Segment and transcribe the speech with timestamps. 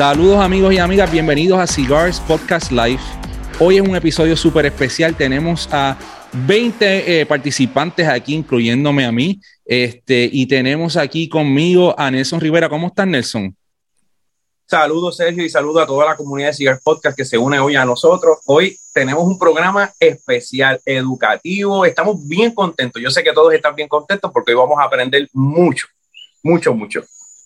[0.00, 3.02] Saludos amigos y amigas, bienvenidos a Cigars Podcast Live.
[3.58, 5.14] Hoy es un episodio súper especial.
[5.14, 5.94] Tenemos a
[6.32, 9.38] 20 eh, participantes aquí, incluyéndome a mí.
[9.62, 12.70] Este, y tenemos aquí conmigo a Nelson Rivera.
[12.70, 13.54] ¿Cómo estás, Nelson?
[14.64, 17.76] Saludos, Sergio, y saludo a toda la comunidad de Cigar Podcast que se une hoy
[17.76, 18.38] a nosotros.
[18.46, 21.84] Hoy tenemos un programa especial, educativo.
[21.84, 23.02] Estamos bien contentos.
[23.02, 25.88] Yo sé que todos están bien contentos porque hoy vamos a aprender mucho,
[26.42, 27.02] mucho, mucho.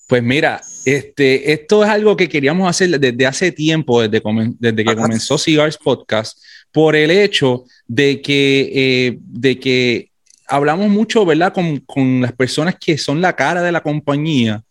[0.07, 4.23] Pues mira, este, esto es algo que queríamos hacer desde hace tiempo, desde,
[4.59, 6.39] desde que comenzó Cigars Podcast,
[6.71, 10.11] por el hecho de que, eh, de que
[10.47, 11.53] hablamos mucho, ¿verdad?
[11.53, 14.63] Con, con, las personas que son la cara de la compañía.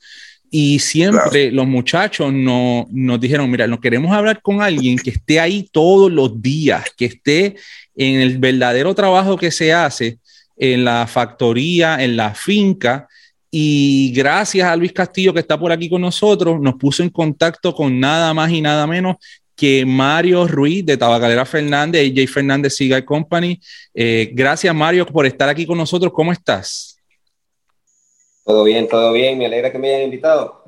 [0.52, 5.40] Y siempre los muchachos no, nos dijeron, mira, no queremos hablar con alguien que esté
[5.40, 7.56] ahí todos los días, que esté
[7.96, 10.20] en el verdadero trabajo que se hace
[10.56, 13.08] en la factoría, en la finca,
[13.56, 17.72] y gracias a Luis Castillo que está por aquí con nosotros, nos puso en contacto
[17.72, 19.18] con nada más y nada menos
[19.56, 23.62] que Mario Ruiz de Tabacalera Fernández, AJ Fernández Cigar Company.
[23.94, 26.12] Eh, gracias Mario por estar aquí con nosotros.
[26.12, 26.98] ¿Cómo estás?
[28.44, 29.38] Todo bien, todo bien.
[29.38, 30.64] Me alegra que me hayan invitado.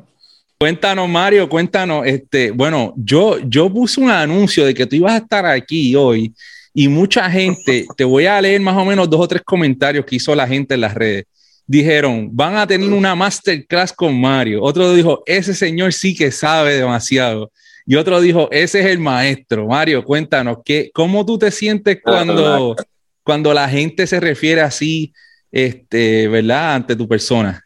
[0.59, 2.05] Cuéntanos, Mario, cuéntanos.
[2.05, 6.35] Este, bueno, yo, yo puse un anuncio de que tú ibas a estar aquí hoy
[6.71, 10.17] y mucha gente, te voy a leer más o menos dos o tres comentarios que
[10.17, 11.25] hizo la gente en las redes
[11.67, 14.61] dijeron, van a tener una masterclass con Mario.
[14.61, 17.51] Otro dijo, ese señor sí que sabe demasiado.
[17.85, 19.67] Y otro dijo, ese es el maestro.
[19.67, 22.75] Mario, cuéntanos, ¿qué, ¿cómo tú te sientes cuando,
[23.23, 25.13] cuando la gente se refiere así,
[25.51, 27.63] este, ¿verdad?, ante tu persona.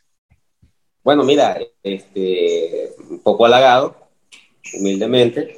[1.04, 3.96] Bueno, mira, este, un poco halagado,
[4.78, 5.58] humildemente.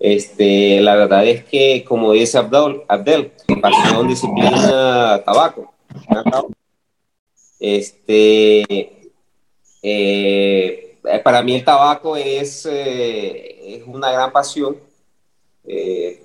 [0.00, 5.72] Este, la verdad es que, como dice Abdel, Abdel pasión, disciplina, tabaco.
[7.58, 9.10] Este,
[9.82, 14.76] eh, para mí el tabaco es, eh, una gran pasión.
[15.64, 16.22] Eh,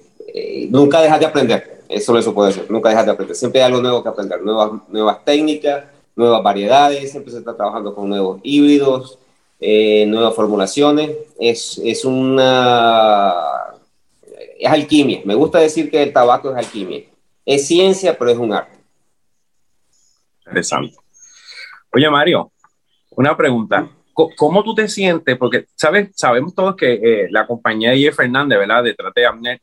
[0.70, 3.36] nunca dejas de aprender, eso eso puede ser, nunca dejas de aprender.
[3.36, 5.86] Siempre hay algo nuevo que aprender, nuevas, nuevas técnicas,
[6.16, 9.20] nuevas variedades, siempre se está trabajando con nuevos híbridos,
[9.60, 11.12] nuevas formulaciones.
[11.40, 13.34] Es, es una...
[14.60, 15.22] Es alquimia.
[15.26, 17.04] Me gusta decir que el tabaco es alquimia.
[17.46, 18.78] Es ciencia, pero es un arte.
[20.46, 21.03] Interesante.
[21.96, 22.52] Oye, Mario,
[23.12, 23.88] una pregunta.
[24.14, 25.38] ¿Cómo tú te sientes?
[25.38, 28.84] Porque sabes, sabemos todos que eh, la compañía de Jeff Fernández, ¿verdad?
[28.84, 29.62] Detrás de Amner,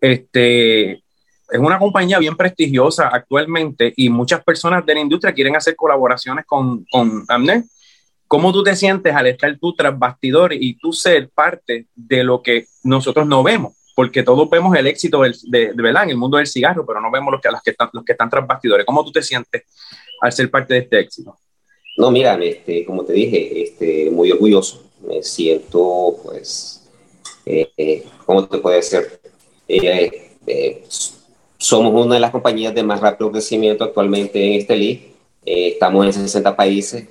[0.00, 5.74] este, es una compañía bien prestigiosa actualmente y muchas personas de la industria quieren hacer
[5.74, 7.64] colaboraciones con, con Amner.
[8.28, 9.98] ¿Cómo tú te sientes al estar tú tras
[10.60, 13.74] y tú ser parte de lo que nosotros no vemos?
[13.96, 16.04] Porque todos vemos el éxito de, de, ¿verdad?
[16.04, 18.84] en el mundo del cigarro, pero no vemos los que, los que, están, los.
[18.84, 19.64] ¿Cómo tú te sientes
[20.20, 21.36] al ser parte de este éxito?
[21.96, 24.82] No, mira, este, como te dije, este, muy orgulloso.
[25.00, 26.82] Me siento, pues,
[27.46, 29.20] eh, eh, ¿cómo te puede ser?
[29.68, 30.84] Eh, eh,
[31.56, 35.14] somos una de las compañías de más rápido crecimiento actualmente en este league.
[35.44, 37.06] estamos en 60 países.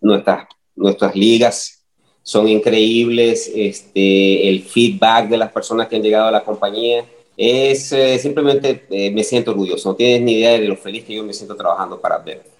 [0.00, 1.84] nuestras, nuestras ligas
[2.22, 3.50] son increíbles.
[3.54, 7.04] Este, el feedback de las personas que han llegado a la compañía
[7.36, 9.90] es simplemente me siento orgulloso.
[9.90, 12.51] No tienes ni idea de lo feliz que yo me siento trabajando para ver.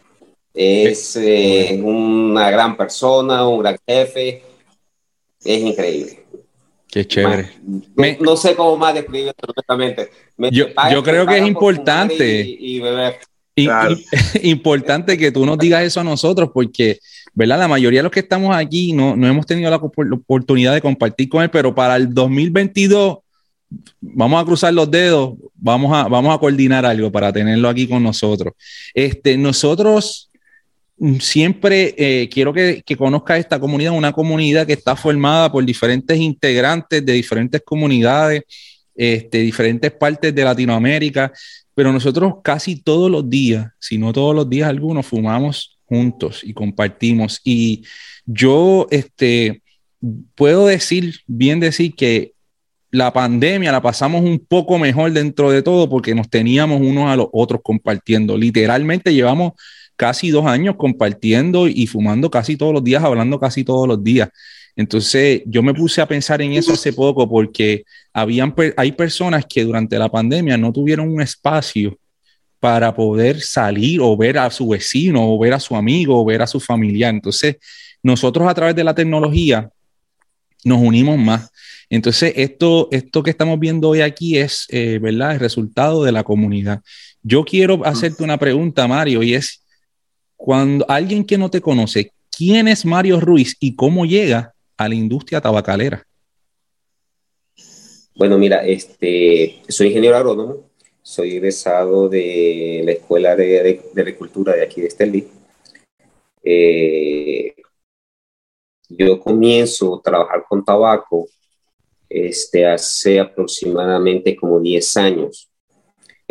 [0.54, 4.42] Es eh, una gran persona, un gran jefe.
[5.44, 6.22] Es increíble.
[6.92, 7.50] Qué chévere.
[8.20, 10.10] no, sé cómo más describirlo perfectamente.
[10.50, 12.41] yo, yo creo que es importante.
[12.44, 12.82] Y,
[14.42, 16.98] importante que tú nos digas eso a nosotros, porque,
[17.34, 17.58] ¿verdad?
[17.58, 21.28] La mayoría de los que estamos aquí no, no hemos tenido la, oportunidad de compartir
[21.28, 23.18] con él, pero para el 2022
[24.00, 28.02] vamos a cruzar los dedos, vamos a, vamos a coordinar algo para tenerlo aquí con
[28.02, 28.54] nosotros.
[28.94, 30.30] Este, nosotros
[31.18, 36.16] siempre eh, quiero que, que, conozca esta comunidad, una comunidad que está formada por diferentes
[36.18, 38.42] integrantes de diferentes comunidades,
[38.94, 41.32] este, diferentes partes de Latinoamérica,
[41.74, 46.53] pero nosotros casi todos los días, si no todos los días algunos, fumamos juntos y
[46.53, 47.41] compartimos.
[47.42, 47.84] Y
[48.24, 49.62] yo este,
[50.34, 52.32] puedo decir, bien decir que
[52.91, 57.16] la pandemia la pasamos un poco mejor dentro de todo porque nos teníamos unos a
[57.16, 58.36] los otros compartiendo.
[58.36, 59.53] Literalmente llevamos
[59.97, 64.28] casi dos años compartiendo y fumando casi todos los días, hablando casi todos los días.
[64.74, 69.65] Entonces yo me puse a pensar en eso hace poco porque habían, hay personas que
[69.65, 71.98] durante la pandemia no tuvieron un espacio
[72.59, 76.42] para poder salir o ver a su vecino o ver a su amigo o ver
[76.42, 77.12] a su familiar.
[77.12, 77.56] Entonces
[78.03, 79.68] nosotros a través de la tecnología
[80.65, 81.50] nos unimos más.
[81.91, 85.33] Entonces esto, esto que estamos viendo hoy aquí es, eh, ¿verdad?
[85.33, 86.80] El resultado de la comunidad.
[87.22, 89.61] Yo quiero hacerte una pregunta, Mario, y es,
[90.42, 94.97] cuando alguien que no te conoce, ¿quién es Mario Ruiz y cómo llega a la
[94.97, 96.04] industria tabacalera?
[98.16, 100.68] Bueno, mira, este, soy ingeniero agrónomo,
[101.00, 105.28] soy egresado de la Escuela de, Agricultura de aquí de Estelí.
[106.42, 107.54] Eh,
[108.89, 111.28] yo comienzo a trabajar con tabaco
[112.09, 115.52] este, hace aproximadamente como 10 años.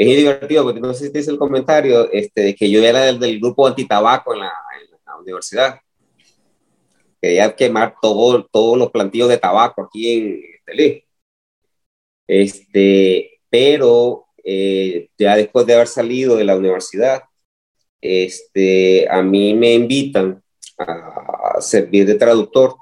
[0.09, 3.01] Es divertido porque no sé si te hice el comentario este, de que yo era
[3.01, 4.51] del, del grupo antitabaco en la,
[4.81, 5.79] en la universidad.
[7.21, 11.03] Quería quemar todo, todos los plantillos de tabaco aquí en Estelí.
[12.27, 17.21] Este, pero eh, ya después de haber salido de la universidad,
[18.01, 20.41] este, a mí me invitan
[20.79, 22.75] a servir de traductor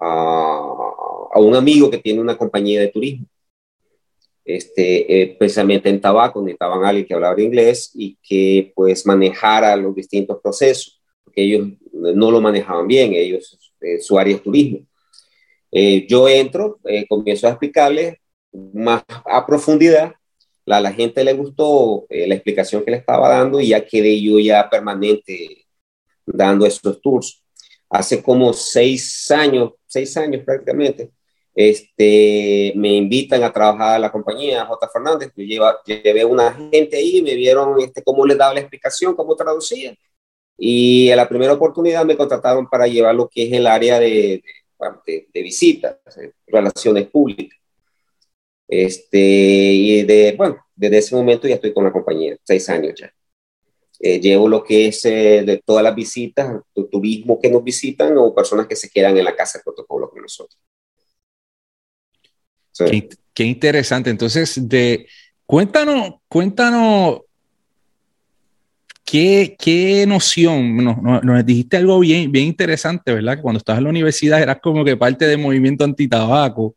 [0.00, 0.60] a,
[1.36, 3.26] un amigo que tiene una compañía de turismo.
[4.44, 9.74] Este, eh, precisamente en tabaco, necesitaban a alguien que hablara inglés y que pues manejara
[9.76, 14.80] los distintos procesos, porque ellos no lo manejaban bien, ellos, eh, su área es turismo.
[15.72, 18.16] Eh, yo entro, comienzo a explicarles
[18.72, 20.14] más a profundidad,
[20.66, 24.38] a la gente le gustó la explicación que le estaba dando y ya quedé yo
[24.38, 25.66] ya permanente
[26.24, 27.44] dando estos tours
[27.90, 31.10] hace como seis años, seis años prácticamente,
[31.54, 34.88] este, me invitan a trabajar a la compañía J.
[34.88, 35.32] Fernández.
[35.36, 39.36] Yo lleva, llevé una gente ahí, me vieron este, cómo les daba la explicación, cómo
[39.36, 39.94] traducía.
[40.58, 44.42] Y a la primera oportunidad me contrataron para llevar lo que es el área de,
[45.06, 45.96] de, de visitas,
[46.46, 47.58] relaciones públicas.
[48.68, 53.12] Este, y de, bueno, desde ese momento ya estoy con la compañía, seis años ya.
[54.00, 56.60] Eh, llevo lo que es eh, de todas las visitas,
[56.90, 60.22] turismo que nos visitan o personas que se quedan en la casa de protocolo con
[60.22, 60.58] nosotros.
[63.34, 64.10] Qué, interesante.
[64.10, 65.06] Entonces, de,
[65.46, 67.20] cuéntanos, cuéntanos
[69.04, 70.76] ¿Qué, ¿qué, noción?
[70.82, 73.36] Nos, dijiste algo bien, bien interesante, ¿verdad?
[73.36, 76.74] Que cuando estabas en la universidad eras como que parte del movimiento antitabaco.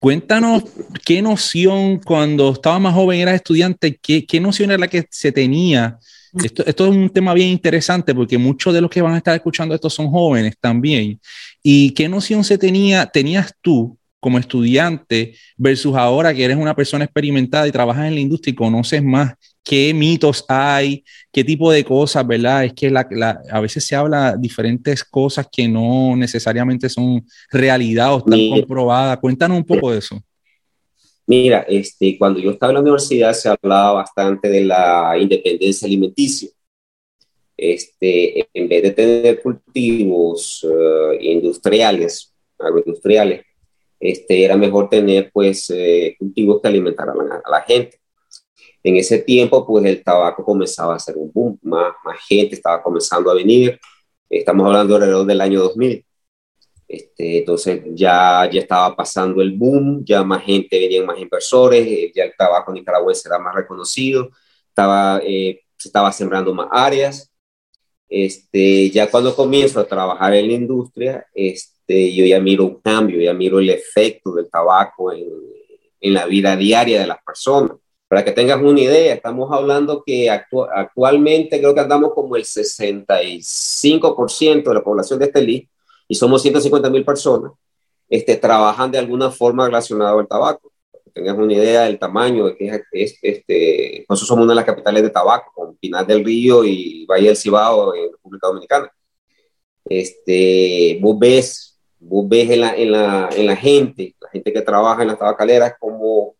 [0.00, 0.64] Cuéntanos
[1.04, 5.30] qué noción cuando estabas más joven, eras estudiante, qué, qué noción era la que se
[5.30, 5.98] tenía
[6.42, 9.74] esto, es un tema bien interesante porque muchos de los que van a estar escuchando
[9.74, 11.20] esto son jóvenes también.
[11.62, 17.04] ¿Y qué noción se tenía, tenías tú como estudiante versus ahora que eres una persona
[17.04, 21.84] experimentada y trabajas en la industria y conoces más qué mitos hay, qué tipo de
[21.84, 22.64] cosas, ¿verdad?
[22.64, 28.48] Es que a veces se habla diferentes cosas que no necesariamente son realidad o están
[28.48, 29.18] comprobadas.
[29.18, 30.18] Cuéntanos un poco de eso.
[31.26, 36.48] Mira, este, cuando yo estaba en la universidad se hablaba bastante de la independencia alimenticia.
[37.58, 43.44] Este, en vez de tener cultivos uh, industriales, agroindustriales,
[44.04, 47.98] este, era mejor tener pues eh, cultivos que alimentaran a, la gente.
[48.82, 52.82] En ese tiempo, pues el tabaco comenzaba a ser un boom, más, más gente estaba
[52.82, 53.80] comenzando a venir.
[54.28, 56.04] Estamos hablando alrededor del año 2000.
[56.86, 62.12] Este, entonces ya, ya estaba pasando el boom, ya más gente, venían más inversores, eh,
[62.14, 64.28] ya el tabaco nicaragüense era más reconocido,
[64.68, 67.33] estaba, eh, se estaba sembrando más áreas.
[68.08, 73.20] Este, ya cuando comienzo a trabajar en la industria, este, yo ya miro un cambio,
[73.20, 75.26] ya miro el efecto del tabaco en,
[76.00, 77.72] en la vida diaria de las personas.
[78.06, 84.62] Para que tengas una idea, estamos hablando que actualmente creo que andamos como el 65%
[84.62, 85.70] de la población de este list
[86.06, 87.52] y somos 150 mil personas,
[88.08, 90.73] este, trabajan de alguna forma relacionada al tabaco.
[91.14, 95.02] Tengas una idea del tamaño de que es, este, nosotros somos una de las capitales
[95.04, 98.92] de tabaco, con Pinar del Río y Valle del Cibao en República Dominicana.
[99.84, 104.62] Este, vos ves, vos ves en la, en la, en la gente, la gente que
[104.62, 106.34] trabaja en las tabacaleras, cómo,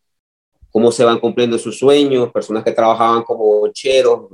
[0.71, 4.27] cómo se van cumpliendo sus sueños, personas que trabajaban como bocheros,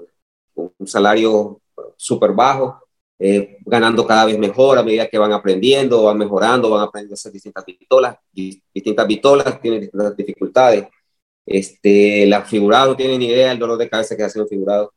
[0.56, 1.62] con un salario
[1.98, 2.81] súper bajo,
[3.24, 7.16] eh, ganando cada vez mejor a medida que van aprendiendo, van mejorando, van aprendiendo a
[7.20, 10.88] hacer distintas pistolas, distintas pistolas, tienen distintas dificultades.
[11.46, 14.92] Este, las figuradas no tienen ni idea del dolor de cabeza que hace un figurado.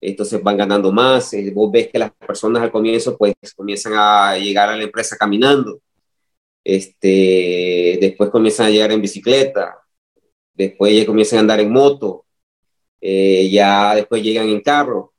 [0.00, 1.32] Entonces van ganando más.
[1.34, 5.16] Eh, vos ves que las personas al comienzo pues comienzan a llegar a la empresa
[5.16, 5.80] caminando.
[6.62, 9.78] Este, después comienzan a llegar en bicicleta.
[10.54, 12.24] Después ya comienzan a andar en moto.
[13.00, 15.12] Eh, ya después llegan en carro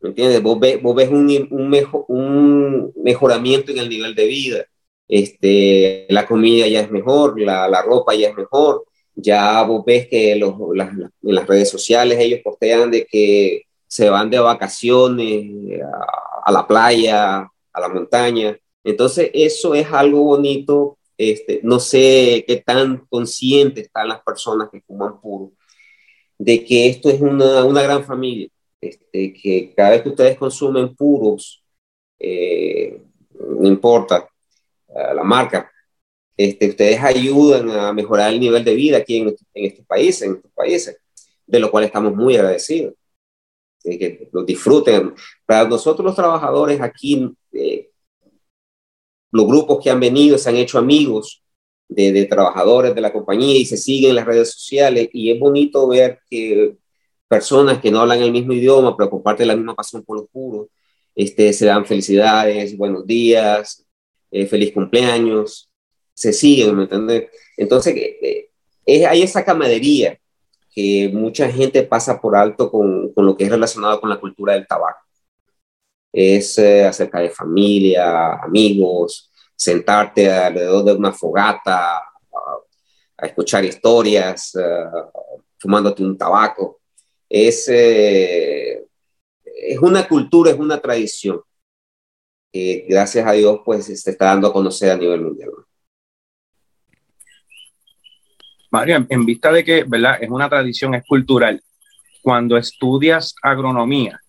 [0.00, 0.42] ¿Me entiendes?
[0.42, 4.66] Vos, vos ves un, un, mejor, un, mejoramiento en el nivel de vida.
[5.08, 8.84] Este, la comida ya es mejor, la, la ropa ya es mejor.
[9.14, 14.10] Ya vos ves que los, las, en las redes sociales ellos postean de que se
[14.10, 18.58] van de vacaciones a, a, la playa, a la montaña.
[18.84, 20.98] Entonces, eso es algo bonito.
[21.16, 25.52] Este, no sé qué tan conscientes están las personas que fuman puro
[26.38, 30.94] de que esto es una, una gran familia este, que cada vez que ustedes consumen
[30.94, 31.62] puros,
[32.18, 33.02] eh,
[33.38, 34.28] no importa,
[35.14, 35.70] la marca,
[36.36, 40.36] este, ustedes ayudan a mejorar el nivel de vida aquí en, en estos países, en
[40.36, 40.98] estos países,
[41.46, 42.94] de lo cual estamos muy agradecidos.
[43.82, 45.14] que lo disfruten.
[45.46, 47.90] Para nosotros los trabajadores aquí, eh,
[49.32, 51.42] los grupos que han venido se han hecho amigos
[51.88, 55.38] de, de, trabajadores de la compañía y se siguen en las redes sociales y es
[55.38, 56.76] bonito ver que
[57.28, 60.68] personas que no hablan el mismo idioma pero comparten la misma pasión por los puros,
[61.14, 63.86] este, se dan felicidades, buenos días,
[64.30, 65.70] eh, feliz cumpleaños,
[66.12, 67.30] se siguen, ¿me?
[67.56, 68.50] Entonces, eh,
[68.84, 70.18] eh, hay esa camadería
[70.74, 74.52] que mucha gente pasa por alto con, con, lo que es relacionado con la cultura
[74.52, 75.00] del tabaco.
[76.12, 84.52] Es acerca de familia, amigos, sentarte alrededor de una fogata, a, escuchar historias,
[85.58, 86.75] fumándote un tabaco.
[87.28, 88.78] Es, es
[89.80, 91.40] una cultura, es una tradición
[92.52, 95.50] que gracias a Dios pues se está dando a conocer a nivel mundial.
[98.70, 100.18] Mario, en vista de que, ¿verdad?
[100.20, 101.62] Es una tradición, es cultural.
[102.22, 104.20] Cuando estudias agronomía,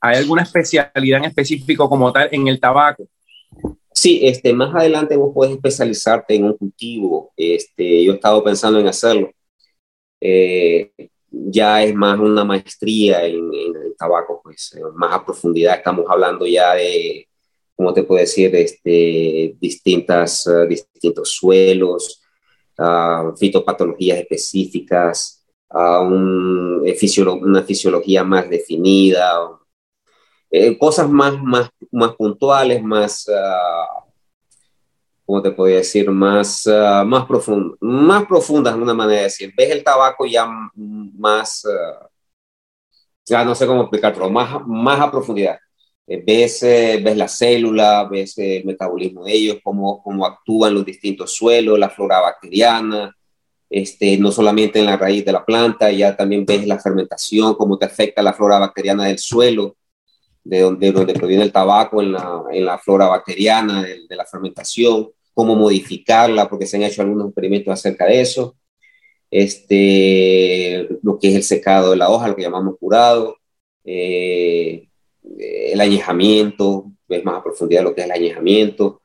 [0.00, 3.08] ¿hay alguna especialidad en específico como tal en el tabaco?
[3.92, 7.32] Sí, este, más adelante vos puedes especializarte en un cultivo.
[7.36, 9.30] Este, yo he estado pensando en hacerlo.
[10.20, 10.92] Eh,
[11.46, 15.76] ya es más una maestría en, el tabaco, pues más a profundidad.
[15.76, 17.28] Estamos hablando ya de,
[17.76, 18.54] ¿cómo te puedo decir?
[18.54, 22.22] Este, distintas, uh, distintos suelos,
[22.78, 25.98] uh, fitopatologías específicas, eh,
[27.42, 29.58] una fisiología más definida,
[30.50, 33.26] eh, cosas más, más, más puntuales, más
[35.24, 36.10] ¿cómo te podría decir?
[36.10, 39.52] Más, uh, más, profund más profundas, una manera de decir.
[39.56, 42.06] Ves el tabaco ya más, uh,
[43.24, 45.58] ya no sé cómo explicarlo, más, más a profundidad.
[46.06, 50.84] Eh, ves, eh, ves la célula, ves el metabolismo de ellos, cómo, cómo actúan los
[50.84, 53.16] distintos suelos, la flora bacteriana,
[53.70, 57.78] este, no solamente en la raíz de la planta, ya también ves la fermentación, cómo
[57.78, 59.76] te afecta la flora bacteriana del suelo,
[60.44, 64.26] de donde, donde proviene el tabaco en la, en la flora bacteriana, de, de, la
[64.26, 68.56] fermentación, cómo modificarla, porque se han hecho algunos experimentos acerca de eso.
[69.30, 73.36] Este, lo que es el secado de la hoja, lo que llamamos curado,
[73.84, 74.88] eh,
[75.38, 79.02] el añejamiento, ves más a profundidad lo que es el añejamiento.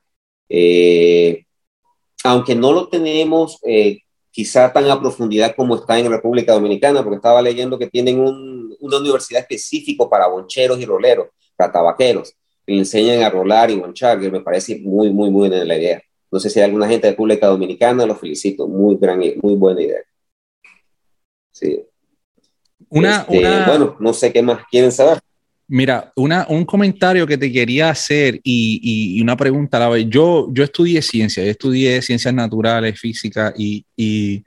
[0.48, 1.46] Eh,
[2.24, 4.00] aunque no lo tenemos eh,
[4.32, 8.76] quizá tan a profundidad como está en República Dominicana, porque estaba leyendo que tienen un,
[8.80, 13.78] una universidad específica para boncheros y roleros, para tabaqueros, que le enseñan a rolar y
[13.78, 16.02] bonchar, que me parece muy, muy, muy buena la idea.
[16.32, 19.82] No sé si hay alguna gente de República Dominicana, los felicito, muy, gran, muy buena
[19.82, 20.02] idea.
[21.52, 21.82] Sí.
[22.90, 23.68] Una, este, una...
[23.68, 25.20] Bueno, no sé qué más quieren saber.
[25.68, 29.90] Mira, una, un comentario que te quería hacer y, y, y, una pregunta a la
[29.90, 30.08] vez.
[30.10, 34.44] Yo, yo estudié ciencia, yo estudié ciencias naturales, física y, y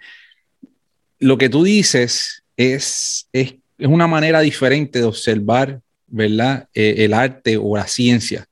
[1.20, 6.68] lo que tú dices es, es, es, una manera diferente de observar, ¿verdad?
[6.74, 8.44] Eh, el arte o la ciencia.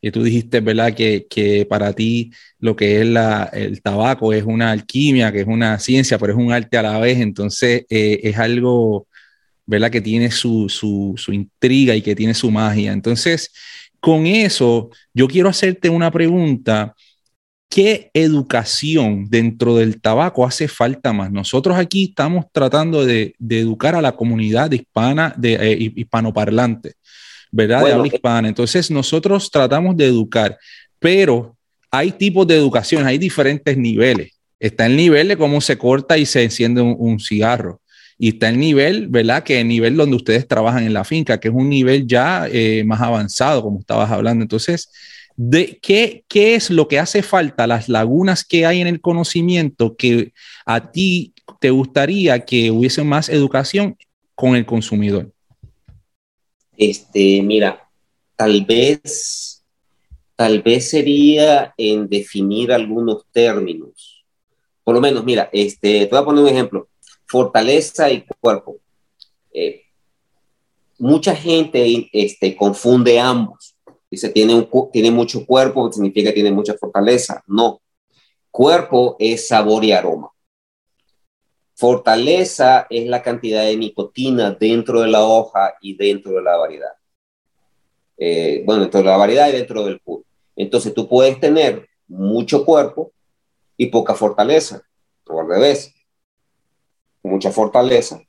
[0.00, 0.94] Y tú dijiste, ¿verdad?
[0.94, 5.46] Que, que para ti lo que es la, el tabaco es una alquimia, que es
[5.46, 7.18] una ciencia, pero es un arte a la vez.
[7.18, 9.08] Entonces eh, es algo
[9.68, 9.90] ¿verdad?
[9.90, 12.90] Que tiene su, su, su, intriga y que tiene su magia.
[12.90, 13.52] Entonces,
[14.00, 16.94] con eso, yo quiero hacerte una pregunta.
[17.68, 21.30] ¿Qué educación dentro del tabaco hace falta más?
[21.30, 26.94] Nosotros aquí estamos tratando de, de educar a la comunidad hispana, de eh, hispanoparlante,
[27.50, 27.80] ¿verdad?
[27.80, 28.48] Bueno, de habla hispana.
[28.48, 30.58] Entonces, nosotros tratamos de educar,
[30.98, 31.56] pero
[31.90, 34.32] hay tipos de educación, hay diferentes niveles.
[34.60, 37.80] Está el nivel de cómo se corta y se enciende un, un cigarro
[38.18, 39.44] y está el nivel, ¿verdad?
[39.44, 42.82] Que el nivel donde ustedes trabajan en la finca, que es un nivel ya eh,
[42.84, 44.42] más avanzado, como estabas hablando.
[44.42, 44.90] Entonces,
[45.36, 49.96] de qué, ¿qué es lo que hace falta, las lagunas que hay en el conocimiento
[49.96, 50.32] que
[50.66, 53.96] a ti te gustaría que hubiese más educación
[54.34, 55.32] con el consumidor?
[56.78, 57.90] Este, mira,
[58.36, 59.62] tal vez,
[60.36, 64.24] tal vez sería en definir algunos términos.
[64.84, 66.88] Por lo menos, mira, este, te voy a poner un ejemplo
[67.28, 68.78] fortaleza y cuerpo.
[69.52, 69.82] Eh,
[70.98, 73.76] mucha gente este, confunde ambos.
[74.10, 77.42] Dice, tiene, un, tiene mucho cuerpo, significa que tiene mucha fortaleza.
[77.46, 77.80] No.
[78.50, 80.30] Cuerpo es sabor y aroma.
[81.78, 86.90] Fortaleza es la cantidad de nicotina dentro de la hoja y dentro de la variedad.
[88.16, 90.24] Eh, bueno, dentro de la variedad y dentro del puro.
[90.56, 93.12] Entonces tú puedes tener mucho cuerpo
[93.76, 94.82] y poca fortaleza,
[95.28, 95.94] o al revés
[97.22, 98.20] mucha fortaleza,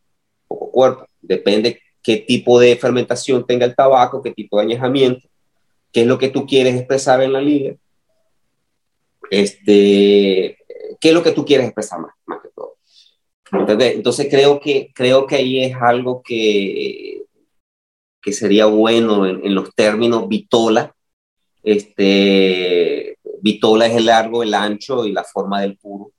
[0.47, 1.07] poco cuerpo.
[1.19, 5.27] Depende qué tipo de fermentación tenga el tabaco, qué tipo de añejamiento,
[5.91, 7.75] qué es lo que tú quieres expresar en la liga.
[9.31, 10.55] Este,
[10.99, 12.13] ¿Qué es lo que tú quieres expresar más,
[13.49, 13.81] todo?
[13.81, 17.23] Entonces creo que, creo que ahí es algo que,
[18.21, 20.93] que sería bueno en, los términos vitola.
[21.63, 26.11] Este, vitola es el largo, el ancho y la forma del puro.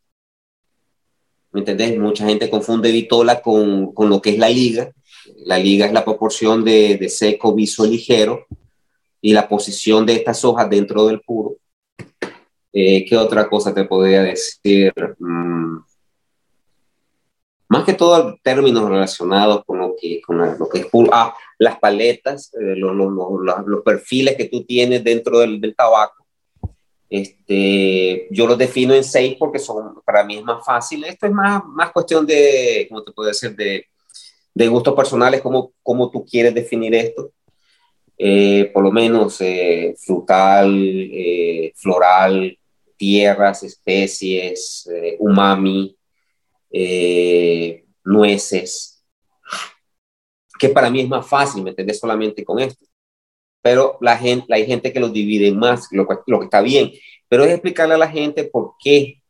[1.53, 1.99] ¿Me entendés?
[1.99, 4.93] Mucha gente confunde vitola con, con lo que es la liga.
[5.45, 8.47] La liga es la proporción de, de seco, viso, ligero
[9.21, 11.57] y la posición de estas hojas dentro del puro.
[12.73, 14.93] Eh, ¿Qué otra cosa te podría decir?
[15.19, 15.79] Mm,
[17.71, 20.87] más que todo términos relacionados con lo que, con lo que es.
[21.13, 26.27] Ah, las paletas, eh, los, los, los, perfiles que tú tienes dentro del, del, tabaco.
[27.09, 31.05] Este, yo los defino en seis porque son, para mí es más fácil.
[31.05, 33.55] Esto es más, más cuestión de, ¿cómo te puedo decir?
[33.55, 33.87] De,
[34.53, 37.33] de gustos personales, cómo, cómo tú quieres definir esto.
[38.19, 42.59] Eh, por lo menos eh, frutal, eh, floral,
[42.97, 44.87] tierras, especies,
[45.21, 45.97] umami,
[48.05, 49.05] nueces,
[50.59, 51.95] que para mí es más fácil, ¿me?
[51.95, 52.85] Solamente con esto.
[53.63, 56.93] Pero la gente, hay gente que los divide más, lo, que está bien,
[57.29, 59.23] pero es explicarle a la gente por qué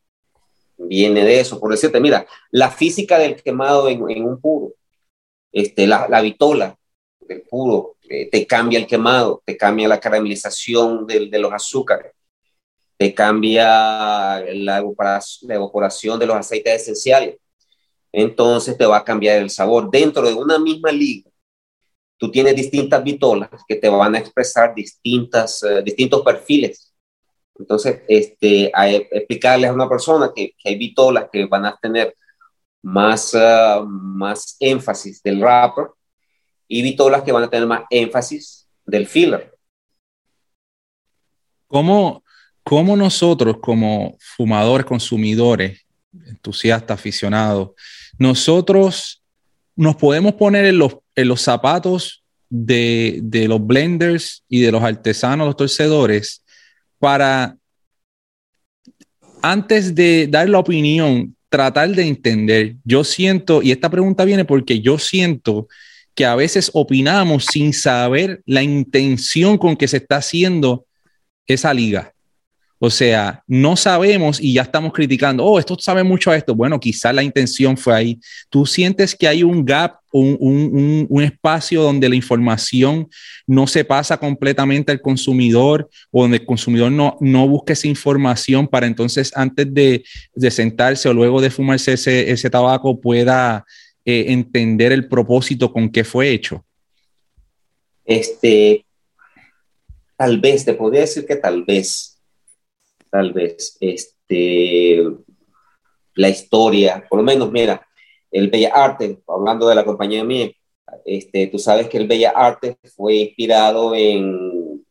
[0.77, 1.61] viene de eso.
[1.61, 4.75] Por decirte, mira, la física del quemado en, un puro,
[5.53, 6.77] este, la, la vitola
[7.21, 12.13] del puro, eh, te cambia el quemado, te cambia la caramelización de, de los azúcares,
[13.01, 17.39] te cambia la evaporación, de los aceites esenciales.
[18.13, 19.91] Entonces te va a cambiar el sabor.
[19.91, 21.31] Dentro de una misma liga,
[22.19, 26.95] tú tienes distintas vitolas que te van a expresar distintas, uh, distintos perfiles.
[27.59, 32.15] Entonces, este, a explicarles a una persona que, que, hay vitolas que van a tener
[32.83, 35.87] más, uh, más énfasis del rapper
[36.69, 39.57] y vitolas que van a tener más énfasis del filler.
[41.67, 42.23] ¿Cómo,
[42.71, 45.85] cómo nosotros como fumadores, consumidores,
[46.25, 47.71] entusiastas, aficionados,
[48.17, 49.25] nosotros
[49.75, 56.45] nos podemos poner en los, zapatos de, los blenders y de los artesanos, los torcedores,
[57.01, 57.57] para,
[59.43, 62.77] antes de dar la opinión, tratar de entender.
[62.85, 65.67] Yo siento, y esta pregunta viene porque yo siento
[66.15, 70.87] que a veces opinamos sin saber la intención con que se está haciendo
[71.49, 72.15] esa liga.
[72.83, 76.55] O sea, no sabemos y ya estamos criticando, oh, esto sabe mucho a esto.
[76.55, 78.21] Bueno, quizás la intención fue ahí.
[78.49, 83.07] Tú sientes que hay un gap, un, un, un, espacio donde la información
[83.47, 88.67] no se pasa completamente al consumidor o donde el consumidor no, no busca esa información
[88.67, 90.03] para entonces antes de,
[90.51, 93.67] sentarse o luego de fumarse ese, ese tabaco pueda
[94.07, 96.65] eh, entender el propósito con que fue hecho?
[98.07, 98.87] Este,
[100.17, 102.10] tal vez, te podría decir que tal vez,
[103.11, 105.03] tal vez, este,
[106.15, 107.87] la historia, por lo menos, mira,
[108.31, 110.51] el Bella Arte, hablando de la compañía mía,
[111.05, 114.85] este, tú sabes que el Bella Arte fue inspirado en,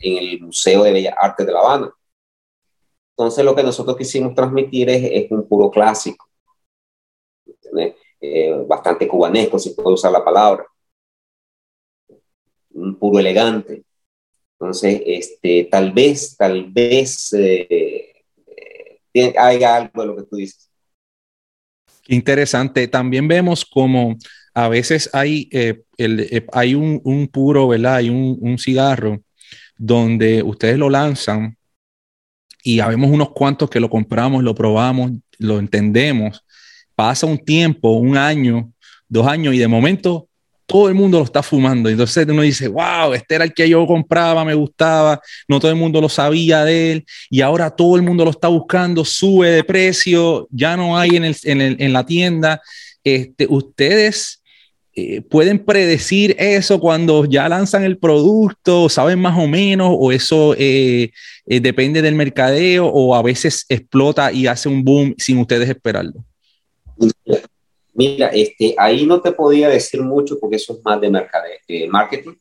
[0.00, 1.92] en, el Museo de Bellas Artes de La Habana.
[3.16, 6.28] Entonces, lo que nosotros quisimos transmitir es, es un puro clásico.
[8.22, 10.66] Eh, bastante cubanesco, si puedo usar la palabra,
[12.72, 13.84] un puro elegante.
[14.60, 18.12] Entonces, este, tal vez, tal vez eh,
[19.14, 20.70] eh, haya algo de lo que tú dices.
[22.08, 22.86] Interesante.
[22.88, 24.16] También vemos como
[24.52, 27.96] a veces hay, eh, el, eh, hay un, un, puro, ¿verdad?
[27.96, 29.22] Hay un, un, cigarro
[29.78, 31.56] donde ustedes lo lanzan
[32.62, 36.44] y habemos unos cuantos que lo compramos, lo probamos, lo entendemos
[37.00, 38.70] pasa un tiempo, un año,
[39.08, 40.28] dos años, y de momento
[40.70, 41.88] todo el mundo lo está fumando.
[41.88, 45.76] Entonces uno dice, wow, este era el que yo compraba, me gustaba, no todo el
[45.76, 49.64] mundo lo sabía de él, y ahora todo el mundo lo está buscando, sube de
[49.64, 52.62] precio, ya no hay en, la tienda.
[53.02, 54.44] Este, ustedes
[54.94, 60.54] eh, pueden predecir eso cuando ya lanzan el producto, saben más o menos, o eso
[60.56, 61.10] eh,
[61.46, 66.24] eh, depende del mercadeo, o a veces explota y hace un boom sin ustedes esperarlo.
[67.94, 71.10] Mira, este, ahí no te podía decir mucho porque eso es más de
[71.68, 72.34] de marketing,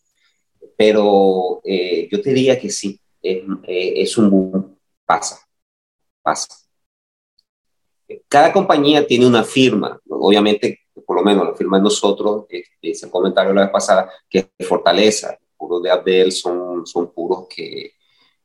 [0.77, 5.39] pero eh, yo te diría que sí, es, eh, es un boom, pasa,
[6.21, 6.47] pasa.
[8.27, 13.09] Cada compañía tiene una firma, obviamente, por lo menos la firma de nosotros, este, ese
[13.09, 17.93] comentario la vez pasada, que es Fortaleza, puros de Abdel son, son puros que,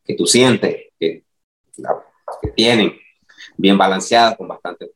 [0.04, 1.24] que tú sientes, que,
[2.42, 2.92] que tienen,
[3.56, 4.90] bien balanceados, con bastante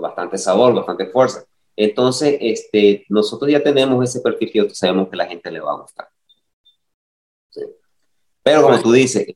[0.00, 1.44] bastante sabor, bastante fuerza.
[1.76, 5.80] Entonces, este, nosotros ya tenemos ese perfil que sabemos que la gente le va a
[5.80, 6.08] gustar.
[7.50, 7.62] Sí.
[8.42, 9.26] Pero como tú dices,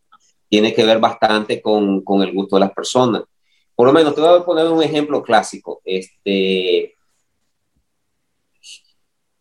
[0.49, 3.23] tiene que ver bastante con, con, el gusto de las personas.
[3.75, 5.81] Por lo menos, te voy a poner un ejemplo clásico.
[5.85, 6.97] Este,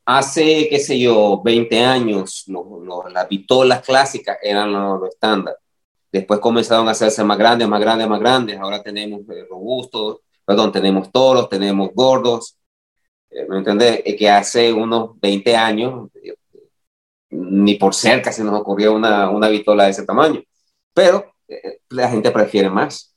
[0.07, 2.45] hace, qué sé yo, 20 años,
[3.11, 5.57] las vitolas clásicas eran lo, estándar.
[6.11, 8.57] Después comenzaron a hacerse más grandes, más grandes, más grandes.
[8.57, 12.57] Ahora tenemos eh, robustos, perdón, tenemos toros, tenemos gordos.
[13.29, 14.01] Eh, ¿Me entiendes?
[14.17, 16.09] que hace unos 20 años,
[17.29, 20.41] ni por cerca se nos ocurrió una, una vitola de ese tamaño.
[20.93, 23.13] Pero eh, la gente prefiere más.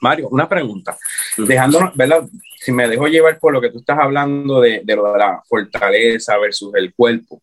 [0.00, 0.98] Mario, una pregunta.
[1.38, 2.28] Dejándonos, ¿verdad?
[2.60, 6.74] Si me dejo llevar por lo que tú estás hablando de, de la fortaleza versus
[6.74, 7.40] el cuerpo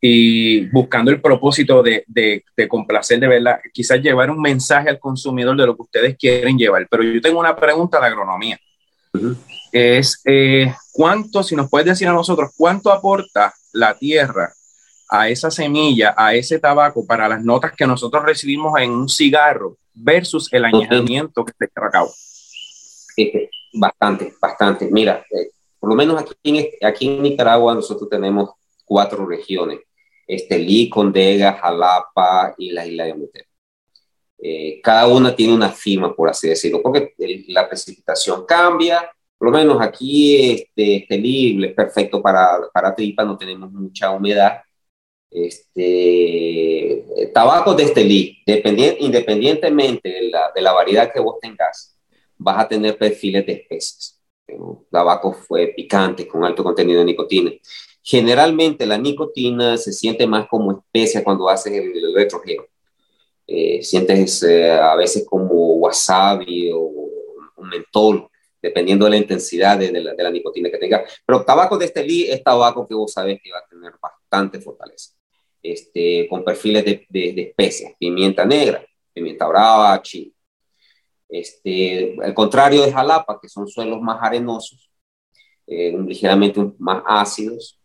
[0.00, 4.98] y buscando el propósito de, de, de, complacer, de verdad, quizás llevar un mensaje al
[4.98, 6.86] consumidor de lo que ustedes quieren llevar.
[6.88, 8.58] Pero yo tengo una pregunta de agronomía.
[9.72, 14.52] Es eh, cuánto, si nos puedes decir a nosotros, cuánto aporta la tierra
[15.08, 19.76] a esa semilla, a ese tabaco, para las notas que nosotros recibimos en un cigarro
[19.94, 22.12] versus el añejamiento que se lleva a cabo?
[23.72, 24.88] bastante, bastante.
[24.90, 28.50] Mira, eh, por lo menos aquí en, aquí en Nicaragua nosotros tenemos
[28.84, 29.80] cuatro regiones.
[30.28, 33.48] Estelí, Condega, Jalapa y la isla de Montero.
[34.40, 37.14] Eh, cada una tiene una firma, por así decirlo, porque
[37.48, 39.10] la precipitación cambia.
[39.36, 44.60] Por lo menos aquí este, Estelí es perfecto para, para tripa, no tenemos mucha humedad
[45.30, 48.38] este, tabaco de Estelí,
[49.00, 51.98] independientemente de la, de la, variedad que vos tengas,
[52.36, 54.20] vas a tener perfiles de especies.
[54.90, 57.52] Tabaco fue picante, con alto contenido de nicotina.
[58.10, 62.58] Generalmente la nicotina se siente más como especia cuando haces el, el
[63.46, 66.80] eh, sientes eh, a veces como wasabi o
[67.56, 68.26] un mentol,
[68.62, 71.04] dependiendo de la intensidad de, la, de la, nicotina que tenga.
[71.26, 75.12] Pero tabaco de Estelí es tabaco que vos sabes que va a tener bastante fortaleza
[75.62, 80.32] este, con perfiles de, de, especias, pimienta negra, pimienta brava, chile.
[81.28, 84.90] Este, al contrario de Jalapa, que son suelos más arenosos,
[85.66, 87.77] eh, ligeramente más ácidos,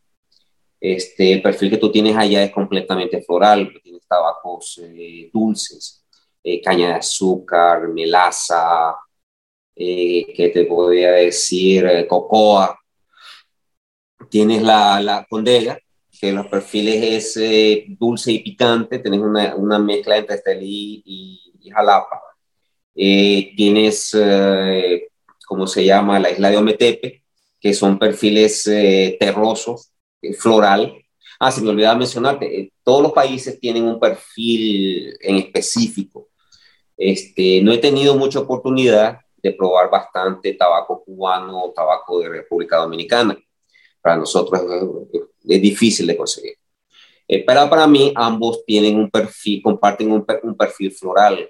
[0.84, 6.04] este, el perfil que tú tienes allá es completamente floral, tienes tabacos eh, dulces,
[6.44, 8.96] eh, caña de azúcar, melaza,
[9.76, 12.78] que te podría decir cocoa.
[14.30, 15.80] Tienes la, la condega,
[16.20, 21.70] que los perfiles es eh, dulce y picante, tenés una, una mezcla entre Estelí y,
[21.70, 22.22] Jalapa.
[22.94, 25.08] Eh, tienes, eh,
[25.46, 26.20] ¿cómo se llama?
[26.20, 27.24] La isla de Ometepe,
[27.60, 28.64] que son perfiles
[29.20, 29.93] terrosos,
[30.38, 30.94] floral.
[31.40, 36.30] Ah, se me olvidaba mencionarte, todos los países tienen un perfil en específico.
[36.96, 42.78] Este, no he tenido mucha oportunidad de probar bastante tabaco cubano o tabaco de República
[42.78, 43.38] Dominicana.
[44.02, 44.62] Para nosotros
[45.44, 46.54] es difícil de conseguir.
[47.28, 51.50] Eh, pero para mí ambos tienen un perfil, comparten un, un perfil floral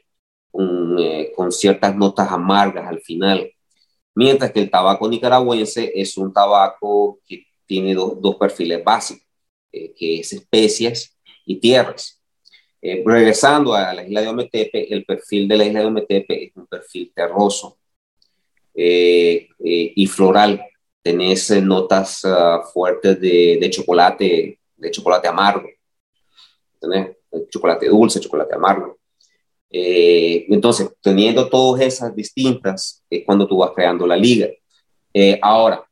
[0.99, 3.51] eh, con ciertas notas amargas al final,
[4.13, 9.28] mientras que el tabaco nicaragüense es un tabaco que tiene dos perfiles básicos,
[9.71, 12.19] eh, que es especias y tierras.
[12.82, 16.67] regresando a la isla de Ometepe, el perfil de la isla de Ometepe es un
[16.67, 17.78] perfil terroso
[18.76, 20.62] y floral,
[21.04, 25.67] tenés eh, notas uh, fuertes de, de, chocolate, de chocolate amargo,
[26.80, 27.17] tenés
[27.49, 28.97] chocolate dulce, chocolate amargo.
[29.69, 34.47] Eh, entonces, teniendo todas esas distintas, es cuando tú vas creando la liga.
[35.13, 35.84] Eh, ahora,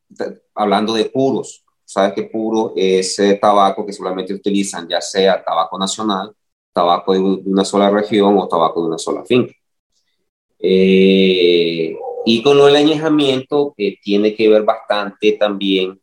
[0.56, 6.34] hablando de puros, sabes que puro es tabaco que solamente utilizan, ya sea tabaco nacional,
[6.74, 9.54] tabaco de una sola región o tabaco de una sola finca.
[10.60, 16.00] Eh, y con del añejamiento, que tiene que ver bastante también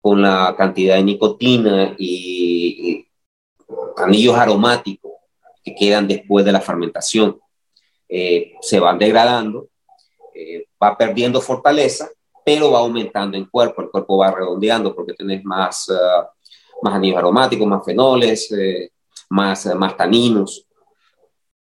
[0.00, 3.04] con la cantidad de nicotina y,
[3.96, 5.12] anillos aromáticos
[5.64, 7.38] que quedan después de la fermentación.
[8.08, 9.68] Eh, se van degradando,
[10.34, 12.08] eh, va perdiendo fortaleza,
[12.48, 16.30] pero va aumentando en cuerpo, el cuerpo va redondeando porque tienes más, ah,
[16.80, 18.90] más anillos aromáticos, más fenoles, eh,
[19.28, 20.66] más, más taninos.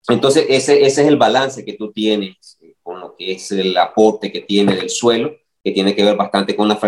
[0.08, 4.30] Entonces, ese, ese es el balance que tú tienes con lo que es el aporte
[4.30, 6.78] que tiene del suelo, que tiene que ver bastante con la,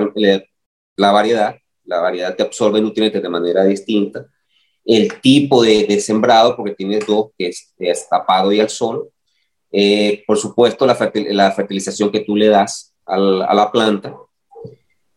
[0.97, 1.57] la variedad.
[1.85, 4.27] La variedad te absorbe nutrientes de manera distinta.
[4.85, 9.09] El tipo de, de sembrado, porque tienes dos, que es, tapado y al sol.
[9.73, 10.99] Eh, por supuesto, la,
[11.31, 14.17] la, fertilización que tú le das a la planta.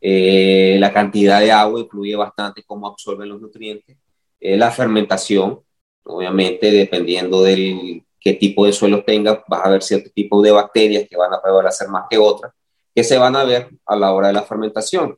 [0.06, 3.97] Eh, la cantidad de agua influye bastante cómo absorben los nutrientes.
[4.39, 5.62] Eh, la fermentación,
[6.03, 11.08] obviamente, dependiendo del, qué tipo de suelo tenga, vas a ver cierto tipo de bacterias
[11.10, 12.51] que van a prevalecer más que otras,
[12.93, 15.17] que se van a ver a la hora de la fermentación.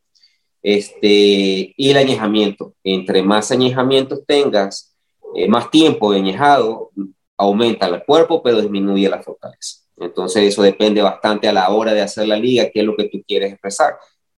[0.61, 2.75] Este, y el añejamiento.
[2.83, 4.95] Entre más añejamientos tengas,
[5.35, 6.91] eh, más tiempo de añejado,
[7.37, 9.85] aumenta el cuerpo, pero disminuye la fortaleza.
[9.97, 13.05] Entonces eso depende bastante a la hora de hacer la liga, qué es lo que
[13.05, 13.95] tú quieres expresar.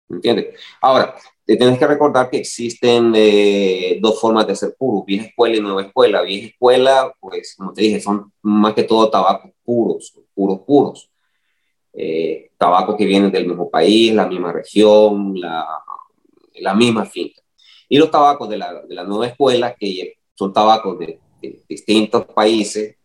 [0.10, 0.56] ¿Entiendes?
[0.82, 5.58] Ahora, te tienes que recordar que existen eh, dos formas de ser puro, vieja escuela
[5.58, 6.22] y nueva escuela.
[6.22, 11.10] Vieja escuela, pues como te dije, son más que todo tabacos puros, puros, puros.
[11.94, 15.66] Eh, tabacos que vienen del mismo país, la misma región, la,
[16.56, 17.42] la misma finca.
[17.90, 21.20] Y los tabacos de la, de la nueva escuela, que son tabacos de,
[21.68, 22.96] distintos países,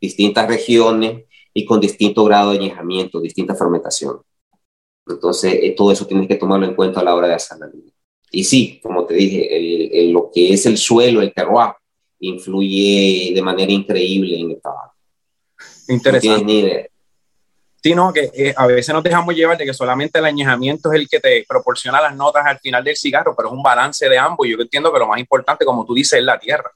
[0.00, 1.24] distintas regiones
[1.54, 4.20] y con distinto grado de añejamiento, distinta fermentación.
[5.06, 7.66] Entonces, eh, todo eso tienes que tomarlo en cuenta a la hora de hacer la
[7.66, 7.92] línea.
[8.30, 11.72] Y sí, como te dije, lo que es el suelo, el terroir,
[12.20, 14.94] influye de manera increíble en el tabaco.
[15.88, 16.90] Interesante.
[17.82, 21.00] Sí, no, que eh, a veces nos dejamos llevar de que solamente el añejamiento es
[21.00, 24.16] el que te proporciona las notas al final del cigarro, pero es un balance de
[24.16, 24.46] ambos.
[24.46, 26.70] Yo entiendo que lo más importante, como tú dices, es la tierra,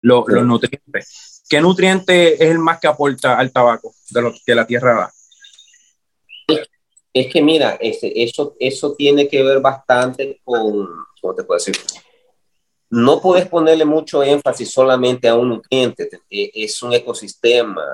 [0.00, 1.42] los nutrientes.
[1.48, 5.12] ¿Qué nutriente es el más que aporta al tabaco de lo que la tierra da?
[7.12, 10.88] Es que mira, este, eso, eso tiene que ver bastante con,
[11.20, 11.76] ¿cómo te puedo decir?
[12.88, 17.84] No puedes ponerle mucho énfasis solamente a un nutriente, e, es un ecosistema.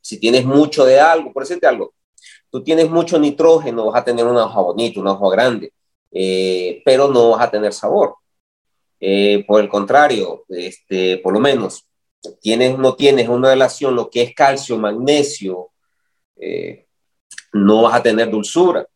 [0.00, 1.94] Si tienes mucho de algo, por decirte algo,
[2.50, 5.72] tú tienes mucho nitrógeno, vas a tener una hoja bonita, una hoja grande,
[6.12, 8.14] eh, pero no vas a tener sabor.
[9.00, 11.86] Eh, por el contrario, este, por lo menos,
[12.40, 15.70] tienes, no tienes una relación, lo que es calcio, magnesio,
[16.36, 16.86] eh,
[17.52, 18.86] no vas a tener dulzura.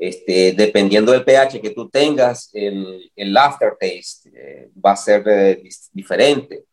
[0.00, 5.62] Este, dependiendo del pH que tú tengas, el, el aftertaste eh, va a ser eh,
[5.92, 6.64] diferente.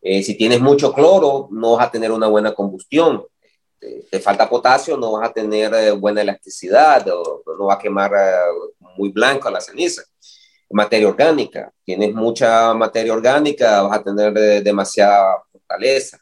[0.00, 3.26] Eh, si tienes mucho cloro, no vas a tener una buena combustión.
[3.78, 8.12] te falta potasio, no vas a tener buena elasticidad, o, no va a quemar
[8.96, 10.02] muy blanco la ceniza.
[10.70, 16.18] Materia orgánica, tienes mucha materia orgánica, vas a tener demasiada fortaleza,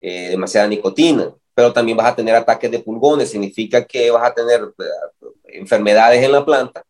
[0.00, 4.60] demasiada nicotina pero también vas a tener ataques de pulgones, significa que vas a tener
[4.78, 6.84] eh, enfermedades en la planta,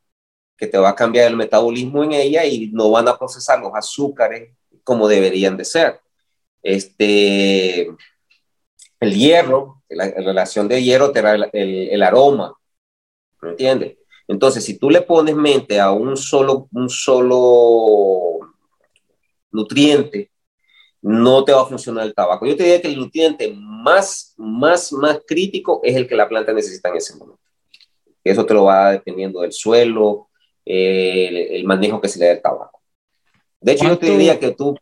[0.59, 3.73] que te va a cambiar el metabolismo en ella y no van a procesar los
[3.75, 4.53] azúcares
[4.85, 5.99] como deberían de ser.
[6.63, 7.89] Este,
[9.01, 12.55] el hierro, la, relación de hierro te da el, el, aroma,
[13.41, 13.97] ¿me entiendes?
[14.29, 18.41] Entonces, si tú le pones mente a un solo, un solo
[19.51, 20.31] nutriente,
[21.01, 22.45] no te va a funcionar el tabaco.
[22.47, 26.53] Yo te diría que el nutriente más, más, más crítico es el que la planta
[26.53, 27.41] necesita en ese momento.
[28.23, 30.29] Eso te lo va dependiendo del suelo,
[30.65, 32.83] el, manejo que se le da al tabaco.
[33.61, 34.77] De hecho, yo te diría que tú...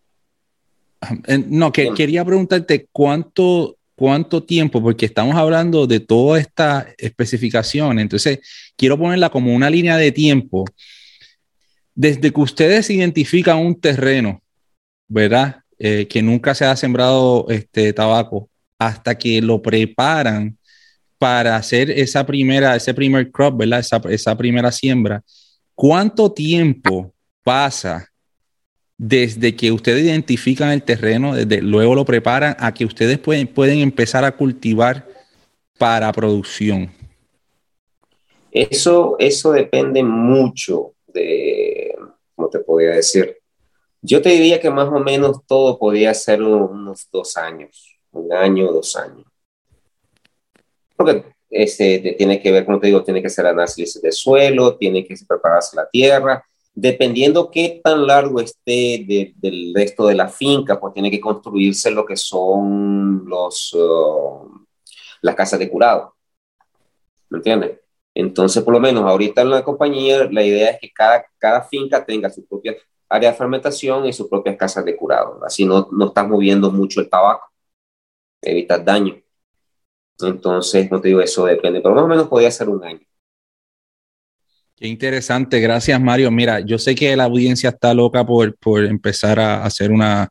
[1.29, 7.99] Eh, no, que, quería preguntarte cuánto, cuánto tiempo, porque estamos hablando de toda esta especificación,
[7.99, 8.39] entonces
[8.77, 10.65] quiero ponerla como una línea de tiempo.
[11.95, 14.43] Desde que ustedes identifican un terreno,
[15.09, 15.63] ¿verdad?
[15.79, 20.57] Eh, que nunca se ha sembrado este tabaco hasta que lo preparan
[21.19, 23.81] para hacer esa primera, ese primer crop, ¿verdad?
[23.81, 25.23] Esa, esa primera siembra.
[25.75, 28.11] ¿Cuánto tiempo pasa
[28.99, 33.81] desde que ustedes identifican el terreno, desde luego lo preparan, a que ustedes pueden, pueden
[33.81, 35.07] empezar a cultivar
[35.79, 36.91] para producción?
[38.51, 41.95] Eso, eso depende mucho de,
[42.35, 43.37] ¿cómo te podría decir?
[44.01, 48.73] Yo te diría que más o menos todo podía ser unos dos años, un año,
[48.73, 49.27] dos años.
[50.97, 55.05] Porque este, tiene que ver, como te digo, tiene que ser análisis de suelo, tiene
[55.05, 56.43] que prepararse la tierra,
[56.77, 62.05] dependiendo qué tan largo esté del resto de la finca, pues tiene que construirse lo
[62.05, 64.67] que son los, uh,
[65.23, 66.15] las casas de curado.
[67.31, 67.81] ¿Me entiendes?
[68.15, 72.05] Entonces, por lo menos ahorita en la compañía, la idea es que cada, cada finca
[72.05, 72.77] tenga su propia
[73.09, 75.41] área de fermentación y sus propias casas de curado.
[75.45, 77.51] Así no, no estás moviendo mucho el tabaco,
[78.43, 79.17] evitas daño.
[80.21, 83.06] Entonces, no te digo, eso depende, pero más o menos podría ser un año.
[84.79, 86.31] Qué interesante, gracias Mario.
[86.31, 90.29] Mira, yo sé que la audiencia está loca por, por empezar a hacer una,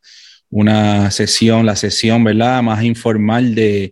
[0.51, 2.62] una sesión, la sesión, ¿verdad?
[2.62, 3.91] Más informal de,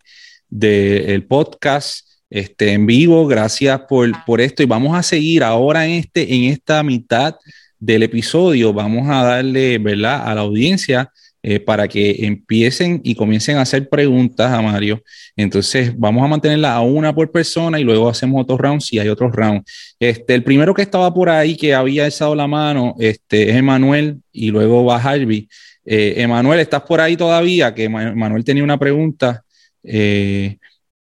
[0.50, 3.26] de el podcast este, en vivo.
[3.26, 7.36] Gracias por, por esto y vamos a seguir ahora en, este, en esta mitad
[7.80, 11.12] del episodio vamos a darle, ¿verdad?, a la audiencia
[11.46, 15.04] eh, para que empiecen y comiencen a hacer preguntas a Mario.
[15.36, 19.10] Entonces, vamos a mantenerla a una por persona y luego hacemos otro round si hay
[19.10, 19.62] otro round.
[20.00, 24.22] Este, el primero que estaba por ahí que había alzado la mano este, es Emanuel
[24.32, 25.50] y luego va Harvey.
[25.86, 27.76] Eh, Emanuel, ¿estás por ahí todavía?
[27.76, 29.44] Que Emanuel tenía una pregunta.
[29.84, 30.58] Eh,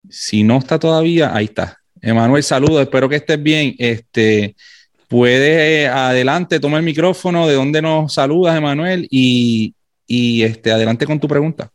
[0.10, 1.78] si no está todavía, ahí está.
[2.02, 3.76] Emanuel, saludos, espero que estés bien.
[3.78, 4.56] Este,
[5.08, 9.76] puedes adelante, toma el micrófono, de dónde nos saludas, Emanuel, y,
[10.08, 11.72] y este, adelante con tu pregunta.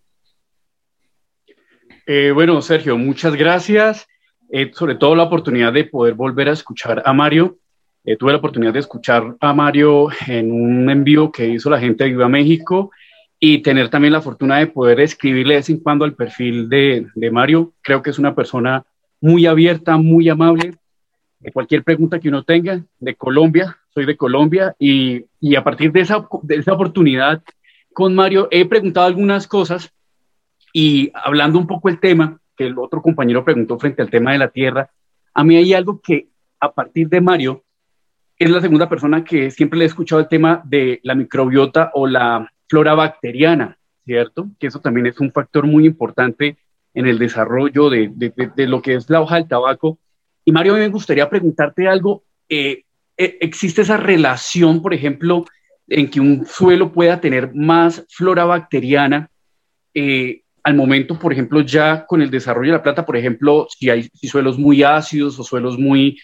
[2.07, 4.07] Eh, bueno, Sergio, muchas gracias.
[4.51, 7.59] Eh, sobre todo la oportunidad de poder volver a escuchar a Mario.
[8.05, 12.05] Eh, tuve la oportunidad de escuchar a Mario en un envío que hizo la gente
[12.05, 12.91] de Viva México
[13.39, 17.07] y tener también la fortuna de poder escribirle de vez en cuando al perfil de,
[17.15, 17.75] de Mario.
[17.83, 18.85] Creo que es una persona
[19.21, 20.75] muy abierta, muy amable.
[21.53, 26.01] Cualquier pregunta que uno tenga, de Colombia, soy de Colombia y, y a partir de
[26.01, 27.43] esa, de esa oportunidad
[27.99, 29.93] con Mario he preguntado algunas cosas
[30.73, 34.39] y hablando un poco el tema, que el otro compañero preguntó frente al tema de
[34.39, 34.89] la tierra,
[35.35, 36.29] a mí hay algo que
[36.61, 37.65] a partir de Mario
[38.39, 42.07] es la segunda persona que siempre le he escuchado el tema de la microbiota o
[42.07, 44.47] la flora bacteriana, ¿cierto?
[44.61, 46.57] Que eso también es un factor muy importante
[46.95, 49.99] en el desarrollo de, de, lo que es la hoja del tabaco.
[50.45, 52.23] Y Mario, a mí me gustaría preguntarte algo.
[52.49, 52.85] Eh,
[53.17, 55.47] eh, ¿Existe esa relación, por ejemplo,
[55.89, 59.31] en que un suelo pueda tener más flora bacteriana
[59.95, 63.89] eh, al momento, por ejemplo, ya con el desarrollo de la planta, por ejemplo, si
[63.89, 66.21] hay suelos muy ácidos o suelos muy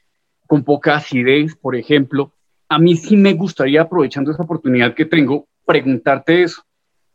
[0.47, 2.35] con poca acidez, por ejemplo,
[2.69, 6.63] a mí sí me gustaría, aprovechando esa oportunidad que tengo, preguntarte eso.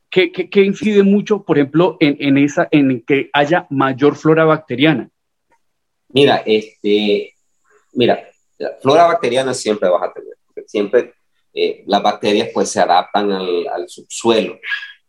[0.09, 5.07] ¿Qué, qué, incide mucho, por ejemplo, en, en, esa, en que haya mayor flora bacteriana?
[6.07, 7.35] Mira, este,
[7.93, 8.27] mira,
[8.81, 10.33] flora bacteriana siempre vas a tener,
[10.65, 11.13] siempre
[11.61, 14.57] eh, las bacterias pues se adaptan al, subsuelo.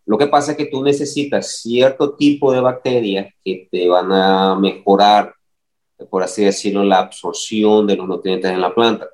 [0.05, 4.57] Lo que pasa es que tú necesitas cierto tipo de bacterias que te van a
[4.57, 5.33] mejorar,
[6.11, 9.09] por así decirlo, la absorción de los nutrientes en la planta.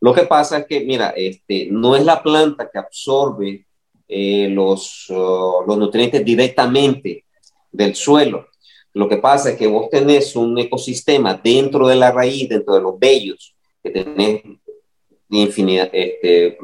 [0.00, 3.66] Lo que pasa es que, mira, este, no es la planta que absorbe
[4.06, 7.24] eh, los, uh, los nutrientes directamente
[7.72, 8.46] del suelo.
[8.92, 12.82] Lo que pasa es que vos tenés un ecosistema dentro de la raíz, dentro de
[12.82, 14.42] los vellos, que tenés
[15.28, 16.58] infinidad, este,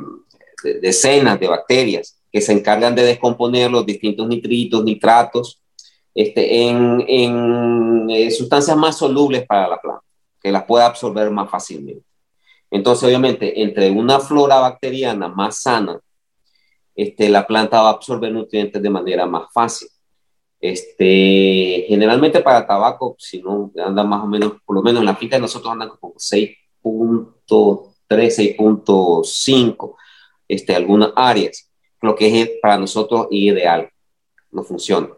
[0.80, 5.60] decenas de bacterias que se encargan de descomponer los distintos nitritos, nitratos,
[6.14, 10.04] este, en, en eh, sustancias más solubles para la planta,
[10.42, 12.04] que las pueda absorber más fácilmente.
[12.70, 16.00] Entonces, obviamente, entre una flora bacteriana más sana,
[16.94, 19.88] este, la planta va a absorber nutrientes de manera más fácil.
[20.58, 25.16] Este, generalmente para tabaco, si no anda más o menos, por lo menos en la
[25.16, 29.96] finca de nosotros andan como 6.3, 6.5,
[30.48, 31.68] este, algunas áreas
[32.02, 33.88] lo que es para nosotros ideal,
[34.50, 35.08] no funciona.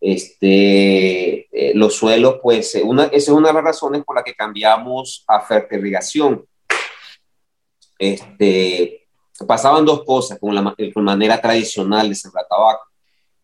[0.00, 4.24] Este, eh, los suelos, pues, eh, una, esa es una de las razones por la
[4.24, 6.44] que cambiamos a fertilización.
[7.98, 9.06] Este,
[9.46, 12.84] pasaban dos cosas con la con manera tradicional de sembrar tabaco,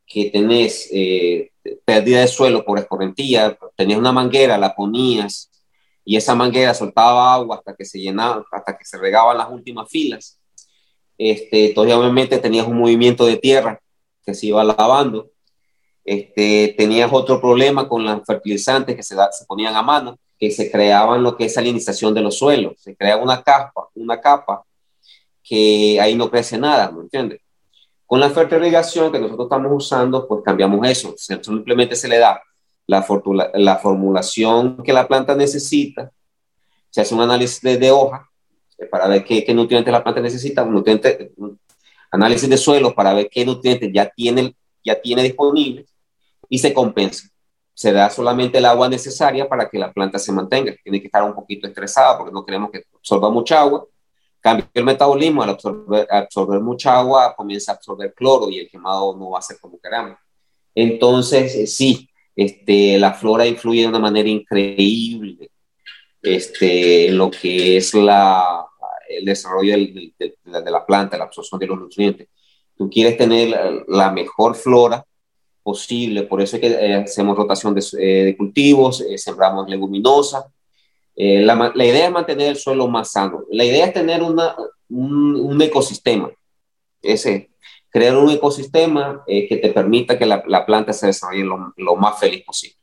[0.07, 1.51] que tenés eh,
[1.85, 5.51] pérdida de suelo por escorrentía, tenías una manguera, la ponías
[6.05, 9.89] y esa manguera soltaba agua hasta que se llenaba, hasta que se regaban las últimas
[9.89, 10.39] filas
[11.19, 13.81] este, entonces, obviamente, tenías un movimiento de tierra
[14.25, 15.31] que se iba lavando.
[16.05, 21.23] Este, tenías otro problema con los fertilizantes que se, ponían a mano, que se creaban
[21.23, 22.75] lo que es salinización de los suelos.
[22.79, 24.65] Se crea una capa, una capa
[25.43, 27.41] que ahí no crece nada, ¿me entiendes?
[28.07, 31.15] Con la fertilización que nosotros estamos usando, pues cambiamos eso.
[31.17, 32.43] Simplemente se le da
[32.87, 33.05] la,
[33.55, 36.13] la formulación que la planta necesita,
[36.91, 38.31] se hace un análisis de, hoja
[38.71, 41.33] este, para ver qué, qué, nutrientes la planta necesita, un nutriente,
[42.11, 45.93] análisis de suelo para ver qué nutrientes ya tiene, ya tiene disponibles
[46.49, 47.29] y se compensa.
[47.73, 50.73] Se da solamente el agua necesaria para que la planta se mantenga.
[50.85, 53.85] Tiene que estar un poquito estresada porque no queremos que absorba mucha agua.
[54.39, 59.17] Cambia el metabolismo, al absorber, absorber mucha agua comienza a absorber cloro y el quemado
[59.17, 60.17] no va a ser como queramos.
[60.73, 65.51] Entonces, eh, sí, este, la flora influye de una manera increíble
[66.23, 68.67] este, en lo que es la,
[69.09, 72.29] el desarrollo de, de, la planta, la absorción de los nutrientes.
[72.77, 75.05] Tú quieres tener la, mejor flora
[75.63, 80.45] posible, por eso es que eh, hacemos rotación de, eh, de cultivos, eh, sembramos leguminosas.
[81.17, 83.45] La, la, idea es mantener el suelo más sano.
[83.53, 84.57] La idea es tener una,
[84.89, 86.29] un, un ecosistema,
[87.01, 87.51] ese,
[87.95, 92.19] crear un ecosistema que te permita que la, la planta se desarrolle lo, lo más
[92.19, 92.77] feliz posible.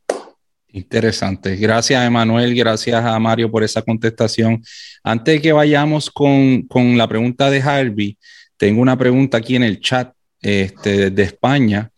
[0.68, 1.56] Interesante.
[1.56, 2.54] Gracias, Emanuel.
[2.54, 4.64] Gracias a Mario por esa contestación.
[5.04, 8.16] Antes de que vayamos con, con la pregunta de Harvey,
[8.56, 11.90] tengo una pregunta aquí en el chat este, de España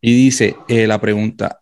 [0.00, 1.60] y dice eh, la pregunta,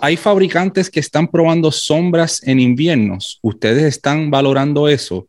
[0.00, 3.40] ¿hay fabricantes que están probando sombras en inviernos?
[3.42, 5.26] ¿Ustedes están valorando eso?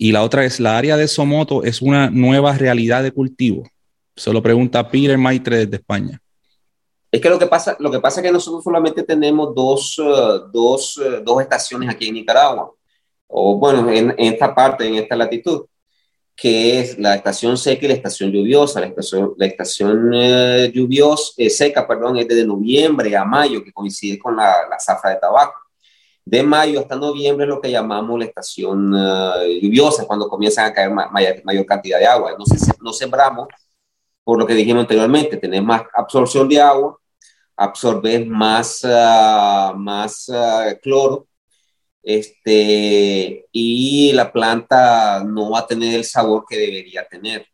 [0.00, 3.68] Y la otra es, ¿la área de Somoto es una nueva realidad de cultivo?
[4.14, 6.22] Se lo pregunta Peter Maitre desde España.
[7.10, 10.48] Es que lo que pasa, lo que pasa es que nosotros solamente tenemos dos, uh,
[10.52, 12.72] dos, uh, dos estaciones aquí en Nicaragua.
[13.26, 15.66] o bueno, en, esta parte, en esta latitud,
[16.36, 18.80] que es la estación seca y la estación lluviosa.
[18.80, 23.72] La estación, la estación eh, lluviosa, eh, seca, perdón, es desde noviembre a mayo, que
[23.72, 25.67] coincide con la, la zafra de tabaco.
[26.28, 30.74] De mayo hasta noviembre es lo que llamamos la estación eh, lluviosa, cuando comienzan a
[30.74, 32.32] caer mayor, cantidad de agua.
[32.38, 32.44] No,
[32.82, 33.48] no sembramos,
[34.24, 36.98] por lo que dijimos anteriormente, tener más absorción de agua,
[37.56, 41.26] absorber más, ah, más ah, cloro,
[42.02, 47.46] este, y la planta no va a tener el sabor que debería tener.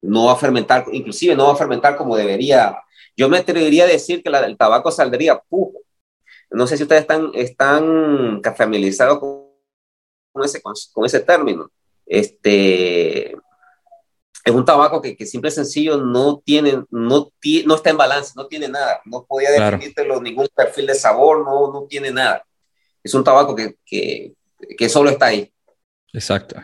[0.00, 2.78] no va a fermentar, inclusive no va a fermentar como debería.
[3.14, 5.84] Yo me atrevería a decir que el tabaco saldría pujo.
[6.54, 11.70] No sé si ustedes están, están familiarizados con, ese, con, ese término.
[12.06, 17.32] Este, es un tabaco que, que simple y sencillo no tiene, no,
[17.66, 19.00] no está en balance, no tiene nada.
[19.04, 22.44] No podía definirlo ningún perfil de sabor, no, no tiene nada
[23.04, 24.34] es un tabaco que, que,
[24.76, 25.52] que solo está ahí.
[26.12, 26.56] Exacto.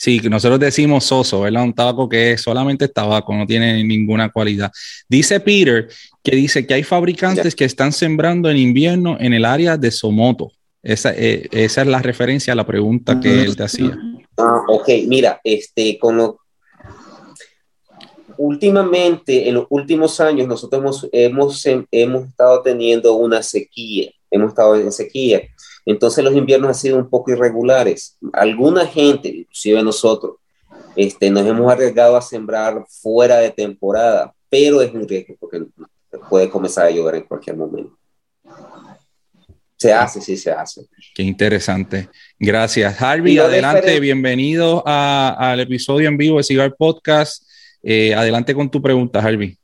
[0.00, 1.64] Sí, que nosotros decimos soso, ¿verdad?
[1.64, 4.70] Un tabaco que es solamente tabaco, no tiene ninguna cualidad.
[5.08, 5.88] Dice Peter
[6.22, 10.52] que dice que hay fabricantes que están sembrando en invierno en el área de Somoto.
[10.84, 13.98] Esa, eh, esa es la referencia a la pregunta que él te hacía.
[14.36, 16.38] Ah, ok, mira, este, con lo...
[18.36, 24.76] Últimamente, en los últimos años, nosotros hemos, hemos, hemos estado teniendo una sequía, hemos estado
[24.76, 25.42] en sequía.
[25.84, 28.16] Entonces los inviernos han sido un poco irregulares.
[28.32, 30.36] Alguna gente, inclusive nosotros,
[30.96, 35.64] este, nos hemos arriesgado a sembrar fuera de temporada, pero es un riesgo porque
[36.28, 37.96] puede comenzar a llover en cualquier momento.
[39.76, 40.86] Se hace, sí se hace.
[41.14, 42.08] Qué interesante.
[42.38, 43.00] Gracias.
[43.00, 47.44] Harvey, adelante, bienvenido al episodio en vivo de Cigar Podcast.
[47.82, 49.56] Eh, adelante con tu pregunta, Harvey.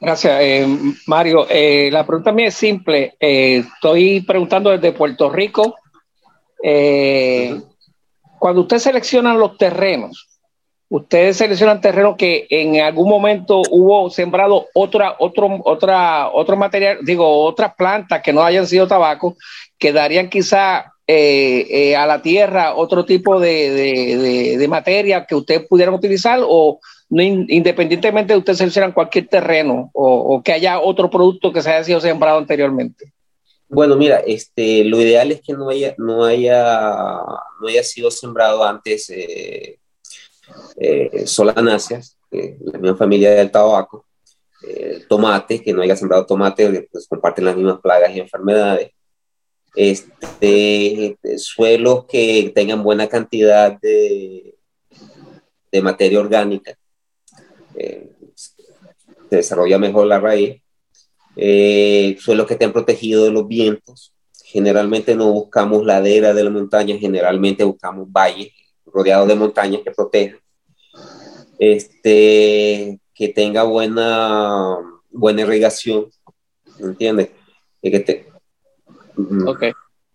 [0.00, 0.66] Gracias, eh,
[1.06, 1.46] Mario.
[1.50, 3.14] Eh, la pregunta mía es simple.
[3.20, 5.76] Eh, estoy preguntando desde Puerto Rico.
[8.38, 10.26] cuando usted selecciona los terrenos,
[10.88, 17.44] ustedes seleccionan terrenos que en algún momento hubo sembrado otra, otro, otra, otro material, digo,
[17.44, 19.36] otras plantas que no hayan sido tabaco,
[19.78, 26.38] que darían quizá a la tierra otro tipo de, de materia que ustedes pudieran utilizar
[26.42, 26.78] o
[27.10, 32.00] independientemente de usted seleccionar cualquier terreno o, que haya otro producto que se haya sido
[32.00, 33.12] sembrado anteriormente?
[33.68, 37.20] Bueno, mira, este, lo ideal es que no haya, no haya,
[37.60, 39.78] no haya sido sembrado antes eh,
[40.76, 44.06] eh, solanáceas, la misma familia del tabaco,
[44.66, 48.90] eh, tomate, que no haya sembrado tomate, pues comparten las mismas plagas y enfermedades.
[49.76, 54.56] Este, suelos que tengan buena cantidad de,
[55.70, 56.76] de materia orgánica,
[57.74, 60.60] eh, se desarrolla mejor la raíz.
[61.36, 64.12] Eh, suelos que estén protegidos de los vientos.
[64.44, 68.48] Generalmente no buscamos ladera de la montaña, generalmente buscamos valles
[68.84, 70.40] rodeados de montañas que protejan.
[71.58, 74.78] Este, que tenga buena,
[75.10, 76.06] buena irrigación,
[76.78, 77.30] ¿entiendes?
[77.82, 78.24] Que,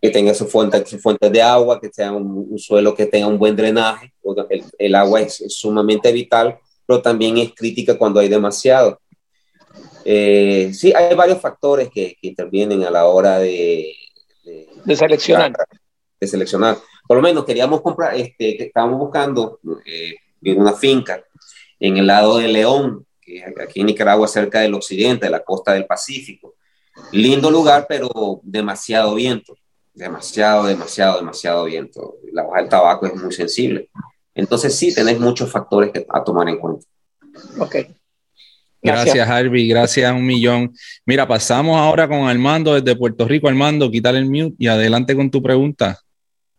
[0.00, 3.38] que tenga su fuente, su fuente de agua, que sea un, suelo que tenga un
[3.38, 4.12] buen drenaje.
[4.50, 9.00] El, el agua es, sumamente vital pero también es crítica cuando hay demasiado.
[10.04, 13.92] Eh, sí, hay varios factores que, intervienen a la hora de,
[14.84, 15.52] de, seleccionar.
[16.20, 16.78] De seleccionar.
[17.06, 20.14] Por lo menos queríamos comprar, este, estábamos buscando eh,
[20.54, 21.24] una finca
[21.80, 25.72] en el lado de León, que aquí en Nicaragua, cerca del occidente, de la costa
[25.72, 26.54] del Pacífico.
[27.12, 29.56] Lindo lugar, pero demasiado viento.
[29.92, 32.16] Demasiado, demasiado, demasiado viento.
[32.32, 33.90] La hoja del tabaco es muy sensible.
[34.36, 36.86] Entonces sí, tenés muchos factores que, a tomar en cuenta.
[37.58, 37.74] Ok.
[38.82, 39.66] Gracias, gracias, Harvey.
[39.66, 40.74] Gracias un millón.
[41.06, 43.48] Mira, pasamos ahora con Armando desde Puerto Rico.
[43.48, 45.98] Armando, quítale el mute y adelante con tu pregunta.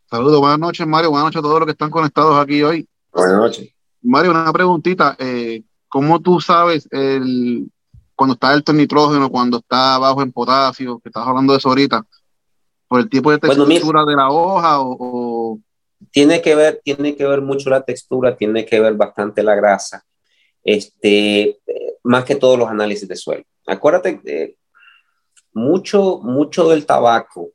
[0.09, 1.11] Saludos, buenas noches, Mario.
[1.11, 2.87] Buenas noches a todos los que están conectados aquí hoy.
[3.13, 3.69] Buenas noches.
[4.01, 5.15] Mario, una preguntita.
[5.19, 7.69] Eh, ¿Cómo tú sabes el,
[8.15, 12.03] cuando está el nitrógeno, cuando está bajo en potasio, que estás hablando de eso ahorita?
[12.87, 15.36] ¿Por el tipo de textura de la hoja o
[16.11, 20.03] tiene que ver, tiene que ver mucho la textura, tiene que ver bastante la grasa,
[20.63, 21.59] este,
[22.03, 23.43] más que todos los análisis de suelo.
[23.65, 24.55] Acuérdate, eh,
[25.53, 27.51] mucho, mucho del tabaco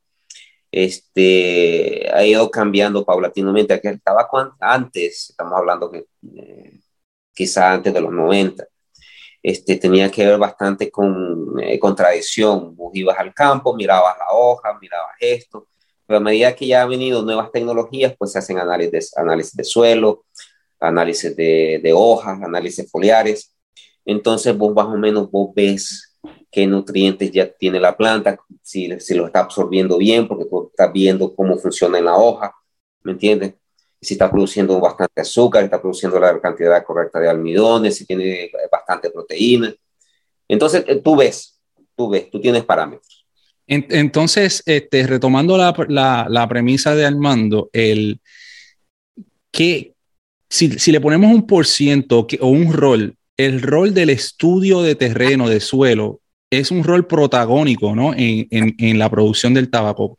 [0.73, 3.75] este, ha ido cambiando paulatinamente.
[3.75, 6.81] Aquí el tabaco antes, estamos hablando que eh,
[7.35, 8.67] quizá antes de los 90,
[9.43, 12.75] este, tenía que ver bastante con, eh, con tradición.
[12.75, 15.69] Vos ibas al campo, mirabas la hoja, mirabas esto,
[16.13, 19.65] pero a medida que ya han venido nuevas tecnologías, pues se hacen análisis análisis de
[19.65, 20.27] suelo,
[20.79, 23.57] análisis de, de hojas, análisis foliares.
[24.05, 26.19] Entonces vos más o menos vos ves
[26.51, 30.93] qué nutrientes ya tiene la planta, si, si lo está absorbiendo bien, porque tú estás
[30.93, 32.55] viendo cómo funciona en la hoja,
[33.05, 33.55] ¿me entiendes?
[33.99, 39.09] Si está produciendo bastante azúcar, está produciendo la cantidad correcta de almidones, si tiene bastante
[39.11, 39.75] proteína.
[40.47, 41.59] Entonces, eh, tú ves,
[41.97, 43.22] tú ves, tú tienes parámetros.
[43.67, 48.21] Entonces, este, retomando la, la, la, premisa de Armando, el
[49.51, 49.95] que
[50.49, 54.95] si, si le ponemos un por ciento o un rol, el rol del estudio de
[54.95, 58.13] terreno, de suelo, es un rol protagónico ¿no?
[58.13, 60.19] en, en, en la producción del tabaco.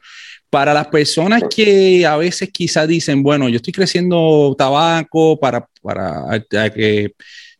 [0.49, 6.39] Para las personas que a veces quizás dicen, bueno, yo estoy creciendo tabaco para, para
[6.71, 7.13] que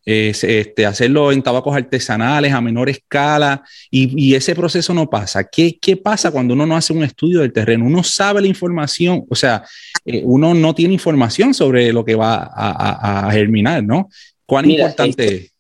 [0.06, 5.46] este, hacerlo en tabacos artesanales a menor escala y, ese proceso no pasa.
[5.46, 7.86] ¿Qué, ¿Qué, pasa cuando uno no hace un estudio del terreno?
[7.86, 9.64] Uno sabe la información, o sea,
[10.06, 14.10] eh, uno no tiene información sobre lo que va a, germinar, ¿no?
[14.46, 15.54] ¿Cuán importante es?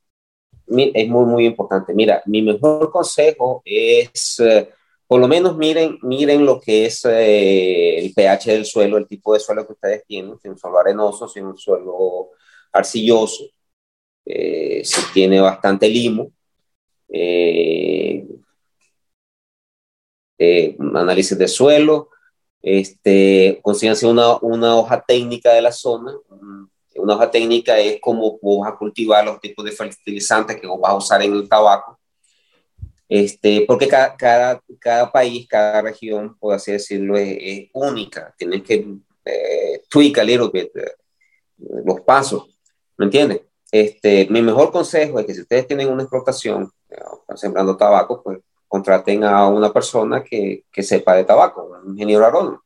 [0.96, 1.94] Es muy, muy importante.
[1.94, 4.70] Mira, mi mejor consejo es, eh,
[5.08, 9.34] por lo menos miren, miren lo que es eh, el pH del suelo, el tipo
[9.34, 12.30] de suelo que ustedes tienen, si es un suelo arenoso, si es un suelo
[12.72, 13.53] arcilloso
[14.26, 16.32] eh, si tiene bastante limo.
[17.10, 18.26] Eh,
[20.38, 22.10] eh, análisis de suelo,
[22.62, 26.14] este, consíganse una, una hoja técnica de la zona.
[26.96, 30.96] Una hoja técnica es como vas a cultivar los tipos de fertilizantes que vas a
[30.96, 32.00] usar en el tabaco.
[33.10, 38.34] Este, porque cada, cada, cada país, cada región, por así decirlo, es, única.
[38.38, 38.88] Tienes que
[39.26, 40.72] eh, tweak a little bit
[41.58, 42.60] los pasos,
[42.98, 43.42] ¿me entiendes?
[43.74, 48.22] Este, mi mejor consejo es que si ustedes tienen una explotación, eh, están sembrando tabaco,
[48.22, 52.62] pues contraten a una persona que, que sepa de tabaco, un ingeniero agrónomo.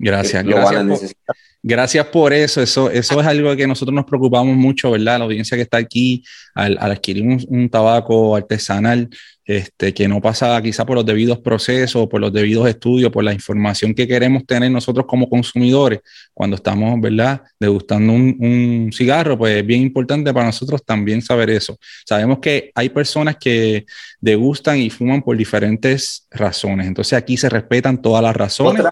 [0.00, 1.14] Gracias, gracias.
[1.62, 2.60] Gracias por eso.
[2.60, 5.18] Eso, eso es algo que nosotros nos preocupamos mucho, ¿verdad?
[5.18, 9.08] La audiencia que está aquí al, adquirir un, tabaco artesanal,
[9.46, 13.32] este, que no pasa quizá por los debidos procesos, por los debidos estudios, por la
[13.32, 16.00] información que queremos tener nosotros como consumidores
[16.34, 17.42] cuando estamos, ¿verdad?
[17.60, 21.78] Degustando un, cigarro, pues es bien importante para nosotros también saber eso.
[22.04, 23.86] Sabemos que hay personas que
[24.20, 26.88] degustan y fuman por diferentes razones.
[26.88, 28.84] Entonces aquí se respetan todas las razones.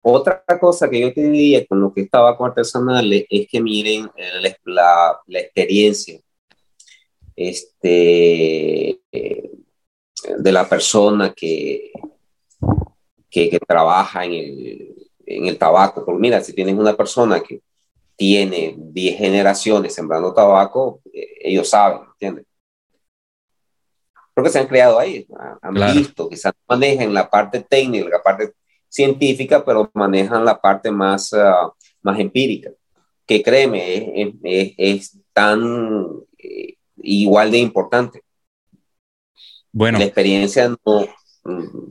[0.00, 4.10] Otra cosa que yo te diría con lo que es tabaco artesanal es que miren
[4.16, 6.18] eh, la, la, experiencia
[7.36, 8.98] este,
[10.38, 11.92] de la persona que,
[13.30, 14.94] que, trabaja en el,
[15.26, 16.04] en el, tabaco.
[16.04, 17.60] Porque mira, si tienes una persona que
[18.16, 22.46] tiene 10 generaciones sembrando tabaco, eh, ellos saben, ¿entiendes?
[24.34, 25.26] Porque se han creado ahí,
[25.60, 28.54] han visto, quizás manejen la parte técnica, la parte
[28.88, 32.70] científica, pero manejan la parte más, ah, más empírica,
[33.26, 36.06] que créeme, es, es, tan
[36.38, 38.22] eh, igual de importante.
[39.72, 39.98] Bueno.
[39.98, 41.06] La experiencia no...
[41.44, 41.88] Mm,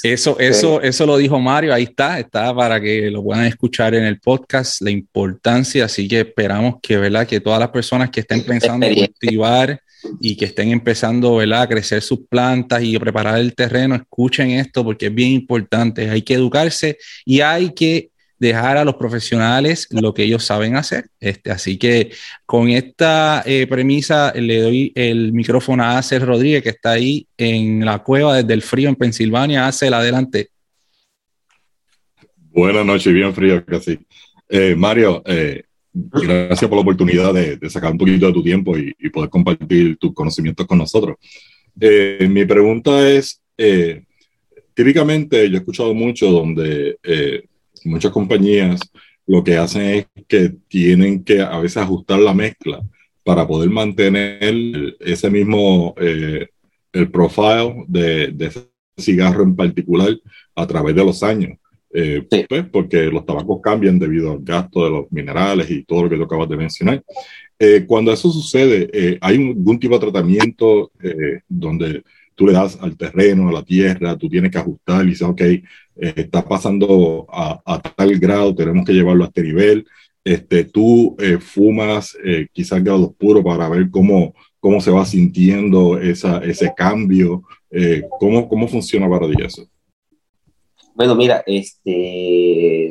[0.00, 4.04] eso, eso, eso lo dijo Mario, ahí está, está para que lo puedan escuchar en
[4.04, 7.26] el podcast, la importancia, así que esperamos que, ¿verdad?
[7.26, 9.80] que todas las personas que estén pensando en cultivar
[10.20, 11.62] y que estén empezando ¿verdad?
[11.62, 16.08] a crecer sus plantas y a preparar el terreno, escuchen esto porque es bien importante.
[16.08, 21.08] Hay que educarse y hay que dejar a los profesionales lo que ellos saben hacer.
[21.20, 22.10] Este, así que
[22.46, 27.84] con esta eh, premisa le doy el micrófono a Acer Rodríguez, que está ahí en
[27.84, 29.66] la cueva desde el frío en Pensilvania.
[29.66, 30.50] Acer, adelante.
[32.50, 33.98] Buenas noches, bien frío casi.
[34.48, 38.92] Eh, Mario, eh, Gracias por la oportunidad de, sacar un poquito de tu tiempo y,
[39.10, 41.16] poder compartir tus conocimientos con nosotros.
[41.80, 43.40] Eh, mi pregunta es,
[44.74, 46.98] típicamente yo he escuchado mucho donde
[47.88, 48.80] muchas compañías
[49.26, 52.80] lo que hacen es que tienen que a veces ajustar la mezcla
[53.24, 60.16] para poder mantener ese mismo, el profile de, de ese cigarro en particular
[60.54, 61.58] a través de los años.
[61.90, 66.10] Eh, pues, porque los tabacos cambian debido al gasto de los minerales y todo lo
[66.10, 67.02] que tú acabas de mencionar.
[67.58, 70.92] Eh, cuando eso sucede, eh, ¿hay algún tipo de tratamiento
[71.48, 72.02] donde
[72.34, 75.42] tú le das al terreno, a la tierra, tú tienes que ajustar y dices, ok,
[75.98, 79.86] está pasando a, tal grado, tenemos que llevarlo a este nivel?
[80.24, 82.16] Este, tú fumas
[82.52, 87.42] quizás grados puros para ver cómo, cómo se va sintiendo esa, ese cambio,
[88.18, 89.66] ¿cómo, ¿cómo funciona para ti eso?
[90.98, 92.90] Bueno, mira, este.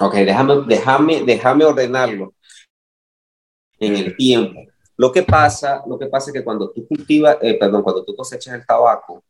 [0.00, 2.32] Ok, déjame, déjame, déjame ordenarlo
[3.78, 4.62] en el tiempo.
[4.96, 8.16] Lo que pasa, lo que pasa es que cuando tú cultivas, eh, perdón, cuando tú
[8.16, 9.22] cosechas el tabaco,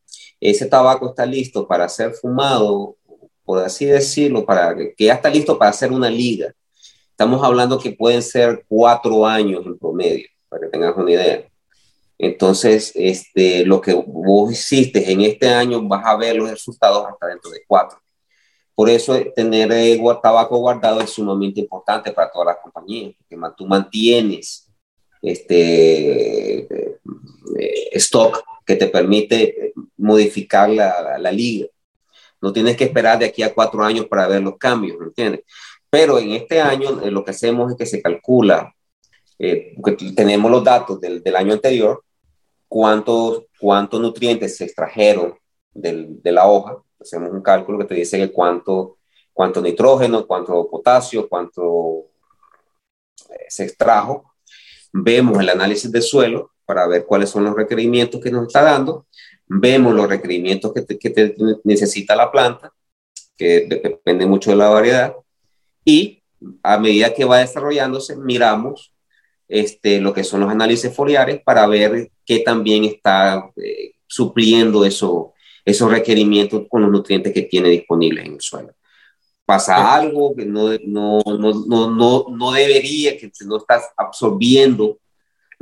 [0.51, 2.97] ese tabaco está listo para ser fumado,
[3.45, 6.53] por así decirlo, para que ya está listo para hacer una liga.
[7.11, 11.47] Estamos hablando que pueden ser cuatro años en promedio, para que tengas una idea.
[12.19, 17.29] Entonces, este, lo que vos hiciste en este año, vas a ver los resultados hasta
[17.29, 17.99] dentro de cuatro.
[18.75, 23.67] Por eso tener el tabaco guardado es sumamente importante para todas las compañías, porque tú
[23.67, 24.69] mantienes
[25.21, 26.99] este eh,
[27.93, 28.43] stock
[28.73, 31.67] que te permite modificar la, la, liga.
[32.41, 35.43] No tienes que esperar de aquí a cuatro años para ver los cambios, ¿me entiendes?
[35.91, 38.75] Pero en este año eh, lo que hacemos es que se calcula,
[39.39, 39.75] eh,
[40.17, 42.03] tenemos los datos del, del año anterior,
[42.67, 45.35] cuántos, cuántos nutrientes se extrajeron
[45.75, 46.79] del, de la hoja.
[46.99, 48.97] Hacemos un cálculo que te dice que cuánto,
[49.35, 52.07] cuánto nitrógeno, cuánto potasio, cuánto
[53.29, 54.33] eh, se extrajo.
[54.95, 59.07] Vemos el análisis del suelo para ver cuáles son los requerimientos que nos está dando.
[59.47, 62.73] Vemos los requerimientos que, que necesita la planta,
[63.37, 65.15] que depende mucho de la variedad.
[65.85, 66.23] Y
[66.63, 68.95] a medida que va desarrollándose, miramos
[69.49, 75.35] este, lo que son los análisis foliares para ver qué también está eh, supliendo eso,
[75.67, 78.73] esos requerimientos con los nutrientes que tiene disponibles en el suelo.
[79.45, 85.02] Pasa algo que no, no, no, no, no debería, que no estás absorbiendo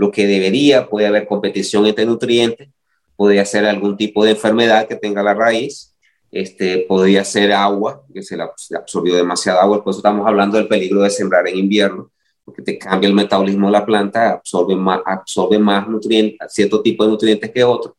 [0.00, 2.70] lo que debería, puede haber competición entre nutrientes,
[3.16, 5.94] podría ser algún tipo de enfermedad que tenga la raíz,
[6.32, 10.68] este, podría ser agua, que se, la, absorbió demasiada agua, por eso estamos hablando del
[10.68, 12.10] peligro de sembrar en invierno,
[12.46, 17.04] porque te cambia el metabolismo de la planta, absorbe más, absorbe más nutrientes, cierto tipo
[17.04, 17.94] de nutrientes que otros.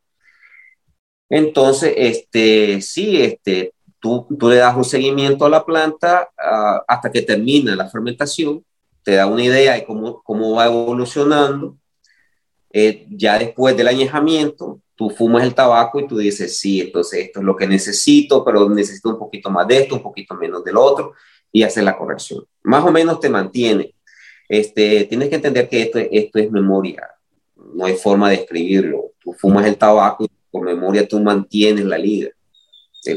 [1.29, 7.11] Entonces, este, sí, este, tú, tú le das un seguimiento a la planta uh, hasta
[7.11, 8.65] que termina la fermentación,
[9.03, 11.77] te da una idea de cómo, cómo va evolucionando.
[12.73, 17.39] Eh, ya después del añejamiento, tú fumas el tabaco y tú dices, sí, entonces esto
[17.39, 20.77] es lo que necesito, pero necesito un poquito más de esto, un poquito menos del
[20.77, 21.13] otro,
[21.51, 22.45] y haces la corrección.
[22.63, 23.93] Más o menos te mantiene.
[24.47, 27.07] Este, tienes que entender que esto, esto es memoria,
[27.73, 29.11] no hay forma de escribirlo.
[29.23, 32.29] Tú fumas el tabaco y por memoria tú mantienes la liga,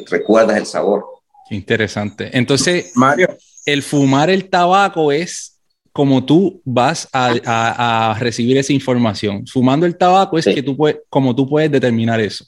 [0.09, 1.05] recuerdas el sabor.
[1.51, 2.31] Interesante.
[2.33, 3.37] Entonces, Mario,
[3.67, 5.54] el fumar el tabaco es
[5.95, 9.47] como tú vas a, recibir esa información.
[9.47, 12.45] Fumando el tabaco es que tú puedes, como tú puedes determinar eso.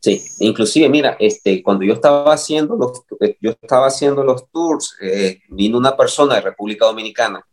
[0.00, 3.04] Sí, inclusive, mira, este, cuando yo estaba haciendo los,
[3.40, 7.46] yo estaba haciendo los tours, eh, vino una persona de República Dominicana,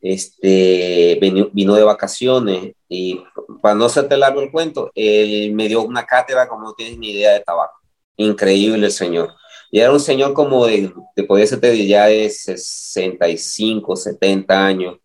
[0.00, 3.22] este, vino, vino, de vacaciones y
[3.60, 7.10] para no hacerte largo el cuento, él me dio una cátedra como no tienes ni
[7.10, 7.78] idea de tabaco.
[8.16, 9.34] Increíble el señor.
[9.72, 14.98] Y era un señor como de, de podía ser ya de 65, 70 años,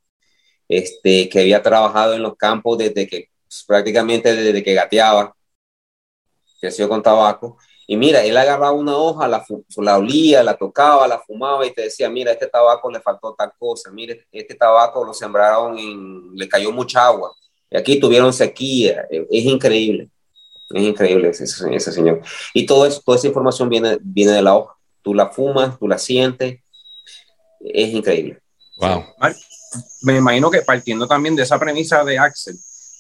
[0.67, 5.33] este, que había trabajado en los campos desde que, pues, prácticamente desde que gateaba,
[6.59, 7.57] creció con tabaco.
[7.87, 9.45] Y mira, él agarraba una hoja, la,
[9.77, 13.53] la olía, la tocaba, la fumaba y te decía, mira, este tabaco le faltó tal
[13.57, 17.33] cosa, mire, este tabaco lo sembraron, en, le cayó mucha agua,
[17.69, 20.09] y aquí tuvieron sequía, es increíble.
[20.69, 22.21] Es increíble ese, ese señor.
[22.53, 24.75] Y todo eso, toda esa información viene, viene de la hoja.
[25.01, 26.59] Tú la fumas, tú la sientes.
[27.61, 28.39] Es increíble.
[28.77, 29.05] Wow.
[30.01, 32.55] Me imagino que partiendo también de esa premisa de Axel,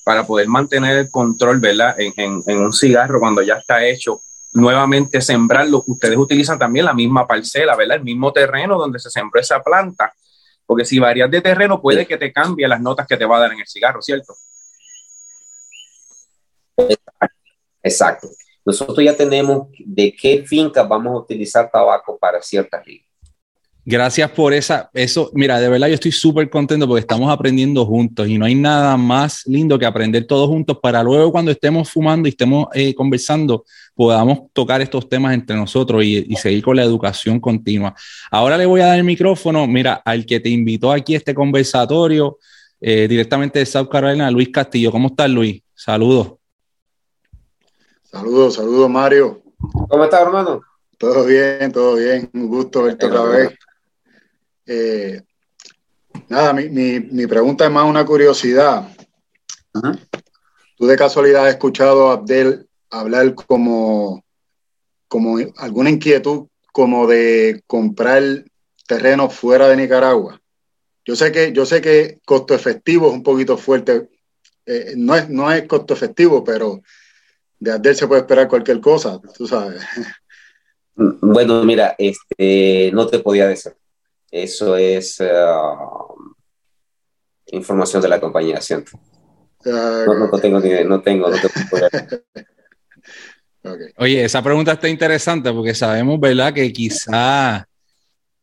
[0.05, 1.99] para poder mantener el control, ¿verdad?
[1.99, 4.21] En, en, en un cigarro cuando ya está hecho,
[4.53, 5.83] nuevamente sembrarlo.
[5.85, 7.97] Ustedes utilizan también la misma parcela, ¿verdad?
[7.97, 10.13] El mismo terreno donde se sembró esa planta.
[10.65, 13.41] Porque si varias de terreno, puede que te cambie las notas que te va a
[13.41, 14.33] dar en el cigarro, ¿cierto?
[17.87, 18.27] Exacto.
[18.65, 23.07] Nosotros ya tenemos de qué finca vamos a utilizar tabaco para ciertas ligas.
[23.89, 28.27] Gracias por esa, eso, mira, de verdad yo estoy súper contento porque estamos aprendiendo juntos
[28.27, 32.27] y no hay nada más lindo que aprender todos juntos para luego cuando estemos fumando
[32.27, 33.63] y estemos eh, conversando
[33.95, 37.95] podamos tocar estos temas entre nosotros y, seguir con la educación continua.
[38.29, 41.33] Ahora le voy a dar el micrófono, mira, al que te invitó aquí a este
[41.33, 42.39] conversatorio
[42.81, 44.91] eh, directamente de South Carolina, Luis Castillo.
[44.91, 45.61] ¿Cómo estás, Luis?
[45.73, 46.33] Saludos.
[48.17, 49.43] Saludos, saludos Mario.
[49.87, 50.63] ¿Cómo estás, hermano?
[50.97, 52.27] Todo bien, todo bien.
[52.33, 53.53] Un gusto verte otra vez.
[54.65, 55.21] Eh,
[56.27, 58.89] nada, mi, mi, pregunta es más una curiosidad.
[60.77, 64.25] ¿Tú de casualidad has escuchado a Abdel hablar como,
[65.07, 68.23] como alguna inquietud como de comprar
[68.87, 70.41] terreno fuera de Nicaragua?
[71.05, 74.09] Yo sé que, yo sé que costo efectivo es un poquito fuerte.
[74.65, 76.81] Eh, no, es, no es costo efectivo, pero
[77.59, 79.83] de Adel se puede esperar cualquier cosa, tú sabes.
[80.95, 83.73] Bueno, mira, este, no te podía decir.
[84.31, 86.35] Eso es uh,
[87.47, 88.91] información de la compañía, siento.
[89.65, 91.87] Ah, no, no, tengo ni no tengo, no te puedo
[93.63, 93.87] okay.
[93.97, 96.53] Oye, esa pregunta está interesante porque sabemos, ¿verdad?
[96.53, 97.67] Que quizá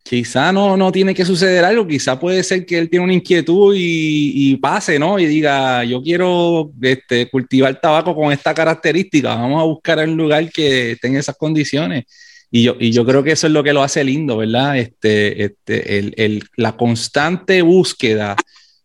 [0.05, 3.75] quizá no, no tiene que suceder algo, quizá puede ser que él tiene una inquietud
[3.77, 5.19] y, pase, ¿no?
[5.19, 10.51] Y diga, yo quiero este, cultivar tabaco con esta característica, vamos a buscar un lugar
[10.51, 12.05] que tenga esas condiciones.
[12.51, 14.79] Y yo, y yo creo que eso es lo que lo hace lindo, ¿verdad?
[14.79, 18.37] Este, este, el, el, la constante búsqueda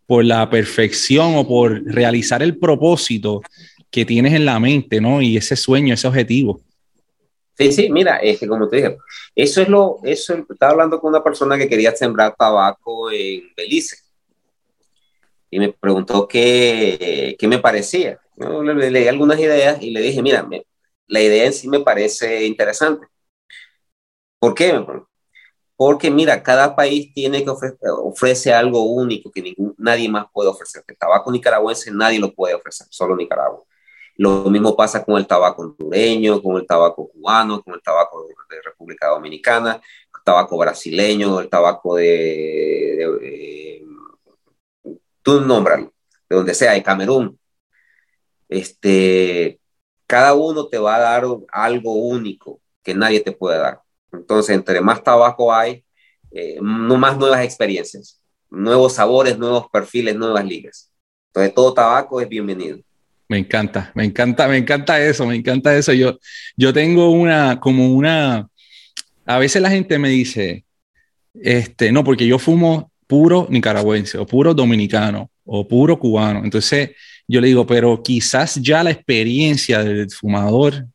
[0.08, 3.42] por la perfección o por realizar el propósito
[3.92, 5.22] que tienes en la mente, ¿no?
[5.22, 6.62] Y ese sueño, ese objetivo.
[7.60, 8.98] Sí, sí, mira, es que como te dije,
[9.36, 13.98] eso es lo, eso, estaba hablando con una persona que quería sembrar tabaco en Belice
[15.50, 18.20] y me preguntó qué, qué me parecía.
[18.38, 20.48] Le, leí algunas ideas y le dije, mira,
[21.08, 23.08] la idea en sí me parece interesante.
[24.40, 24.74] ¿Por qué?
[25.78, 30.50] Porque mira, cada país tiene que ofrecer ofrece algo único que ningún, nadie más puede
[30.50, 30.84] ofrecer.
[30.88, 33.64] El tabaco nicaragüense nadie lo puede ofrecer, solo Nicaragua.
[34.20, 38.62] Lo mismo pasa con el tabaco hondureño, con el tabaco cubano, con el tabaco de,
[38.62, 43.82] República Dominicana, el tabaco brasileño, el tabaco de,
[45.22, 45.94] tú nómbralo,
[46.30, 47.40] de donde sea, de Camerún.
[48.50, 49.62] Este,
[50.06, 53.82] cada uno te va a dar algo único que nadie te puede dar.
[54.12, 55.86] Entonces, entre más tabaco hay,
[56.32, 60.92] eh, más nuevas experiencias, nuevos sabores, nuevos perfiles, nuevas ligas.
[61.28, 62.80] Entonces, todo tabaco es bienvenido.
[63.30, 65.94] Me encanta, me encanta, me encanta eso, me encanta eso.
[65.94, 66.18] Yo,
[66.58, 68.50] yo tengo una, como una,
[69.24, 70.66] a veces la gente me dice,
[71.36, 76.44] este, no, porque yo fumo puro nicaragüense o puro dominicano o puro cubano.
[76.44, 76.92] Entonces
[77.28, 80.88] yo le digo, pero quizás ya la experiencia del fumador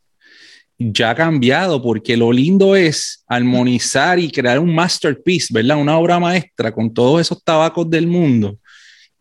[0.77, 5.77] ya ha cambiado porque lo lindo es armonizar y crear un masterpiece, ¿verdad?
[5.77, 8.59] Una obra maestra con todos esos tabacos del mundo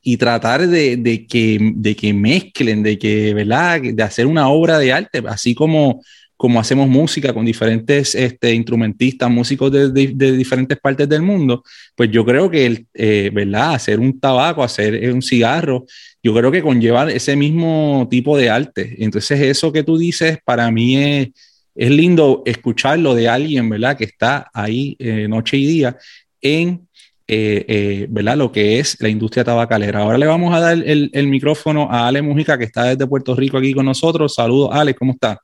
[0.03, 3.81] y tratar de, de, que, de que mezclen, de que, ¿verdad?
[3.81, 6.03] De hacer una obra de arte, así como,
[6.35, 11.63] como hacemos música con diferentes este, instrumentistas, músicos de, de, diferentes partes del mundo,
[11.95, 13.75] pues yo creo que, el, eh, ¿verdad?
[13.75, 15.85] Hacer un tabaco, hacer eh, un cigarro,
[16.21, 18.97] yo creo que conlleva ese mismo tipo de arte.
[18.99, 21.29] Entonces eso que tú dices, para mí es,
[21.75, 23.97] es lindo escucharlo de alguien, ¿verdad?
[23.97, 25.97] Que está ahí eh, noche y día
[26.41, 26.87] en
[27.33, 28.37] eh, eh, ¿verdad?
[28.37, 30.01] Lo que es la industria tabacalera.
[30.01, 33.35] Ahora le vamos a dar el, el, micrófono a Ale Mujica, que está desde Puerto
[33.35, 34.35] Rico aquí con nosotros.
[34.35, 35.39] Saludos, Ale, ¿cómo está?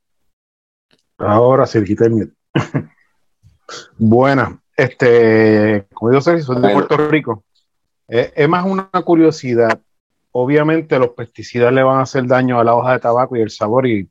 [1.18, 2.32] Ahora sí, quité el miedo.
[3.98, 7.44] Buena, este, como digo, soy de Puerto Rico.
[8.08, 9.82] Eh, es más una curiosidad.
[10.32, 13.50] Obviamente los pesticidas le van a hacer daño a la hoja de tabaco y el
[13.50, 14.10] sabor y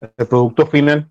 [0.00, 1.10] el producto final.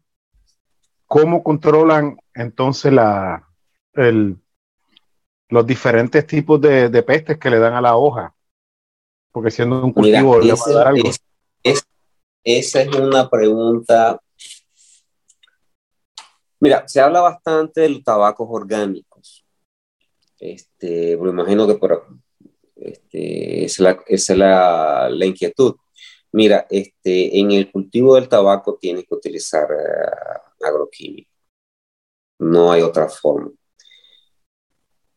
[1.06, 3.48] ¿Cómo controlan entonces la,
[3.94, 4.38] el,
[5.50, 8.34] los diferentes tipos de, pestes que le dan a la hoja.
[9.32, 11.10] Porque siendo un cultivo le va a dar algo.
[12.44, 14.20] esa es una pregunta.
[16.60, 19.46] Mira, se habla bastante de los tabacos orgánicos.
[20.40, 22.06] Este, me imagino que por
[22.76, 25.76] este, esa es, la, la, inquietud.
[26.32, 31.32] Mira, este, en el cultivo del tabaco tienes que utilizar uh, agroquímico.
[32.40, 33.52] No hay otra forma.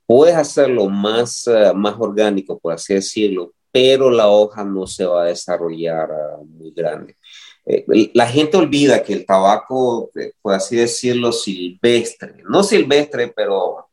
[0.09, 5.25] Puedes hacerlo más, eh, más orgánico, por así decirlo, pero la hoja no se va
[5.25, 7.15] a desarrollar ah, muy grande.
[7.67, 13.91] Eh, la gente olvida que el tabaco, eh, por así decirlo, silvestre, no silvestre, pero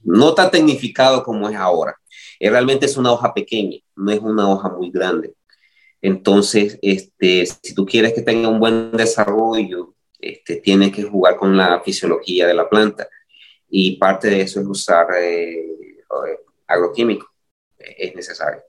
[0.00, 1.96] no tan tecnificado como es ahora.
[2.38, 5.32] realmente es una hoja pequeña, no es una hoja muy grande.
[6.02, 11.56] Entonces, este, si tú quieres que tenga un buen desarrollo, este, tienes que jugar con
[11.56, 13.08] la fisiología de la planta
[13.70, 15.66] y parte de eso es usar eh,
[16.66, 17.28] agroquímicos,
[17.78, 18.62] es necesario.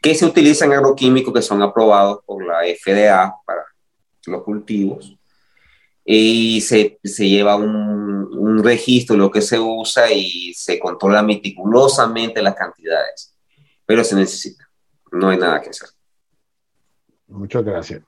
[0.00, 3.64] ¿Qué se utilizan agroquímicos que son aprobados por la FDA para
[4.26, 5.16] los cultivos?
[6.04, 11.22] Y se, se lleva un, un, registro de lo que se usa y se controla
[11.22, 13.36] meticulosamente las cantidades,
[13.84, 14.68] pero se necesita,
[15.12, 15.90] no hay nada que hacer.
[17.28, 18.02] Muchas gracias.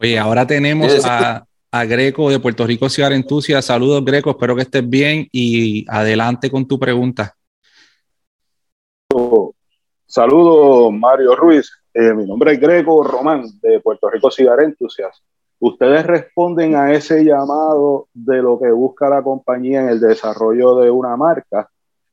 [0.00, 3.60] Oye, ahora tenemos a, a Greco de Puerto Rico Ciudad Entusia.
[3.62, 7.34] Saludos, Greco, espero que estés bien y adelante con tu pregunta.
[10.06, 11.70] Saludos, Mario Ruiz.
[11.92, 14.28] Eh, mi nombre es Greco Román de Puerto Rico
[14.60, 15.22] Entusias.
[15.58, 20.90] ¿Ustedes responden a ese llamado de lo que busca la compañía en el desarrollo de
[20.90, 21.70] una marca,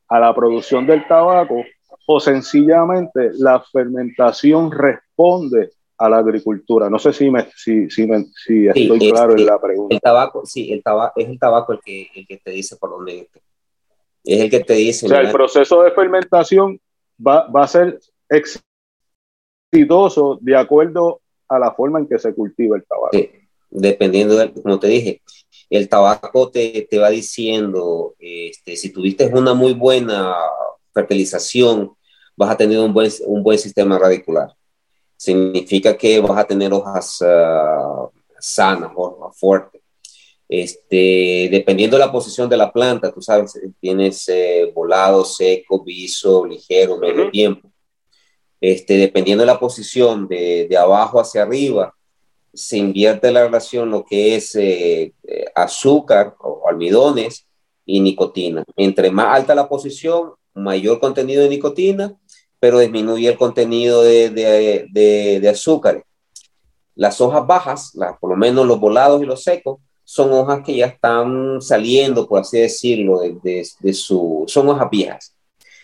[0.08, 1.64] a la producción del tabaco,
[2.06, 6.90] o sencillamente la fermentación responde a la agricultura.
[6.90, 9.96] No sé si, me, si, si, si estoy claro en la pregunta.
[9.96, 12.90] El tabaco, sí, el tabaco, es el tabaco el que, el que te dice por
[12.92, 13.30] dónde.
[14.24, 15.06] Es el que te dice.
[15.06, 16.80] O sea, el proceso de fermentación
[17.26, 18.00] va, va a ser
[19.72, 23.18] exitoso de acuerdo a la forma en que se cultiva el tabaco.
[23.70, 25.22] dependiendo, de, como te dije,
[25.70, 30.36] el tabaco te, te va diciendo, este, si tuviste una muy buena
[30.94, 31.92] fertilización,
[32.36, 34.54] vas a tener un buen, un buen sistema radicular.
[35.24, 38.10] Significa que vas a tener hojas uh,
[38.42, 39.82] sanas, hojas fuertes.
[40.50, 46.46] Este, dependiendo de la posición de la planta, tú sabes, tienes eh, volado, seco, viso,
[46.46, 47.72] ligero, medio tiempo.
[48.60, 51.96] Este, dependiendo de la posición de, de, abajo hacia arriba,
[52.54, 57.48] se invierte la relación lo que es eh, eh, azúcar o almidones
[57.86, 58.66] y nicotina.
[58.76, 62.14] Entre más alta la posición, mayor contenido de nicotina,
[62.64, 66.04] pero disminuye el contenido de, de, de, de azúcares.
[66.96, 67.92] Las hojas bajas,
[68.22, 72.40] por lo menos los volados y los secos, son hojas que ya están saliendo, por
[72.40, 75.36] así decirlo, de, de su, son hojas viejas.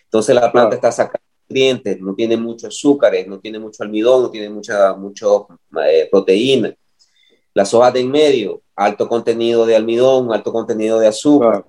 [0.06, 4.32] Entonces la planta está sacando nutrientes, no tiene mucho azúcares, no tiene mucho almidón, no
[4.32, 5.50] tiene mucha mucho,
[5.86, 6.74] eh, proteína.
[7.54, 11.66] Las hojas de en medio, alto contenido de almidón, alto contenido de azúcar.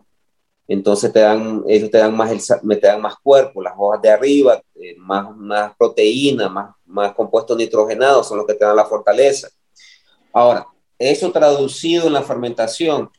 [0.71, 4.09] Entonces te dan, ellos te dan más, el, te dan más cuerpo, las hojas de
[4.09, 8.85] arriba, eh, más, más proteína, más, más compuestos nitrogenados son los que te dan la
[8.85, 9.49] fortaleza.
[10.33, 13.11] Ahora, eso traducido en la fermentación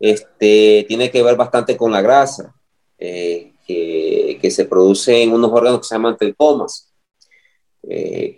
[0.00, 2.54] este, tiene que ver bastante con la grasa
[2.96, 6.94] eh, que, que, se produce en unos órganos que se llaman tricomas.
[7.82, 8.36] Eh,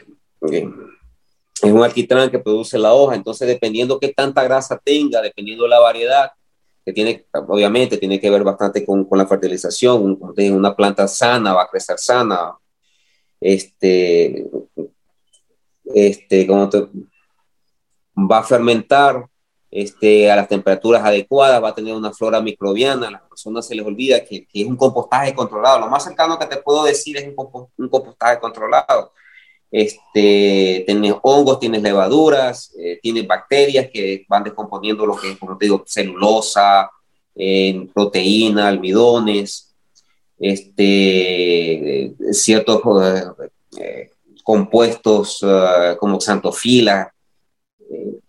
[0.50, 0.68] eh,
[1.62, 5.70] es un alquitrán que produce la hoja, entonces dependiendo qué tanta grasa tenga, dependiendo de
[5.70, 6.32] la variedad,
[6.92, 11.68] tiene, obviamente tiene que ver bastante con, con la fertilización, una planta sana va a
[11.68, 12.54] crecer sana,
[13.40, 14.48] este,
[15.94, 16.86] este, como te,
[18.16, 19.26] va a fermentar
[19.70, 23.74] este, a las temperaturas adecuadas, va a tener una flora microbiana, a las personas se
[23.74, 25.80] les olvida que, que, es un compostaje controlado.
[25.80, 27.28] Lo más cercano que te puedo decir es
[27.76, 29.12] un compostaje controlado.
[29.70, 35.58] Este, tienes hongos, tienes levaduras, eh, tienes bacterias que van descomponiendo lo que es, como
[35.58, 36.90] te digo, celulosa,
[37.34, 39.74] eh, proteína, almidones,
[40.38, 42.80] este, ciertos
[43.78, 44.10] eh,
[44.42, 47.12] compuestos uh, como xantofila,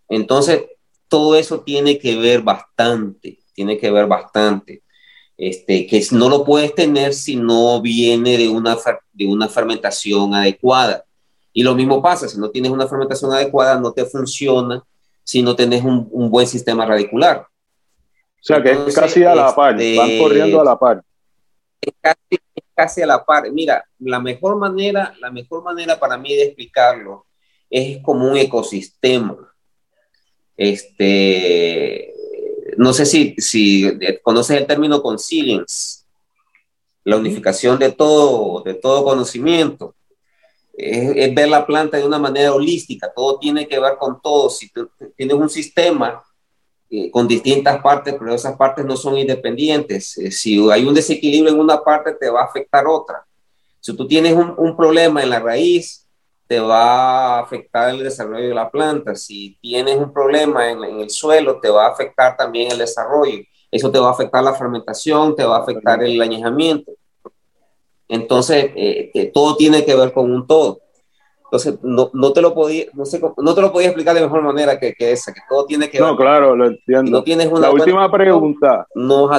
[0.09, 0.63] entonces,
[1.07, 4.83] todo eso tiene que ver bastante, tiene que ver bastante.
[5.37, 8.77] Este, que no lo puedes tener si no viene de una,
[9.13, 11.05] de una fermentación adecuada.
[11.53, 14.83] Y lo mismo pasa, si no tienes una fermentación adecuada, no te funciona
[15.23, 17.41] si no tienes un, un buen sistema radicular.
[17.41, 21.03] O sea, que es casi a la par, este, van corriendo a la par.
[21.81, 23.51] Es casi, es casi a la par.
[23.51, 27.25] Mira, la mejor manera, la mejor manera para mí de explicarlo
[27.69, 29.37] es como un ecosistema.
[30.57, 32.13] Este,
[32.77, 33.91] no sé si, si
[34.23, 36.05] conoces el término consilience,
[37.03, 39.95] la unificación de todo, de todo conocimiento.
[40.79, 44.49] Es, ver la planta de una manera holística, todo tiene que ver con todo.
[44.49, 46.23] Si tú tienes un sistema
[46.89, 51.53] eh, con distintas partes, pero esas partes no son independientes, eh, si hay un desequilibrio
[51.53, 53.25] en una parte, te va a afectar otra.
[53.79, 56.07] Si tú tienes un, un problema en la raíz,
[56.49, 59.15] te va a afectar el desarrollo de la planta.
[59.15, 63.43] Si tienes un problema en, el suelo, te va a afectar también el desarrollo.
[63.69, 66.91] Eso te va a afectar la fermentación, te va a afectar el añejamiento.
[68.09, 70.81] Entonces, eh, todo tiene que ver con un todo.
[71.45, 74.41] Entonces, no, no te lo podía, no, sé, no te lo podía explicar de mejor
[74.43, 76.07] manera que, que esa, que todo tiene que ver.
[76.07, 77.09] No, claro, lo entiendo.
[77.09, 78.87] no tienes una la última pregunta.
[78.93, 79.29] No,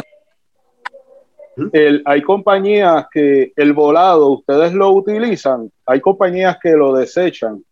[1.72, 7.64] el, hay compañías que el volado ustedes lo utilizan, hay compañías que lo desechan.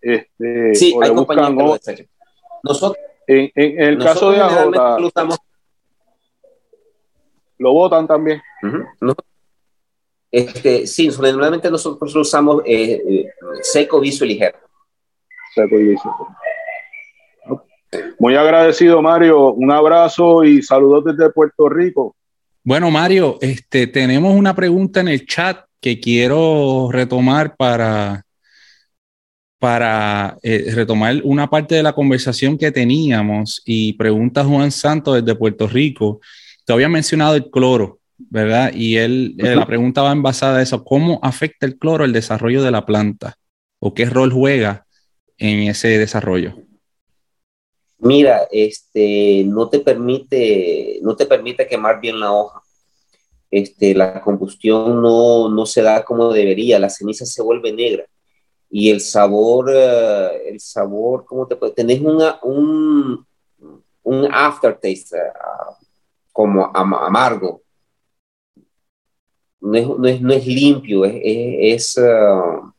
[0.00, 2.06] Este, sí, hay compañías que lo desechan.
[2.62, 5.36] Nosotros, en, en el caso de Ajota, lo,
[7.58, 8.40] lo botan también.
[8.62, 8.86] Uh -huh.
[9.00, 9.14] no,
[10.30, 13.24] este, sí, normalmente nosotros lo usamos eh, eh,
[13.62, 14.58] seco, viso y ligero.
[15.54, 16.14] Seco y viso.
[18.18, 19.52] Muy agradecido, Mario.
[19.52, 22.14] Un abrazo y saludos desde Puerto Rico.
[22.62, 28.24] Bueno, Mario, este, tenemos una pregunta en el chat que quiero retomar para,
[29.58, 35.38] para eh, retomar una parte de la conversación que teníamos y pregunta Juan Santos desde
[35.38, 36.20] Puerto Rico.
[36.64, 37.99] Te había mencionado el cloro,
[38.30, 38.72] ¿verdad?
[38.74, 39.56] Y él, uh -huh.
[39.56, 40.82] la pregunta va envasada a eso.
[40.84, 43.36] ¿Cómo afecta el cloro el desarrollo de la planta?
[43.78, 44.86] ¿O qué rol juega
[45.36, 46.54] en ese desarrollo?
[47.98, 52.62] Mira, este, no te permite, no te permite quemar bien la hoja.
[53.50, 58.04] Este, la combustión no, no se da como debería, la ceniza se vuelve negra
[58.70, 61.72] y el sabor, uh, el sabor, ¿cómo te puede?
[61.72, 63.26] Tenés una, un,
[64.04, 65.74] un aftertaste uh,
[66.32, 67.62] como am amargo.
[69.60, 72.72] No es, no es, no es limpio, es, es, es uh,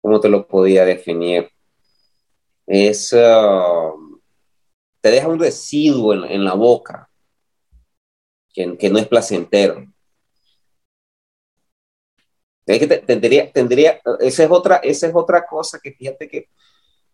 [0.00, 1.50] ¿cómo te lo podía definir?
[2.66, 4.20] es, uh,
[5.00, 7.10] te deja un residuo en, la boca
[8.52, 9.86] que, que, no es placentero.
[12.64, 16.48] que tendría, tendría, esa es otra, esa es otra cosa que fíjate que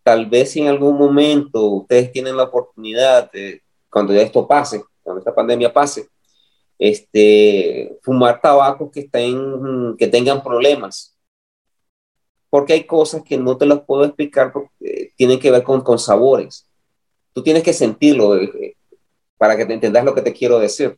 [0.02, 5.18] tal vez en algún momento ustedes tienen la oportunidad de, cuando ya esto pase, cuando
[5.18, 6.08] esta pandemia pase,
[6.80, 11.14] este, fumar tabaco que, estén, que tengan problemas.
[12.48, 15.98] Porque hay cosas que no te las puedo explicar porque tienen que ver con, con
[15.98, 16.66] sabores.
[17.34, 18.76] Tú tienes que sentirlo eh,
[19.36, 20.96] para que te entendas lo que te quiero decir.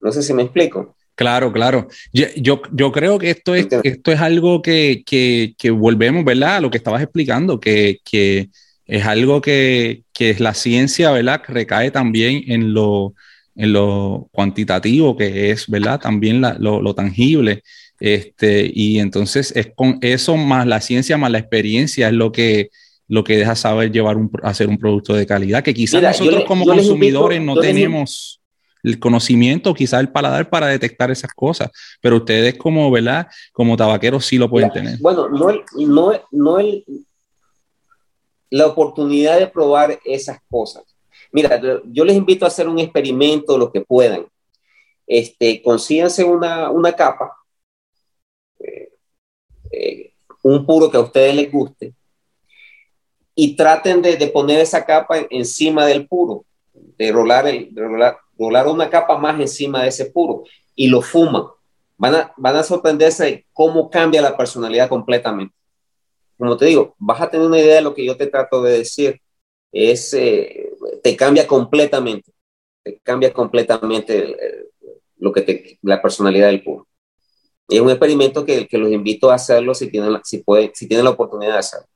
[0.00, 0.96] No sé si me explico.
[1.14, 1.88] Claro, claro.
[2.12, 2.26] Yo,
[2.72, 6.56] yo, creo que esto es, esto es algo que, que, que, volvemos, ¿verdad?
[6.56, 8.48] A lo que estabas explicando, que, que
[8.86, 11.42] es algo que, que es la ciencia, ¿verdad?
[11.46, 13.14] Recae también en lo,
[13.56, 16.00] en lo cuantitativo, que es, ¿verdad?
[16.00, 17.62] También lo, lo, tangible.
[17.98, 22.70] Este, y entonces es con eso más la ciencia, más la experiencia, es lo que,
[23.08, 26.66] lo que deja saber llevar un, hacer un producto de calidad, que quizás nosotros como
[26.66, 28.40] consumidores no tenemos
[28.82, 33.26] el conocimiento, quizás el paladar para detectar esas cosas, pero ustedes como, ¿verdad?
[33.52, 34.98] Como tabaqueros sí lo pueden tener.
[35.00, 35.48] Bueno, no,
[35.86, 36.84] no, no el,
[38.50, 40.84] la oportunidad de probar esas cosas.
[41.32, 44.26] Mira, yo les invito a hacer un experimento lo que puedan.
[45.06, 47.32] Este, consíganse una, una capa,
[48.58, 48.90] eh,
[49.70, 50.12] eh,
[50.42, 51.94] un puro que a ustedes les guste,
[53.34, 58.18] y traten de, de poner esa capa encima del puro, de rolar, el, de rolar,
[58.38, 61.44] rolar una capa más encima de ese puro y lo fuman.
[61.98, 65.54] Van a, van a sorprenderse de cómo cambia la personalidad completamente.
[66.36, 68.78] Como te digo, vas a tener una idea de lo que yo te trato de
[68.78, 69.20] decir.
[69.72, 70.74] Es, eh,
[71.06, 72.32] te cambia completamente.
[72.82, 74.34] Te cambia completamente
[75.18, 76.88] lo que te, la personalidad del puro.
[77.68, 81.04] es un experimento que, que, los invito a hacerlo si tienen, si, pueden, si tienen
[81.04, 81.86] la oportunidad de hacerlo.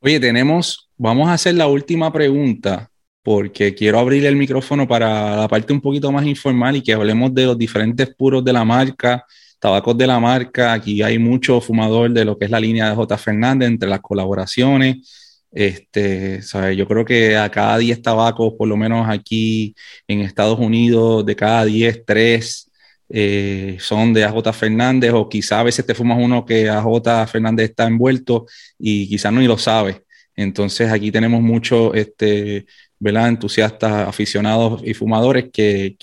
[0.00, 2.90] Oye, tenemos, vamos a hacer la última pregunta
[3.22, 7.32] porque quiero abrir el micrófono para la parte un poquito más informal y que hablemos
[7.32, 9.24] de los diferentes puros de la marca,
[9.60, 10.72] tabacos de la marca.
[10.72, 13.16] Aquí hay mucho fumador de lo que es la línea de J.
[13.16, 15.29] Fernández entre las colaboraciones.
[15.52, 16.40] Este,
[16.76, 19.74] Yo creo que a cada 10 tabacos, por lo menos aquí
[20.06, 22.70] en Estados Unidos, de cada 10, 3
[23.08, 27.70] eh, son de AJ Fernández, o quizá a veces te fumas uno que AJ Fernández
[27.70, 28.46] está envuelto
[28.78, 30.04] y quizás no ni lo sabe.
[30.36, 32.66] Entonces aquí tenemos mucho este,
[33.00, 35.96] entusiastas, aficionados y fumadores que,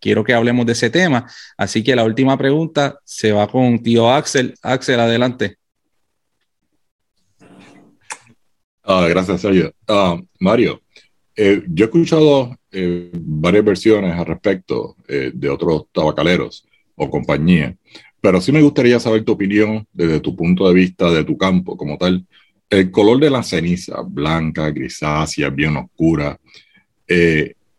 [0.00, 1.26] quiero que hablemos de ese tema.
[1.56, 4.54] Así que la última pregunta se va con tío Axel.
[4.62, 5.59] Axel, adelante.
[8.92, 9.72] Ah, gracias, Sergio.
[9.86, 10.82] Ah, Mario,
[11.36, 16.66] eh, yo he escuchado eh, varias versiones al respecto eh, de otros tabacaleros
[16.96, 17.76] o compañías,
[18.20, 21.76] pero sí me gustaría saber tu opinión desde tu punto de vista de tu campo
[21.76, 22.26] como tal
[22.68, 26.40] el color de la ceniza, blanca, grisácea, bien oscura,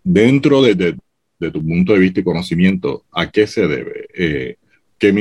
[0.03, 0.95] dentro de,
[1.39, 4.57] tu punto de vista y conocimiento, ¿a qué se debe?
[4.97, 5.11] ¿Qué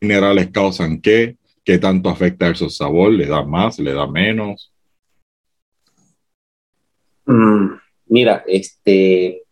[0.00, 1.36] minerales causan qué?
[1.64, 3.12] ¿Qué tanto afecta a su sabor?
[3.12, 3.80] ¿Le da más?
[3.80, 4.69] ¿Le da menos?
[7.30, 9.44] Mm, mira, este,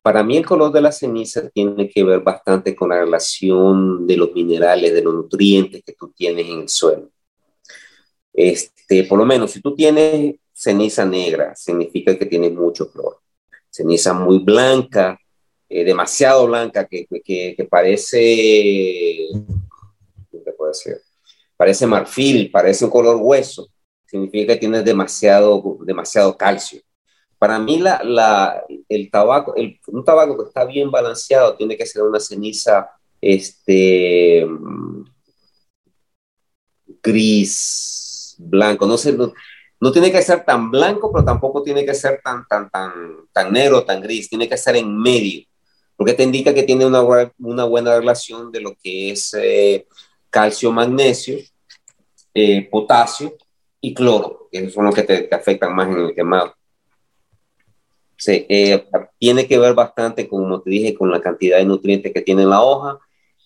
[0.00, 4.16] para mí el color de la ceniza tiene que ver bastante con la relación de
[4.16, 7.10] los minerales, de los nutrientes que tú tienes en el suelo.
[8.32, 13.20] Este, por lo menos, si tú tienes ceniza negra, significa que tiene mucho cloro.
[13.70, 15.18] Ceniza muy blanca,
[15.68, 18.18] eh, demasiado blanca, que, que, parece,
[20.30, 21.02] ¿qué puede ser?
[21.54, 23.68] Parece marfil, parece un color hueso,
[24.12, 26.82] significa que tienes demasiado, demasiado calcio.
[27.38, 27.82] Para mí,
[28.88, 29.54] el tabaco,
[29.86, 32.90] un tabaco que está bien balanceado tiene que ser una ceniza
[33.20, 34.46] este,
[37.02, 38.86] gris, blanco.
[38.86, 39.16] No, sé,
[39.80, 42.92] no, tiene que ser tan blanco, pero tampoco tiene que ser tan, tan, tan,
[43.32, 44.28] tan negro, tan gris.
[44.28, 45.46] Tiene que ser en medio,
[45.96, 47.02] porque te indica que tiene una,
[47.38, 49.86] una buena relación de lo que es eh,
[50.28, 51.38] calcio, magnesio,
[52.34, 53.34] eh, potasio
[53.82, 56.54] y cloro, que son los que te, afectan más en el quemado.
[58.28, 58.86] Eh,
[59.18, 62.62] tiene que ver bastante, como te dije, con la cantidad de nutrientes que tiene la
[62.62, 62.98] hoja,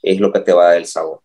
[0.02, 1.20] es lo que te va a dar el sabor.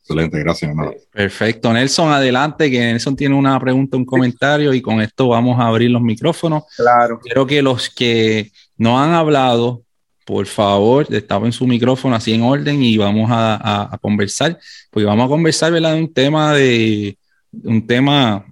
[0.00, 0.92] Excelente, gracias, hermano.
[1.10, 1.72] Perfecto.
[1.72, 5.90] Nelson, adelante, que Nelson tiene una pregunta, un comentario y con esto vamos a abrir
[5.90, 6.62] los micrófonos.
[6.76, 7.18] Claro.
[7.20, 9.82] Quiero que los que no han hablado,
[10.24, 14.56] por favor, estaba en su micrófono así en orden y vamos a, conversar,
[14.90, 15.94] porque vamos a conversar, ¿verdad?
[15.94, 17.18] De un tema de
[17.52, 18.46] un tema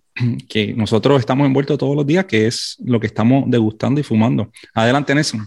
[0.49, 4.51] que nosotros estamos envueltos todos los días, que es lo que estamos degustando y fumando.
[4.75, 5.47] Adelante, Nelson.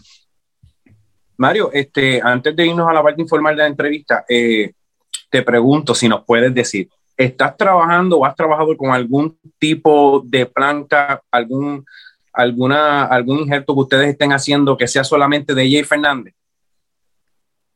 [1.37, 4.73] Mario, este, antes de irnos a la parte informal de la entrevista, eh,
[5.29, 10.47] te pregunto si nos puedes decir, ¿estás trabajando o has trabajado con algún tipo de
[10.47, 11.85] planta, algún,
[12.33, 16.33] alguna, algún injerto que ustedes estén haciendo que sea solamente de Jay Fernández?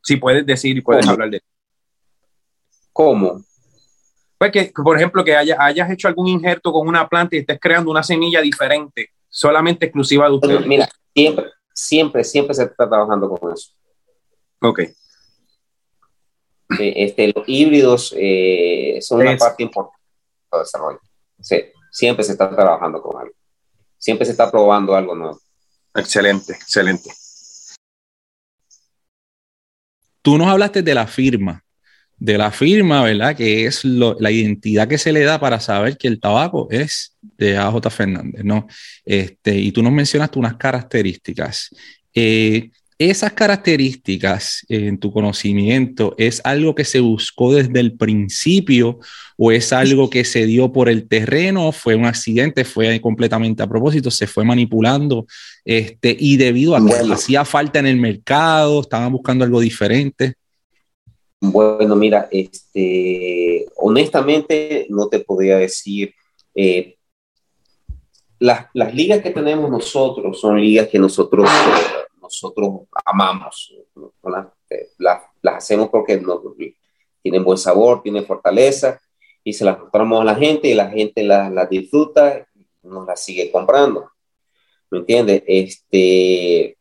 [0.01, 1.45] Si puedes decir y puedes hablar de eso.
[2.91, 3.43] ¿Cómo?
[4.41, 7.91] Pues que, por ejemplo, que hayas hecho algún injerto con una planta y estés creando
[7.91, 10.65] una semilla diferente, solamente exclusiva de ustedes.
[10.65, 13.71] Mira, siempre, siempre, siempre se está trabajando con eso.
[14.59, 14.79] Ok.
[16.79, 20.01] Este, los híbridos eh, son una parte importante
[20.51, 20.99] del desarrollo.
[21.91, 23.35] siempre se está trabajando con algo.
[23.99, 25.39] Siempre se está probando algo nuevo.
[25.93, 27.11] Excelente, excelente.
[30.23, 31.63] Tú nos hablaste de la firma,
[32.21, 33.35] de la firma, ¿verdad?
[33.35, 37.57] Que es la identidad que se le da para saber que el tabaco es de
[37.57, 38.67] AJ Fernández, ¿no?
[39.03, 41.75] Este, y tú nos mencionaste unas características.
[42.13, 42.69] Eh,
[42.99, 48.99] esas características en tu conocimiento es algo que se buscó desde el principio
[49.35, 53.67] o es algo que se dio por el terreno, fue un accidente, fue completamente a
[53.67, 55.25] propósito, se fue manipulando
[55.65, 60.35] este, y debido a que hacía falta en el mercado, estaban buscando algo diferente.
[61.41, 66.13] Bueno, mira, este, honestamente no te podría decir.
[66.53, 66.97] Eh,
[68.39, 71.47] las, las, ligas que tenemos nosotros son ligas que nosotros
[72.31, 73.73] nosotros amamos.
[74.69, 76.21] Eh, las, hacemos porque
[77.21, 79.01] tienen buen sabor, tienen fortaleza
[79.43, 83.21] y se las mostramos a la gente y la gente las, disfruta y nos las
[83.21, 84.09] sigue comprando.
[84.89, 85.43] ¿Me entiendes?
[85.45, 86.77] Este,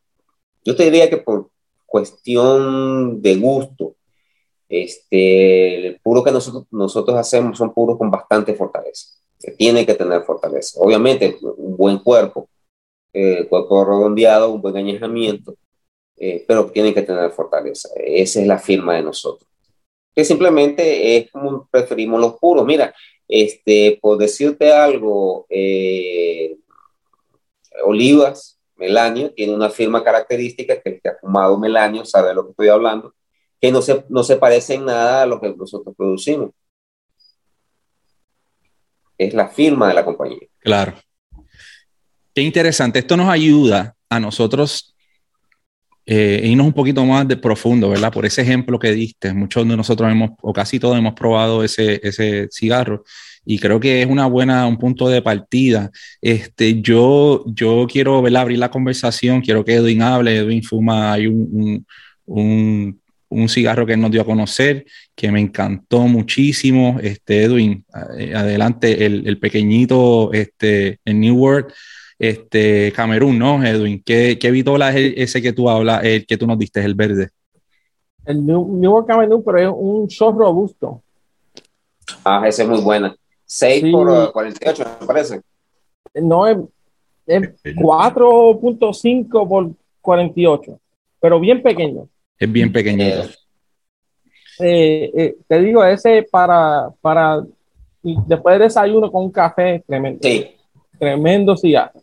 [0.65, 1.51] yo te diría que por
[1.87, 3.97] cuestión de gusto,
[4.71, 9.09] este, el puro que nosotros, nosotros hacemos son puros con bastante fortaleza.
[9.39, 10.79] Que tiene que tener fortaleza.
[10.81, 12.49] Obviamente, un buen cuerpo,
[13.13, 15.57] eh, cuerpo redondeado, un buen añejamiento,
[16.17, 17.89] eh, pero tiene que tener fortaleza.
[17.97, 19.51] Esa es la firma de nosotros.
[20.15, 22.65] Que simplemente es como preferimos los puros.
[22.65, 22.95] Mira,
[23.27, 26.57] este, por decirte algo, eh,
[27.85, 32.45] Olivas, Melanio, tiene una firma característica que el que ha fumado Melanio sabe de lo
[32.45, 33.15] que estoy hablando,
[33.61, 36.51] que no se, no se parece en nada a lo que nosotros producimos.
[39.19, 40.49] Es la firma de la compañía.
[40.61, 40.95] Claro.
[42.35, 43.01] Qué interesante.
[43.01, 44.95] Esto nos ayuda a nosotros
[46.07, 48.13] eh, irnos un poquito más de profundo, ¿verdad?
[48.13, 49.35] Por ese ejemplo que diste.
[49.35, 53.05] Muchos de nosotros hemos, o casi todos hemos probado ese, ese cigarro
[53.45, 55.91] y creo que es una buena, un punto de partida.
[56.21, 58.43] Este, yo, yo quiero ¿verdad?
[58.43, 60.37] abrir la conversación, quiero que Edwin hable.
[60.37, 61.87] Edwin fuma, hay un,
[62.27, 63.01] un,
[63.49, 66.99] cigarro que él nos dio a conocer, que me encantó muchísimo.
[67.03, 67.85] Este, Edwin,
[68.19, 71.73] eh, adelante, el, el pequeñito, este, en New World
[72.21, 74.03] este, Camerún, ¿no, Edwin?
[74.05, 77.31] ¿Qué, qué vitola es ese que tú hablas, el que tú nos diste, el verde?
[78.27, 81.03] El New, York Camerún, pero es un short robusto.
[82.23, 83.17] Ah, ese es muy buena.
[83.47, 85.41] 6 por 48, me parece.
[86.15, 86.59] No, es,
[87.27, 89.71] 4.5 por
[90.03, 90.79] 48,
[91.21, 92.07] pero bien pequeño.
[92.41, 93.29] Es bien pequeñito.
[94.59, 97.43] Eh, eh, te digo, ese para, para
[98.03, 100.21] después de desayuno con un café tremendo.
[100.23, 100.47] Sí.
[100.99, 102.01] Tremendo cigarro.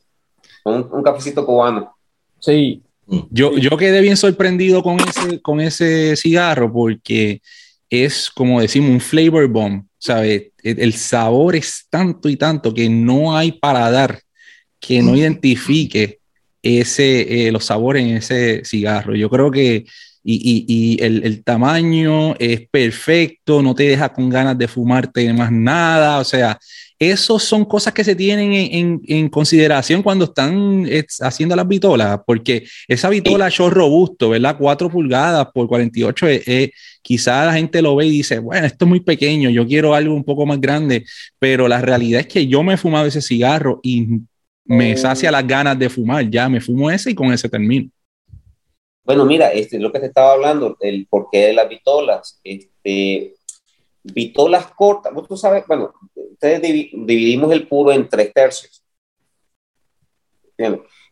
[0.63, 1.91] Un, cafecito cubano.
[2.39, 2.83] Sí.
[3.31, 7.41] Yo, yo quedé bien sorprendido con ese, con ese cigarro porque
[7.89, 10.51] es, como decimos, un flavor bomb, ¿sabes?
[10.61, 14.19] El, sabor es tanto y tanto que no hay paladar
[14.79, 16.19] que no identifique
[16.61, 19.15] ese, eh, los sabores en ese cigarro.
[19.15, 19.85] Yo creo que
[20.29, 25.53] y, y, el, el, tamaño es perfecto, no te deja con ganas de fumarte más
[25.53, 26.59] nada, o sea,
[26.99, 30.85] esos son cosas que se tienen en, en, consideración cuando están
[31.21, 34.57] haciendo las vitolas, porque esa vitola yo robusto, ¿verdad?
[34.59, 36.71] 4 pulgadas por 48, eh, eh,
[37.01, 40.13] quizá la gente lo ve y dice, bueno, esto es muy pequeño, yo quiero algo
[40.13, 41.05] un poco más grande,
[41.39, 44.07] pero la realidad es que yo me he fumado ese cigarro y
[44.65, 44.97] me oh.
[44.97, 47.89] sacia las ganas de fumar, ya me fumo ese y con ese termino.
[49.07, 53.35] Bueno, mira, este, lo que te estaba hablando, el porqué de las vitolas, este,
[54.03, 58.83] vitolas cortas, vos sabes, bueno, ustedes dividimos el puro en tres tercios.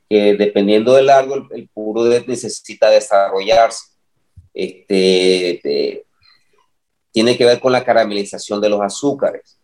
[0.09, 3.85] Que dependiendo del largo, el, puro necesita desarrollarse.
[4.53, 6.05] Este,
[7.13, 9.57] tiene que ver con la caramelización de los azúcares,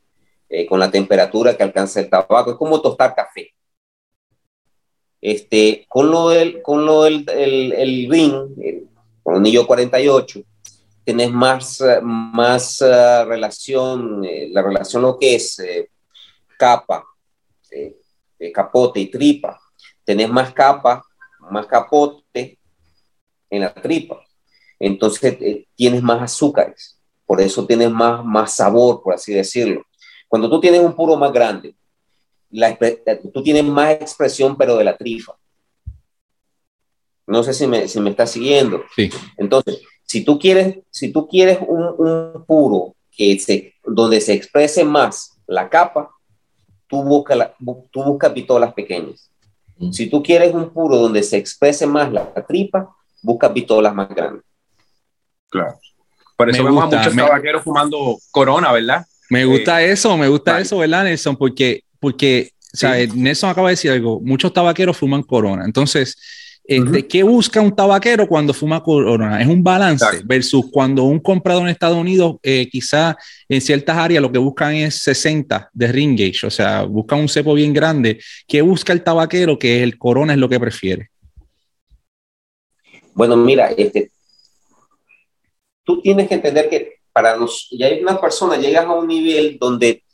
[0.47, 2.51] eh, con la temperatura que alcanza el tabaco.
[2.51, 3.53] Es como tostar café.
[5.21, 8.87] Este, con lo del, con lo del el, el ring, el,
[9.21, 10.41] con anillo 48,
[11.03, 15.89] tenés más, eh, más uh, relación, eh, la relación lo que es eh,
[16.57, 17.05] capa,
[18.53, 19.59] capote y tripa.
[20.03, 21.03] Tenés más capa,
[21.51, 22.59] más capote
[23.49, 24.23] en la tripa.
[24.79, 25.37] Entonces
[25.75, 29.83] tienes más azúcares, por eso tienes más, más sabor, por así decirlo.
[30.27, 31.75] Cuando tú tienes un puro más grande,
[33.33, 35.33] tú tienes más expresión, pero de la trifa.
[37.27, 38.83] No sé si me, si me está siguiendo.
[38.95, 39.09] Sí.
[39.37, 44.83] Entonces, si tú quieres, si tú quieres un, un puro que se, donde se exprese
[44.83, 46.09] más la capa,
[46.87, 47.55] tú buscas la,
[47.91, 49.31] tú busca pitolas pequeñas.
[49.77, 49.91] Mm.
[49.91, 54.43] Si tú quieres un puro donde se exprese más la, tripa, busca pitolas más grandes.
[55.49, 55.79] Claro.
[56.37, 59.05] Por eso vemos a muchos tabaqueros fumando corona, ¿verdad?
[59.29, 61.37] Me gusta eh, eso, me gusta eso, ¿verdad, Nelson?
[61.37, 65.65] Porque, porque o sea, Nelson acaba de decir algo, muchos tabaqueros fuman corona.
[65.65, 66.17] Entonces,
[66.63, 69.41] este, ¿qué busca un tabaquero cuando fuma corona?
[69.41, 73.17] Es un balance versus cuando un comprador en Estados Unidos, eh, quizá
[73.49, 77.27] en ciertas áreas lo que buscan es 60 de ring gauge, o sea, buscan un
[77.27, 78.21] cepo bien grande.
[78.47, 79.59] ¿Qué busca el tabaquero?
[79.59, 81.09] Que el corona es lo que prefiere.
[83.13, 84.11] Bueno, mira, este,
[85.83, 89.57] tú tienes que entender que para los, ya hay una persona, llegas a un nivel
[89.59, 90.05] donde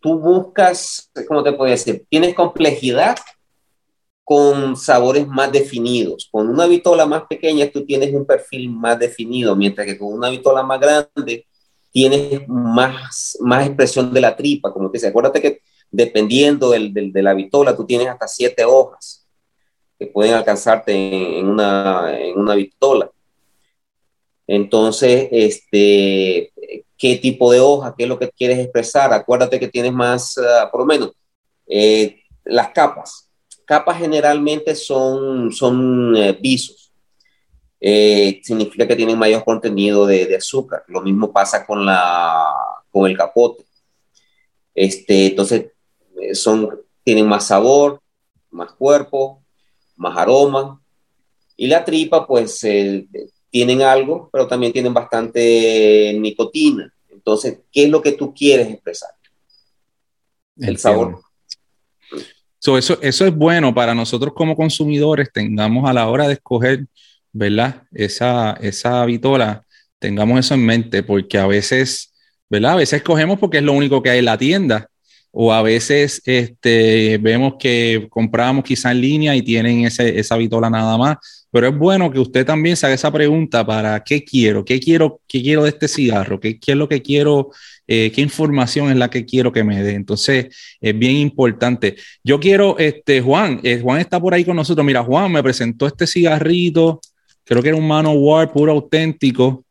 [0.00, 2.04] tú buscas, ¿cómo te puedo decir?
[2.08, 3.16] Tienes complejidad
[4.24, 6.28] con sabores más definidos.
[6.30, 10.30] Con una vitola más pequeña tú tienes un perfil más definido, mientras que con una
[10.30, 11.46] vitola más grande
[11.90, 15.08] tienes más, más expresión de la tripa, como te dice.
[15.08, 19.26] Acuérdate que dependiendo del, de la vitola, tú tienes hasta siete hojas
[19.98, 23.10] que pueden alcanzarte en, una, en una vitola.
[24.46, 26.52] Entonces, este,
[27.00, 27.94] ¿qué tipo de hoja?
[27.96, 29.12] ¿Qué es lo que quieres expresar?
[29.12, 31.10] Acuérdate que tienes más, uh, por lo menos,
[31.66, 33.30] eh, las capas
[33.70, 36.92] capas generalmente son, son eh, visos.
[37.80, 40.82] Eh, significa que tienen mayor contenido de, azúcar.
[40.88, 42.52] Lo mismo pasa con, la,
[42.90, 43.64] con el capote.
[44.74, 45.66] Este, entonces,
[46.20, 48.02] eh, son, tienen más sabor,
[48.50, 49.40] más cuerpo,
[49.94, 50.82] más aroma.
[51.56, 52.66] Y la tripa, pues,
[53.50, 56.92] tienen algo, pero también tienen bastante nicotina.
[57.10, 59.10] Entonces, ¿qué es lo que tú quieres expresar?
[60.56, 61.20] El, sabor
[62.60, 66.86] eso, eso es bueno para nosotros como consumidores, tengamos a la hora de escoger,
[67.32, 67.82] ¿verdad?
[67.92, 69.64] Esa, esa vitola,
[69.98, 72.12] tengamos eso en mente, porque a veces,
[72.48, 72.72] ¿verdad?
[72.72, 74.88] A veces escogemos porque es lo único que hay en la tienda,
[75.32, 80.68] o a veces este, vemos que compramos quizá en línea y tienen ese, esa vitola
[80.68, 84.64] nada más, pero es bueno que usted también se haga esa pregunta para qué quiero,
[84.64, 87.50] qué quiero, qué quiero de este cigarro, qué, qué es lo que quiero
[87.92, 89.94] eh, qué información es la que quiero que me dé.
[89.94, 90.46] Entonces,
[90.80, 91.96] es bien importante.
[92.22, 94.86] Yo quiero, este, Juan, eh, Juan está por ahí con nosotros.
[94.86, 97.00] Mira, Juan me presentó este cigarrito,
[97.42, 99.64] creo que era un Manowar puro auténtico.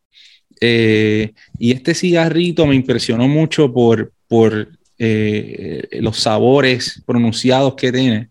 [0.60, 8.30] Eh, y este cigarrito me impresionó mucho por, por los sabores pronunciados que tiene.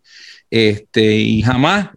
[0.51, 1.89] Este, y jamás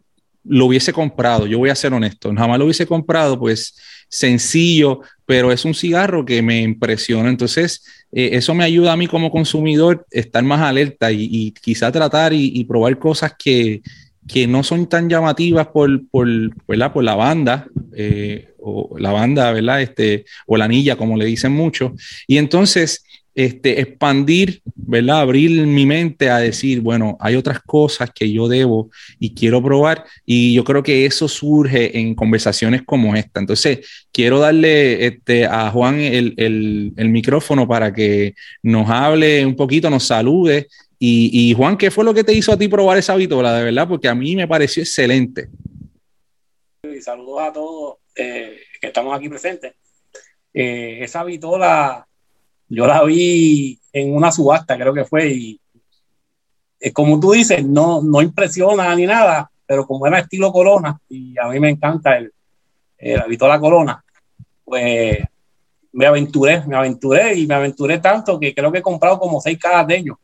[0.44, 3.76] lo hubiese comprado, yo voy a ser honesto, jamás lo hubiese comprado, pues
[4.10, 7.30] sencillo, pero es un cigarro que me impresiona.
[7.30, 12.34] Entonces, eh, eso me ayuda a mí como consumidor estar más alerta y, quizá tratar
[12.34, 13.82] y, probar cosas que,
[14.48, 16.28] no son tan llamativas por, por,
[16.66, 19.82] por la banda, eh, o la banda, ¿verdad?
[19.82, 21.94] Este, o la anilla, como le dicen mucho.
[22.28, 25.22] Y entonces, este, expandir, ¿verdad?
[25.22, 28.90] Abrir mi mente a decir, bueno, hay otras cosas que yo debo
[29.20, 30.04] y quiero probar.
[30.26, 33.40] Y yo creo que eso surge en conversaciones como esta.
[33.40, 40.04] Entonces, quiero darle este, a Juan el, micrófono para que nos hable un poquito, nos
[40.04, 40.68] salude.
[41.04, 43.56] Y, Juan, ¿qué fue lo que te hizo a ti probar esa vitola?
[43.56, 45.48] De verdad, porque a mí me pareció excelente.
[47.02, 49.74] Saludos a todos eh, que estamos aquí presentes.
[50.54, 52.06] Eh, esa vitola
[52.72, 55.60] yo la vi en una subasta, creo que fue, y
[56.80, 61.38] es como tú dices, no, no impresiona ni nada, pero como era estilo corona, y
[61.38, 62.32] a mí me encanta el,
[62.98, 64.02] el la corona,
[64.64, 65.18] pues
[65.92, 69.60] me aventuré, me aventuré y me aventuré tanto que creo que he comprado como seis
[69.60, 70.18] cajas de ellos,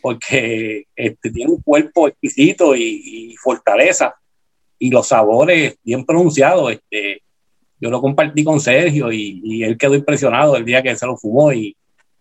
[0.00, 4.14] porque este, tiene un cuerpo exquisito y, fortaleza,
[4.78, 6.70] y los sabores bien pronunciados.
[6.70, 7.22] Este,
[7.80, 11.16] yo lo compartí con Sergio y, y, él quedó impresionado el día que se lo
[11.16, 11.76] fumó y,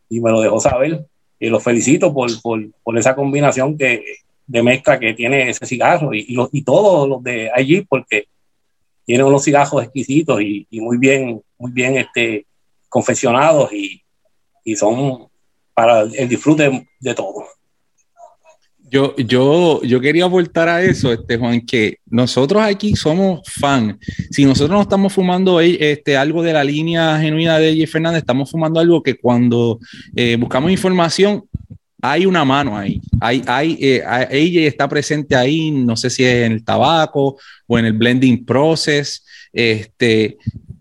[0.10, 1.06] y me lo dejó saber.
[1.40, 4.03] Y lo felicito por, por, por esa combinación que,
[4.49, 8.26] de mezcla que tiene ese cigarro y, los, y todos los de allí, porque
[9.06, 12.48] tiene unos cigarros exquisitos y, muy bien, muy bien este,
[12.90, 14.02] confeccionados y,
[14.64, 15.27] y son
[15.76, 17.45] para el disfrute de todos.
[18.91, 23.99] Yo, yo, yo quería aportar a eso, este, Juan, que nosotros aquí somos fan.
[24.32, 27.91] Si nosotros no estamos fumando este, algo de la línea genuina de J.
[27.91, 29.80] Fernández, estamos fumando algo que cuando
[30.16, 31.44] eh, buscamos información,
[32.02, 32.99] hay una mano ahí.
[33.20, 37.38] Hay, hay, eh, ella está presente ahí, no sé si es en el tabaco
[37.68, 39.24] o en el blending process.
[39.53, 40.38] Este,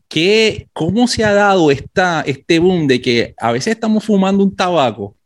[0.08, 4.54] ¿qué, ¿Cómo se ha dado esta, este boom de que a veces estamos fumando un
[4.54, 5.17] tabaco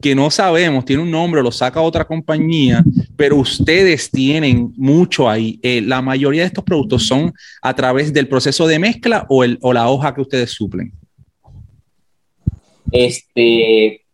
[0.00, 2.84] que no sabemos, tiene un nombre, lo saca otra compañía,
[3.16, 5.58] pero ustedes tienen mucho ahí.
[5.62, 9.58] Eh, la mayoría de estos productos son a través del proceso de mezcla o, el,
[9.60, 10.92] o la hoja que ustedes suplen.
[12.92, 14.04] Este,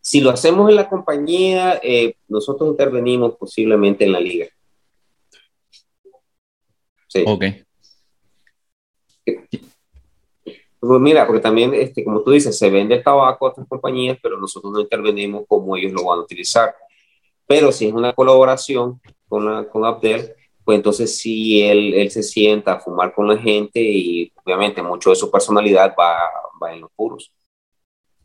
[0.00, 4.46] si lo hacemos en la compañía, eh, nosotros intervenimos posiblemente en la liga.
[7.06, 7.22] Sí.
[7.24, 7.44] Ok.
[10.86, 14.18] Pues mira, porque también, este, como tú dices, se vende el tabaco a otras compañías,
[14.22, 16.74] pero nosotros no intervenimos como ellos lo van a utilizar.
[17.46, 20.32] Pero si es una colaboración con, con Abdel,
[20.64, 25.10] pues entonces sí, él, él se sienta a fumar con la gente y obviamente mucho
[25.10, 26.18] de su personalidad va,
[26.62, 27.32] va en los puros.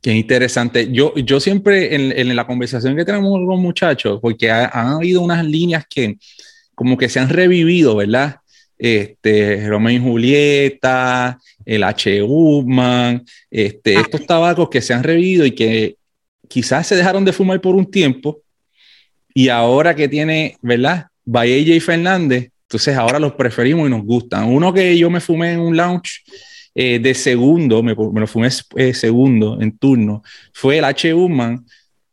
[0.02, 0.92] Qué interesante.
[0.92, 5.46] Yo, yo siempre en, en la conversación que tenemos con muchachos, porque han habido unas
[5.46, 6.18] líneas que
[6.74, 8.38] como que se han revivido, ¿verdad?
[8.80, 11.40] Este, Romeo y Julieta,
[11.72, 12.22] el H.
[12.22, 14.02] Upman, este, ah.
[14.02, 15.96] estos tabacos que se han revivido y que
[16.50, 18.42] quizás se dejaron de fumar por un tiempo
[19.34, 21.08] y ahora que tiene, ¿verdad?
[21.24, 24.50] Baella y Fernández, entonces ahora los preferimos y nos gustan.
[24.50, 26.24] Uno que yo me fumé en un lounge
[26.76, 31.14] eh, de segundo, me, lo fumé eh, segundo en turno, fue el H.
[31.14, 31.66] Upman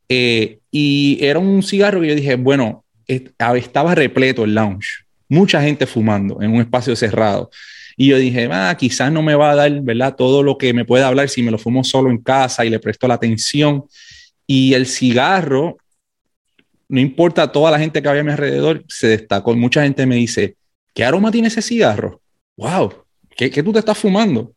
[0.09, 5.85] eh, y era un cigarro que yo dije, bueno, estaba repleto el lounge, mucha gente
[5.85, 7.51] fumando en un espacio cerrado.
[8.01, 10.15] Y yo dije, ah, quizás no me va a dar, ¿verdad?
[10.15, 12.79] Todo lo que me puede hablar si me lo fumo solo en casa y le
[12.79, 13.83] presto la atención.
[14.47, 15.79] Y el cigarro,
[16.89, 19.53] no importa toda la gente que había a mi alrededor, se destacó.
[19.57, 20.55] mucha gente me dice,
[20.95, 22.21] ¿qué aroma tiene ese cigarro?
[22.57, 22.95] ¡Wow!
[23.37, 24.53] ¿Qué, qué tú te estás fumando?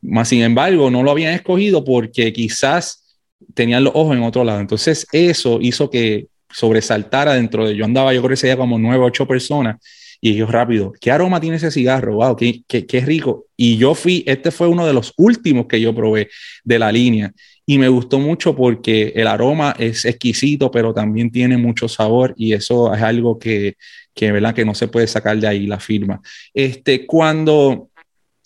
[0.00, 3.18] Más sin embargo, no lo habían escogido porque quizás
[3.52, 4.60] tenían los ojos en otro lado.
[4.60, 8.78] Entonces, eso hizo que sobresaltara dentro de yo andaba, yo creo que ese día como
[8.78, 9.76] nueve, ocho personas
[10.20, 12.16] y yo rápido, ¿qué aroma tiene ese cigarro?
[12.16, 12.36] ¡Wow!
[12.36, 13.46] Qué, qué, rico!
[13.56, 16.28] Y yo fui, este fue uno de los últimos que yo probé
[16.64, 17.32] de la línea
[17.64, 22.52] y me gustó mucho porque el aroma es exquisito, pero también tiene mucho sabor y
[22.52, 23.76] eso es algo que,
[24.14, 24.54] que, ¿verdad?
[24.54, 26.20] que no se puede sacar de ahí la firma.
[26.54, 27.90] Este, cuando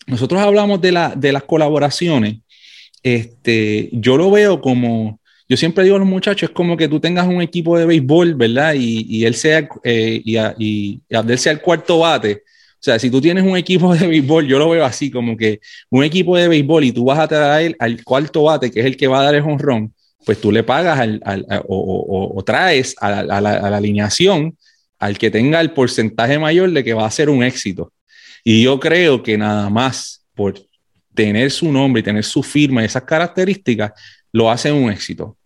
[0.07, 2.39] nosotros hablamos de, la, de las colaboraciones,
[3.03, 5.20] este, yo lo veo como
[5.51, 8.37] yo siempre digo a los muchachos, es como que tú tengas un equipo de béisbol,
[8.37, 8.75] ¿verdad?
[8.79, 12.45] Y, él sea, eh, y, Abdel sea el cuarto bate.
[12.45, 15.59] O sea, si tú tienes un equipo de béisbol, yo lo veo así, como que
[15.91, 18.97] un equipo de béisbol y tú vas a traer al cuarto bate, que es el
[18.97, 19.93] que va a dar el honrón,
[20.25, 21.21] pues tú le pagas al,
[21.67, 24.57] o, traes a la, a la alineación
[25.01, 27.93] al que tenga el porcentaje mayor de que va a ser un éxito.
[28.45, 30.55] Y yo creo que nada más por
[31.13, 33.91] tener su nombre y tener su firma y esas características,
[34.31, 35.37] lo hace un éxito.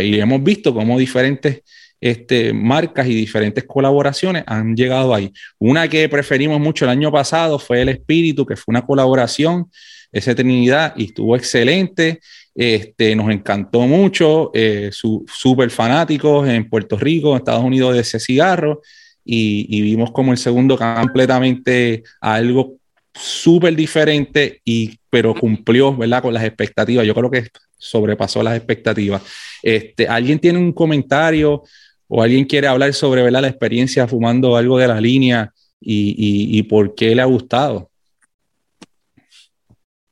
[0.00, 1.62] Y hemos visto cómo diferentes
[2.00, 5.32] este, marcas y diferentes colaboraciones han llegado ahí.
[5.58, 9.70] Una que preferimos mucho el año pasado fue El Espíritu, que fue una colaboración,
[10.12, 12.20] esa Trinidad, y estuvo excelente.
[12.54, 18.18] Este, nos encantó mucho, eh, súper fanáticos en Puerto Rico, en Estados Unidos de ese
[18.18, 18.80] cigarro,
[19.24, 22.79] y, vimos como el segundo completamente algo
[23.14, 26.22] súper diferente, y, pero cumplió ¿verdad?
[26.22, 27.06] con las expectativas.
[27.06, 29.22] Yo creo que sobrepasó las expectativas.
[29.62, 31.62] Este, ¿Alguien tiene un comentario
[32.08, 33.42] o alguien quiere hablar sobre ¿verdad?
[33.42, 37.90] la experiencia fumando algo de la línea y, por qué le ha gustado?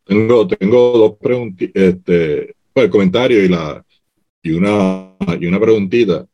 [0.05, 3.85] Tengo, tengo dos preguntas, este, pues, el comentario y, la,
[4.43, 6.27] y, una, y una preguntita.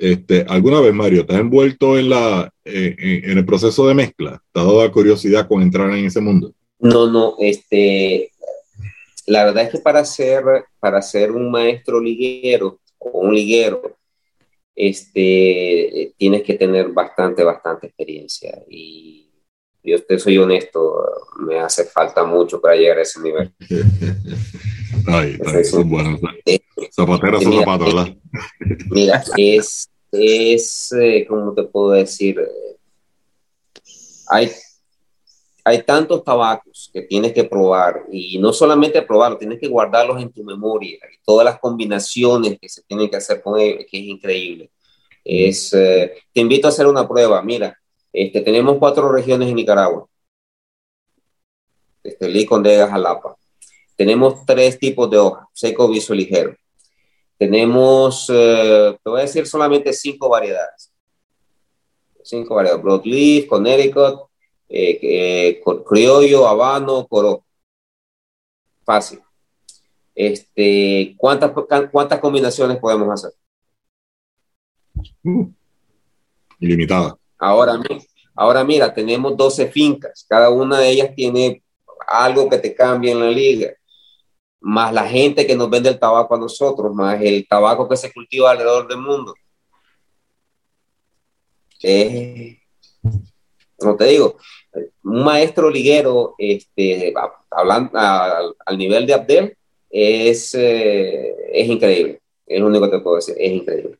[0.00, 4.42] Este, ¿Alguna vez, Mario, te has envuelto en, la, en, el proceso de mezcla?
[4.50, 6.54] ¿Te ha dado la curiosidad con entrar en ese mundo?
[6.78, 8.32] No, no, este,
[9.26, 10.42] la verdad es que para ser,
[10.78, 13.98] para ser un maestro liguero o un liguero,
[14.74, 18.58] este, tienes que tener bastante, bastante experiencia.
[18.70, 19.30] Y
[19.84, 20.96] yo te soy honesto,
[21.40, 23.52] me hace falta mucho para llegar a ese nivel.
[25.06, 26.20] Ay, son buenos.
[26.92, 28.16] Zapateros son zapatos, ¿verdad?
[28.90, 32.40] Mira, es, es, eh, ¿cómo te puedo decir?
[34.28, 34.50] Hay
[35.64, 40.32] hay tantos tabacos que tienes que probar y no solamente probarlos, tienes que guardarlos en
[40.32, 44.04] tu memoria y todas las combinaciones que se tienen que hacer con ellos, que es
[44.04, 44.70] increíble.
[45.24, 47.42] Es, eh, te invito a hacer una prueba.
[47.42, 47.76] Mira,
[48.12, 50.06] este, tenemos cuatro regiones en Nicaragua.
[52.02, 53.36] Este, Licondega, Jalapa.
[54.00, 56.56] Tenemos tres tipos de hojas, seco, viso, ligero.
[57.36, 60.90] Tenemos, eh, te voy a decir solamente cinco variedades.
[62.22, 62.82] Cinco variedades.
[62.82, 64.20] Broadleaf, Connecticut,
[64.70, 67.44] eh, criollo, habano, coro.
[68.86, 69.20] Fácil.
[70.14, 71.52] Este, ¿cuántas,
[71.92, 73.38] ¿Cuántas combinaciones podemos hacer?
[75.22, 75.46] Uh,
[76.58, 77.18] ilimitada.
[77.36, 77.78] Ahora,
[78.34, 80.24] ahora mira, tenemos 12 fincas.
[80.26, 81.62] Cada una de ellas tiene
[82.08, 83.74] algo que te cambia en la liga.
[84.60, 88.12] Más la gente que nos vende el tabaco a nosotros, más el tabaco que se
[88.12, 89.34] cultiva alrededor del mundo.
[91.82, 92.58] Eh,
[93.76, 94.36] como te digo,
[95.04, 97.14] un maestro liguero, este,
[97.50, 99.56] hablando al nivel de Abdel,
[99.88, 102.20] es, eh, es increíble.
[102.46, 103.96] Es lo único que te puedo decir, es increíble.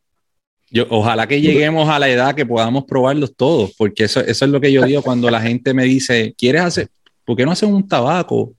[0.70, 4.51] Yo, ojalá que lleguemos a la edad que podamos probarlos todos, porque eso, eso es
[4.51, 6.89] lo que yo digo cuando la gente me dice, ¿quieres hacer,
[7.24, 8.53] por qué no haces un tabaco?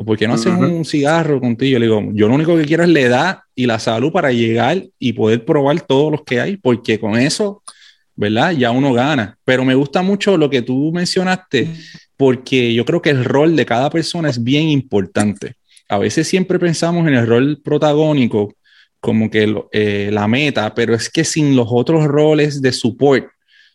[0.00, 1.72] ¿O por qué no haces un cigarro contigo?
[1.72, 4.30] Yo le digo, yo lo único que quiero es la edad y la salud para
[4.30, 7.64] llegar y poder probar todos los que hay, porque con eso,
[8.14, 8.52] ¿verdad?
[8.52, 9.36] Ya uno gana.
[9.44, 11.72] Pero me gusta mucho lo que tú mencionaste,
[12.16, 15.54] porque yo creo que el rol de cada persona es bien importante.
[15.88, 18.54] A veces siempre pensamos en el rol protagónico
[19.00, 23.26] como que eh, la meta, pero es que sin los otros roles de support,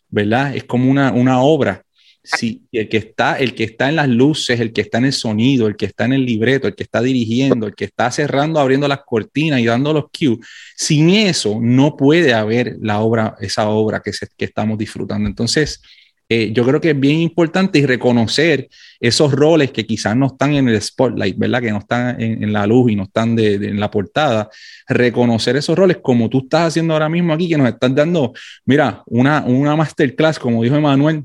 [0.08, 0.56] ¿verdad?
[0.56, 1.84] Es como una, una obra
[2.24, 5.12] si el que está, el que está en las luces, el que está en el
[5.12, 8.58] sonido, el que está en el libreto, el que está dirigiendo, el que está cerrando,
[8.58, 10.38] abriendo las cortinas y dando los cues,
[10.74, 15.28] sin eso no puede haber la obra, esa obra que, que estamos disfrutando.
[15.28, 15.82] Entonces,
[16.30, 18.68] eh, yo creo que es bien importante y reconocer
[18.98, 21.60] esos roles que quizás no están en el spotlight, ¿verdad?
[21.60, 24.48] Que no están en, la luz y no están en la portada.
[24.88, 28.32] Reconocer esos roles como tú estás haciendo ahora mismo aquí, que nos están dando,
[28.64, 31.24] mira, una, una masterclass, como dijo Emanuel,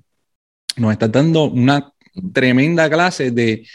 [0.78, 1.94] nos está dando una
[2.34, 3.66] tremenda clase de,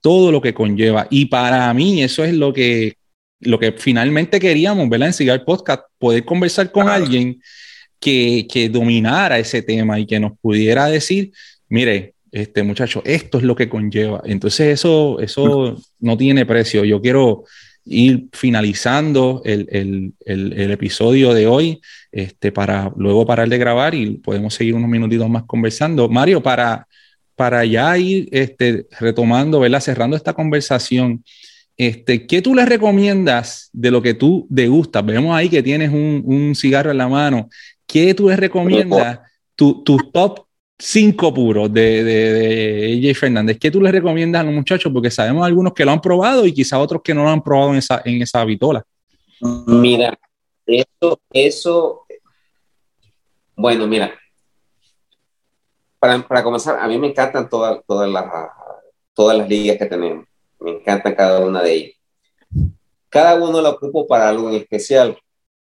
[0.00, 1.06] todo lo que conlleva.
[1.10, 2.96] Y para mí eso es lo que,
[3.40, 5.08] lo que finalmente queríamos, ¿verdad?
[5.08, 7.40] En Cigar Podcast, poder conversar con alguien
[8.00, 11.32] que, que, dominara ese tema y que nos pudiera decir,
[11.68, 14.22] mire, este muchacho, esto es lo que conlleva.
[14.24, 16.84] Entonces eso, eso no tiene precio.
[16.84, 17.44] Yo quiero
[17.84, 21.80] ir finalizando el, episodio de hoy
[22.10, 26.08] este, para luego parar de grabar y podemos seguir unos minutitos más conversando.
[26.08, 26.86] Mario, para,
[27.34, 29.80] para ya ir este, retomando, ¿verdad?
[29.80, 31.24] cerrando esta conversación,
[31.76, 35.04] este, ¿qué tú le recomiendas de lo que tú degustas?
[35.04, 37.48] Vemos ahí que tienes un, cigarro en la mano.
[37.86, 39.20] ¿Qué tú le recomiendas?
[39.56, 40.46] Tu, tu top
[40.82, 43.58] cinco puros de, de, AJ Fernández.
[43.58, 44.92] ¿Qué tú les recomiendas a los muchachos?
[44.92, 47.70] Porque sabemos algunos que lo han probado y quizá otros que no lo han probado
[47.70, 48.84] en esa, en esa vitola.
[49.40, 50.18] Mira,
[50.66, 52.06] eso, eso,
[53.54, 54.12] bueno, mira,
[56.00, 58.24] para, para comenzar, a mí me encantan todas, todas, las,
[59.14, 60.26] todas las ligas que tenemos.
[60.58, 61.96] Me encanta cada una de ellas.
[63.08, 65.16] Cada uno lo ocupo para algo en especial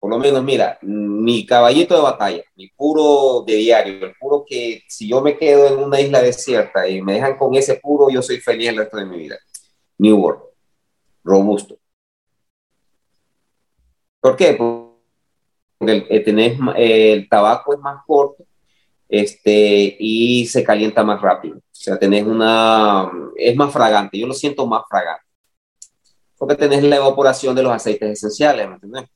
[0.07, 4.81] por lo menos, mira, mi caballito de batalla, mi puro de diario, el puro que
[4.87, 8.21] si yo me quedo en una isla desierta y me dejan con ese puro, yo
[8.21, 9.37] soy feliz el resto de mi vida.
[9.97, 10.43] New World,
[11.25, 11.77] robusto.
[14.21, 14.53] ¿Por qué?
[14.53, 18.45] Porque el, el tabaco es más corto
[19.09, 21.57] este, y se calienta más rápido.
[21.57, 25.25] O sea, tenés una, es más fragante, yo lo siento más fragante.
[26.37, 29.09] Porque tenés la evaporación de los aceites esenciales, ¿me entiendes?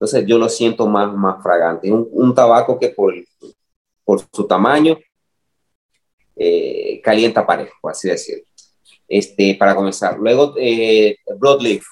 [0.00, 1.92] Entonces yo lo siento más, más fragante.
[1.92, 3.14] Un, un tabaco que por,
[4.02, 4.98] por su tamaño
[6.34, 8.44] eh, calienta parejo, así decirlo.
[9.06, 10.18] Este, para comenzar.
[10.18, 11.84] Luego, eh, broadleaf.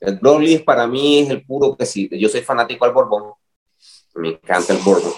[0.00, 2.08] El broadleaf para mí es el puro que sí.
[2.10, 3.34] Yo soy fanático al Borbón.
[4.16, 5.12] Me encanta el Borbón.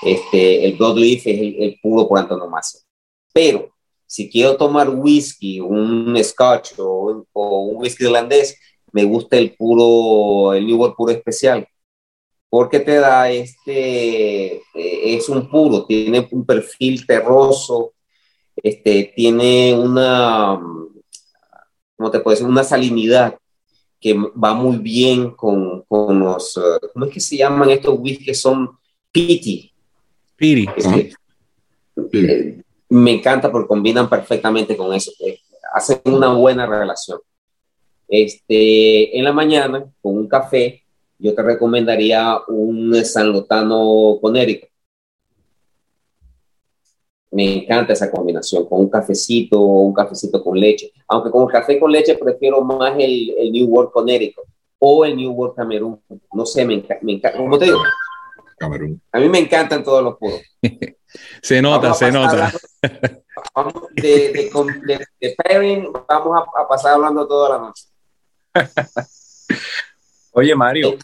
[0.00, 2.82] Este, el broadleaf es el, puro por antonomasia.
[3.32, 3.74] Pero
[4.06, 8.56] si quiero tomar whisky, un scotch o, o un whisky irlandés,
[8.94, 11.66] me gusta el puro, el New World puro especial,
[12.48, 14.62] porque te da este, eh,
[15.16, 17.92] es un puro, tiene un perfil terroso,
[18.54, 20.60] este, tiene una,
[21.96, 22.46] ¿cómo te puedo decir?
[22.46, 23.36] Una salinidad
[24.00, 26.56] que va muy bien con, con los,
[26.92, 28.78] ¿cómo es que se llaman estos whisky que son
[29.10, 29.72] piti?
[30.36, 30.68] Piri.
[30.76, 31.14] Este,
[32.12, 35.40] eh, me encanta porque combinan perfectamente con eso, eh,
[35.72, 37.18] hacen una buena relación.
[38.08, 40.84] Este, en la mañana, con un café,
[41.18, 44.68] yo te recomendaría un San Lotano conérico.
[47.30, 50.92] Me encanta esa combinación, con un cafecito o un cafecito con leche.
[51.08, 54.42] Aunque con el café con leche prefiero más el, el New World conérico
[54.78, 56.00] o el New World Camerún.
[56.32, 57.32] No sé, me, encanta.
[57.36, 57.80] ¿Cómo te digo?
[58.56, 59.00] Camerún.
[59.10, 60.40] A mí me encantan todos los puros.
[61.42, 62.52] se nota, se nota.
[63.96, 64.50] de,
[65.20, 67.93] de, pairing, vamos a, a pasar hablando toda la noche.
[70.32, 70.96] Oye, Mario,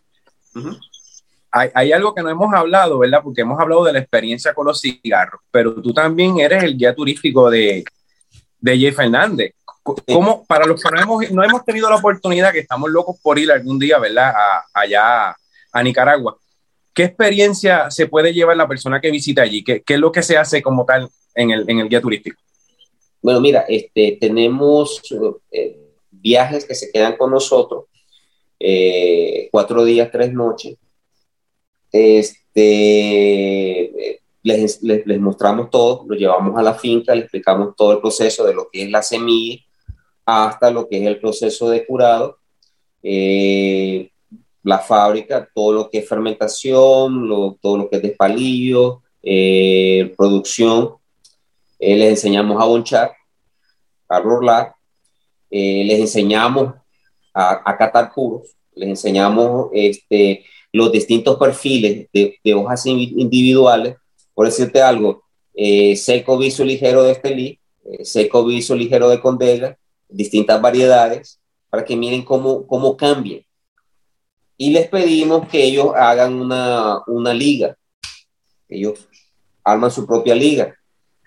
[1.53, 3.21] hay, algo que no hemos hablado, ¿verdad?
[3.23, 6.95] Porque hemos hablado de la experiencia con los cigarros, pero tú también eres el guía
[6.95, 7.85] turístico de,
[8.59, 9.55] de Jay Fernández.
[9.83, 13.39] ¿Cómo, para los que no hemos, no hemos tenido la oportunidad, que estamos locos por
[13.39, 14.33] ir algún día, ¿verdad?
[14.73, 15.35] allá
[15.73, 16.37] a Nicaragua.
[16.93, 19.65] ¿Qué experiencia se puede llevar la persona que visita allí?
[19.65, 22.39] ¿Qué, es lo que se hace como tal en el, en el guía turístico?
[23.23, 25.01] Bueno, mira, este, tenemos
[25.51, 25.80] eh,
[26.21, 27.85] viajes que se quedan con nosotros,
[28.59, 30.77] eh, cuatro días, tres noches.
[31.93, 32.61] Este,
[34.43, 38.55] les, les, mostramos todo, lo llevamos a la finca, les explicamos todo el proceso de
[38.55, 39.61] lo que es la semilla
[40.25, 42.39] hasta lo que es el proceso de curado,
[43.03, 44.11] eh,
[44.63, 47.29] la fábrica, todo lo que es fermentación,
[47.61, 50.97] todo lo que es despalillo, eh, producción.
[51.79, 53.13] Eh, les enseñamos a bonchar,
[54.09, 54.75] a rolar,
[55.51, 56.75] les enseñamos
[57.35, 63.97] a, a, catar puros, les enseñamos este, los distintos perfiles de, de hojas individuales
[64.41, 65.23] por decirte algo,
[65.53, 69.77] eh, seco viso ligero de Estelí, eh, seco viso ligero de Condega,
[70.09, 73.43] distintas variedades, para que miren cómo, cómo cambian.
[74.57, 77.77] Y les pedimos que ellos hagan una, una liga.
[78.67, 79.07] Ellos
[79.63, 80.75] arman su propia liga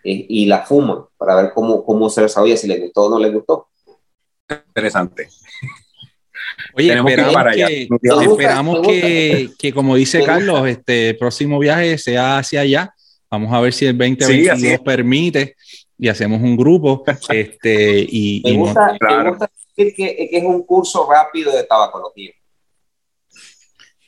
[0.03, 3.19] eh, y la fuman para ver cómo, cómo se desarrolla, si les gustó o no
[3.19, 3.67] les gustó.
[4.67, 5.29] Interesante.
[6.75, 12.93] Oye, esperamos, que, que, como dice Carlos, este próximo viaje sea hacia allá
[13.33, 15.55] Vamos a ver si el 2022 permite
[15.97, 17.03] y hacemos un grupo.
[17.29, 18.95] este, y, me, gusta,
[19.75, 22.31] decir que, es un curso rápido de tabacología.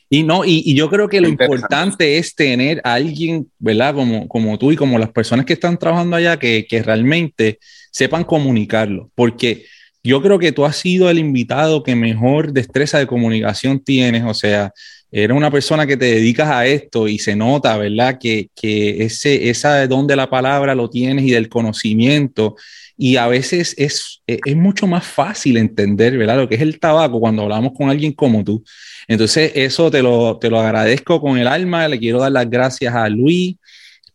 [0.08, 3.96] Y no, y, yo creo que lo importante es tener a alguien, ¿verdad?
[3.96, 7.58] Como, como tú y como las personas que están trabajando allá, que, que realmente
[7.90, 9.10] sepan comunicarlo.
[9.16, 9.66] Porque
[10.06, 14.24] yo creo que tú has sido el invitado que mejor destreza de comunicación tienes.
[14.24, 14.72] O sea,
[15.10, 18.18] eres una persona que te dedicas a esto y se nota, ¿verdad?
[18.18, 22.56] Que, que ese, esa don de la palabra lo tienes y del conocimiento.
[22.96, 26.38] Y a veces es, es mucho más fácil entender, ¿verdad?
[26.38, 28.64] Lo que es el tabaco cuando hablamos con alguien como tú.
[29.08, 31.88] Entonces, eso te lo, te lo agradezco con el alma.
[31.88, 33.56] Le quiero dar las gracias a Luis,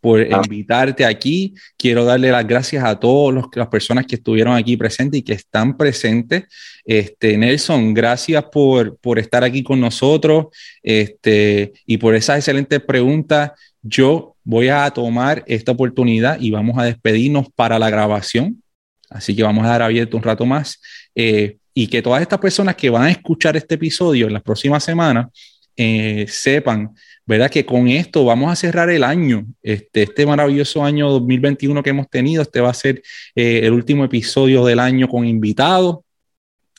[0.01, 0.41] por ah.
[0.43, 1.53] invitarte aquí.
[1.77, 5.77] Quiero darle las gracias a todas las personas que estuvieron aquí presentes y que están
[5.77, 6.45] presentes.
[6.83, 10.47] Este, Nelson, gracias por, por estar aquí con nosotros
[10.81, 13.51] este, y por esas excelentes preguntas.
[13.83, 18.61] Yo voy a tomar esta oportunidad y vamos a despedirnos para la grabación.
[19.09, 20.81] Así que vamos a dar abierto un rato más.
[21.13, 24.83] Eh, y que todas estas personas que van a escuchar este episodio en las próximas
[24.83, 25.27] semanas
[25.75, 26.93] eh, sepan
[27.31, 27.49] ¿verdad?
[27.49, 32.09] Que con esto vamos a cerrar el año, este, este maravilloso año 2021 que hemos
[32.09, 32.41] tenido.
[32.41, 33.01] Este va a ser
[33.33, 35.99] eh, el último episodio del año con invitados.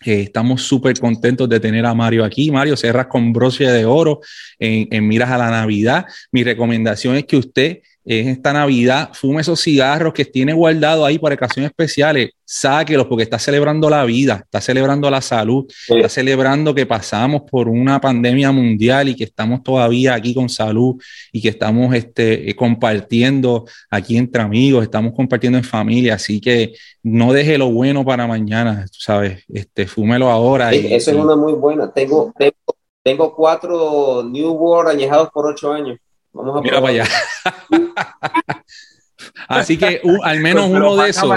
[0.04, 2.50] Eh, estamos súper contentos de tener a Mario aquí.
[2.50, 4.20] Mario, cerras con broche de oro
[4.58, 6.04] en, en miras a la Navidad.
[6.30, 11.18] Mi recomendación es que usted en esta Navidad, fume esos cigarros que tiene guardado ahí
[11.18, 16.74] para ocasiones especiales, sáquelos porque está celebrando la vida, está celebrando la salud, está celebrando
[16.74, 21.00] que pasamos por una pandemia mundial y que estamos todavía aquí con salud
[21.30, 26.74] y que estamos este, eh, compartiendo aquí entre amigos, estamos compartiendo en familia, así que
[27.04, 29.44] no deje lo bueno para mañana, ¿sabes?
[29.48, 30.74] Este, fúmelo ahora.
[30.74, 31.92] y, eso es una muy buena.
[31.92, 32.54] Tengo, tengo,
[33.02, 35.98] tengo cuatro New World añejados por ocho años.
[36.32, 37.08] Vamos a Mira para allá.
[39.48, 41.30] Así que al menos uno de esos,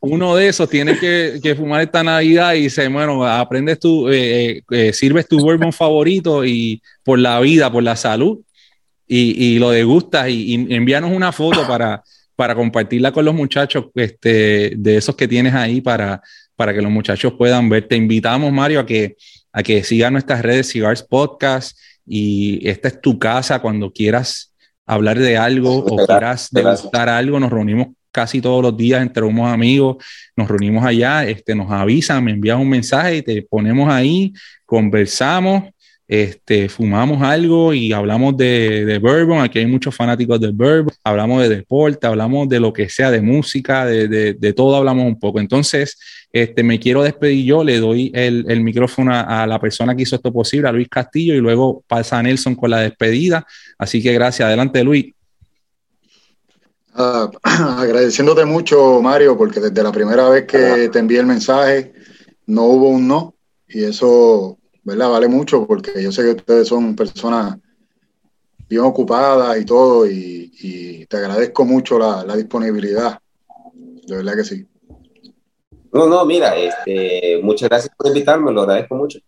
[0.00, 4.62] uno de esos tiene que, fumar esta Navidad y dice, bueno, aprendes tu, eh, eh,
[4.70, 8.40] eh, sirves tu bourbon favorito y por la vida, por la salud
[9.06, 12.02] y, lo degustas y, y, envíanos una foto para,
[12.36, 16.22] para compartirla con los muchachos este, de esos que tienes ahí para,
[16.54, 17.88] para que los muchachos puedan ver.
[17.88, 19.16] Te invitamos, Mario, a que,
[19.52, 21.76] a que sigas nuestras redes, Cigars Podcast,
[22.12, 24.52] y esta es tu casa cuando quieras
[24.84, 29.46] hablar de algo o quieras degustar algo, nos reunimos casi todos los días entre unos
[29.46, 30.04] amigos,
[30.34, 34.32] nos reunimos allá, este, nos avisan, me envías un mensaje y te ponemos ahí,
[34.66, 35.70] conversamos,
[36.12, 41.40] este, fumamos algo y hablamos de, de bourbon, aquí hay muchos fanáticos del bourbon, hablamos
[41.40, 45.38] de deporte, hablamos de lo que sea, de música, de, de, todo hablamos un poco.
[45.38, 45.96] Entonces,
[46.32, 50.16] este, me quiero despedir yo, le doy el, el micrófono a, la persona que hizo
[50.16, 53.46] esto posible, a Luis Castillo, y luego pasa a Nelson con la despedida.
[53.78, 54.48] Así que gracias.
[54.48, 55.14] Adelante, Luis.
[56.92, 57.30] Ah,
[57.78, 61.92] agradeciéndote mucho, Mario, porque desde la primera vez que te envié el mensaje
[62.46, 63.36] no hubo un no,
[63.68, 65.10] y eso, ¿verdad?
[65.10, 67.56] Vale mucho porque yo sé que ustedes son personas
[68.68, 73.20] bien ocupadas y todo, y, y te agradezco mucho la, la disponibilidad.
[74.06, 74.66] De verdad que sí.
[75.92, 79.18] No, no, mira, este, muchas gracias por invitarme, lo agradezco mucho.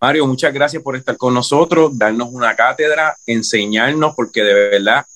[0.00, 5.06] Mario, muchas gracias por estar con nosotros, darnos una cátedra, enseñarnos, porque de verdad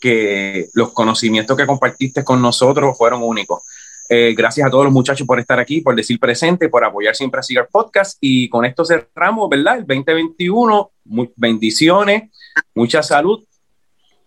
[0.00, 3.62] que los conocimientos que compartiste con nosotros fueron únicos.
[4.08, 7.40] Eh, gracias a todos los muchachos por estar aquí, por decir presente, por apoyar siempre
[7.40, 8.16] a Cigar Podcast.
[8.20, 9.78] Y con esto cerramos, ¿verdad?
[9.78, 10.90] El 2021.
[11.36, 12.30] bendiciones,
[12.74, 13.44] mucha salud.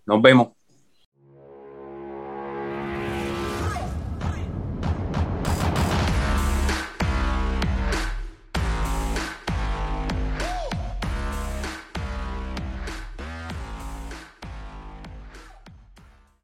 [0.05, 0.49] Nos vemos.